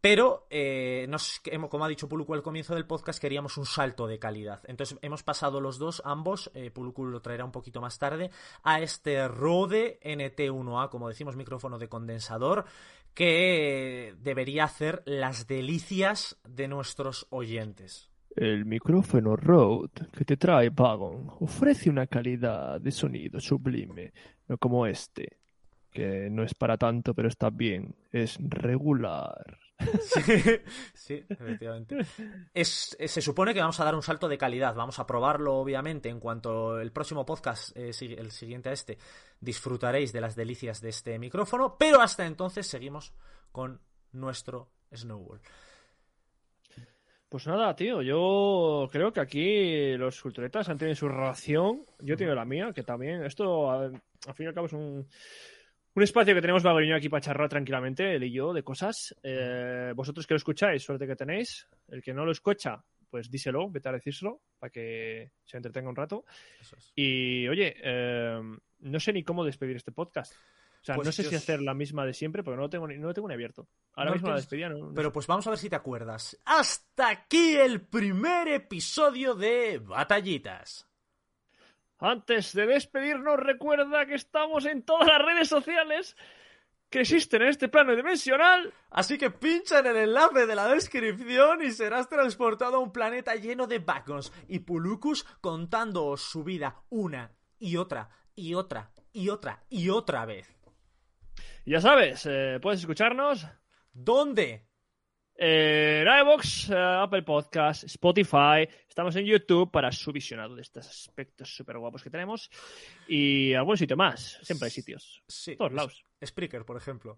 Pero, 0.00 0.46
eh, 0.48 1.06
nos, 1.08 1.40
como 1.68 1.84
ha 1.84 1.88
dicho 1.88 2.08
Puluku 2.08 2.34
al 2.34 2.42
comienzo 2.42 2.74
del 2.74 2.86
podcast, 2.86 3.20
queríamos 3.20 3.56
un 3.56 3.66
salto 3.66 4.06
de 4.06 4.18
calidad. 4.18 4.62
Entonces 4.66 4.96
hemos 5.02 5.24
pasado 5.24 5.60
los 5.60 5.78
dos, 5.78 6.02
ambos, 6.04 6.50
eh, 6.54 6.72
lo 6.74 7.20
traerá 7.20 7.44
un 7.44 7.52
poquito 7.52 7.80
más 7.80 7.98
tarde, 7.98 8.30
a 8.62 8.80
este 8.80 9.26
Rode 9.26 9.98
NT1A, 10.02 10.88
como 10.88 11.08
decimos, 11.08 11.36
micrófono 11.36 11.78
de 11.78 11.88
condensador, 11.88 12.64
que 13.12 14.14
debería 14.20 14.64
hacer 14.64 15.02
las 15.04 15.48
delicias 15.48 16.38
de 16.48 16.68
nuestros 16.68 17.26
oyentes. 17.30 18.08
El 18.36 18.66
micrófono 18.66 19.34
Rode 19.34 20.06
que 20.16 20.24
te 20.24 20.36
trae 20.36 20.70
Vagon 20.70 21.28
ofrece 21.40 21.90
una 21.90 22.06
calidad 22.06 22.80
de 22.80 22.92
sonido 22.92 23.40
sublime, 23.40 24.12
no 24.46 24.58
como 24.58 24.86
este, 24.86 25.38
que 25.90 26.30
no 26.30 26.44
es 26.44 26.54
para 26.54 26.76
tanto, 26.76 27.14
pero 27.14 27.26
está 27.26 27.50
bien, 27.50 27.96
es 28.12 28.38
regular. 28.40 29.58
Sí, 30.94 31.24
efectivamente. 31.28 31.96
Es, 32.52 32.96
eh, 32.98 33.08
se 33.08 33.22
supone 33.22 33.54
que 33.54 33.60
vamos 33.60 33.78
a 33.80 33.84
dar 33.84 33.94
un 33.94 34.02
salto 34.02 34.28
de 34.28 34.38
calidad. 34.38 34.74
Vamos 34.74 34.98
a 34.98 35.06
probarlo, 35.06 35.56
obviamente, 35.56 36.08
en 36.08 36.20
cuanto 36.20 36.80
el 36.80 36.92
próximo 36.92 37.24
podcast, 37.24 37.76
eh, 37.76 37.92
el 38.00 38.30
siguiente 38.30 38.68
a 38.68 38.72
este, 38.72 38.98
disfrutaréis 39.40 40.12
de 40.12 40.20
las 40.20 40.36
delicias 40.36 40.80
de 40.80 40.90
este 40.90 41.18
micrófono. 41.18 41.76
Pero 41.78 42.00
hasta 42.00 42.26
entonces 42.26 42.66
seguimos 42.66 43.14
con 43.52 43.80
nuestro 44.12 44.70
Snowball. 44.94 45.40
Pues 47.28 47.46
nada, 47.46 47.76
tío, 47.76 48.00
yo 48.00 48.88
creo 48.90 49.12
que 49.12 49.20
aquí 49.20 49.96
los 49.98 50.20
culturetas 50.22 50.68
han 50.70 50.78
tenido 50.78 50.96
su 50.96 51.08
ración, 51.10 51.84
yo 52.00 52.14
he 52.14 52.16
tenido 52.16 52.34
la 52.34 52.46
mía, 52.46 52.72
que 52.74 52.82
también, 52.82 53.22
esto 53.22 53.70
al 53.70 54.00
fin 54.34 54.46
y 54.46 54.46
al 54.46 54.54
cabo 54.54 54.66
es 54.66 54.72
un, 54.72 55.06
un 55.98 56.04
espacio 56.04 56.34
que 56.34 56.40
tenemos 56.40 56.62
yo 56.62 56.94
aquí 56.96 57.08
para 57.08 57.20
charlar 57.20 57.48
tranquilamente, 57.48 58.14
él 58.14 58.22
y 58.24 58.30
yo, 58.32 58.52
de 58.52 58.62
cosas. 58.62 59.14
Eh, 59.22 59.92
vosotros 59.96 60.26
que 60.26 60.34
lo 60.34 60.36
escucháis, 60.36 60.82
suerte 60.82 61.06
que 61.06 61.16
tenéis. 61.16 61.66
El 61.88 62.02
que 62.02 62.14
no 62.14 62.24
lo 62.24 62.30
escucha, 62.30 62.82
pues 63.10 63.28
díselo, 63.30 63.68
vete 63.68 63.88
a 63.88 63.92
decírselo, 63.92 64.40
para 64.60 64.70
que 64.70 65.32
se 65.44 65.56
entretenga 65.56 65.88
un 65.90 65.96
rato. 65.96 66.24
Es. 66.60 66.92
Y 66.94 67.48
oye, 67.48 67.74
eh, 67.82 68.40
no 68.78 69.00
sé 69.00 69.12
ni 69.12 69.24
cómo 69.24 69.44
despedir 69.44 69.76
este 69.76 69.90
podcast. 69.92 70.32
O 70.80 70.84
sea, 70.84 70.94
Pues 70.94 71.06
no 71.06 71.12
sé 71.12 71.24
si 71.24 71.34
hacer 71.34 71.60
la 71.60 71.74
misma 71.74 72.06
de 72.06 72.14
siempre, 72.14 72.44
porque 72.44 72.56
no 72.56 72.62
lo 72.62 72.70
tengo 72.70 72.86
ni, 72.86 72.96
no 72.96 73.08
lo 73.08 73.14
tengo 73.14 73.26
ni 73.26 73.34
abierto. 73.34 73.68
Ahora 73.94 74.10
No 74.10 74.14
mismo 74.14 74.28
la 74.28 74.36
despedida 74.36 74.68
no, 74.68 74.78
no 74.78 74.94
Pero 74.94 75.08
sé. 75.08 75.12
pues 75.12 75.26
vamos 75.26 75.46
a 75.48 75.50
ver 75.50 75.58
si 75.58 75.68
te 75.68 75.74
acuerdas. 75.76 76.38
Hasta 76.44 77.10
aquí 77.10 77.56
el 77.56 77.80
primer 77.80 78.46
episodio 78.46 79.34
de 79.34 79.78
Batallitas. 79.78 80.87
Antes 81.98 82.52
de 82.54 82.66
despedirnos, 82.66 83.38
recuerda 83.38 84.06
que 84.06 84.14
estamos 84.14 84.64
en 84.66 84.82
todas 84.82 85.08
las 85.08 85.20
redes 85.20 85.48
sociales 85.48 86.16
que 86.90 87.00
existen 87.00 87.42
en 87.42 87.48
este 87.48 87.68
plano 87.68 87.94
dimensional. 87.94 88.72
Así 88.90 89.18
que 89.18 89.30
pincha 89.30 89.80
en 89.80 89.86
el 89.86 89.96
enlace 89.96 90.46
de 90.46 90.54
la 90.54 90.68
descripción 90.68 91.62
y 91.62 91.70
serás 91.72 92.08
transportado 92.08 92.76
a 92.76 92.80
un 92.80 92.92
planeta 92.92 93.34
lleno 93.34 93.66
de 93.66 93.80
Bagons 93.80 94.32
y 94.46 94.60
Pulucus 94.60 95.24
contándoos 95.40 96.22
su 96.22 96.44
vida 96.44 96.82
una 96.88 97.32
y 97.58 97.76
otra 97.76 98.08
y 98.34 98.54
otra 98.54 98.92
y 99.12 99.28
otra 99.28 99.64
y 99.68 99.88
otra 99.90 100.24
vez. 100.24 100.48
Ya 101.66 101.80
sabes, 101.80 102.24
eh, 102.26 102.58
puedes 102.62 102.80
escucharnos 102.80 103.46
¿Dónde? 103.92 104.67
En 105.40 106.08
iVoox, 106.08 106.70
eh, 106.70 106.74
Apple 106.76 107.22
Podcast, 107.22 107.84
Spotify. 107.84 108.68
Estamos 108.88 109.14
en 109.14 109.24
YouTube 109.24 109.70
para 109.70 109.92
su 109.92 110.10
visionado 110.10 110.56
de 110.56 110.62
estos 110.62 110.86
aspectos 110.88 111.54
súper 111.54 111.78
guapos 111.78 112.02
que 112.02 112.10
tenemos. 112.10 112.50
Y 113.06 113.54
algún 113.54 113.76
sitio 113.76 113.96
más. 113.96 114.40
Siempre 114.42 114.66
hay 114.66 114.72
sitios. 114.72 115.22
Sí. 115.28 115.56
Todos 115.56 115.72
lados. 115.72 116.04
Spreaker, 116.24 116.64
por 116.64 116.76
ejemplo. 116.76 117.16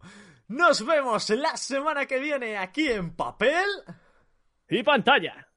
Nos 0.48 0.84
vemos 0.84 1.30
la 1.30 1.56
semana 1.56 2.04
que 2.04 2.18
viene 2.18 2.58
aquí 2.58 2.88
en 2.88 3.16
papel. 3.16 3.66
Y 4.68 4.82
pantalla. 4.82 5.49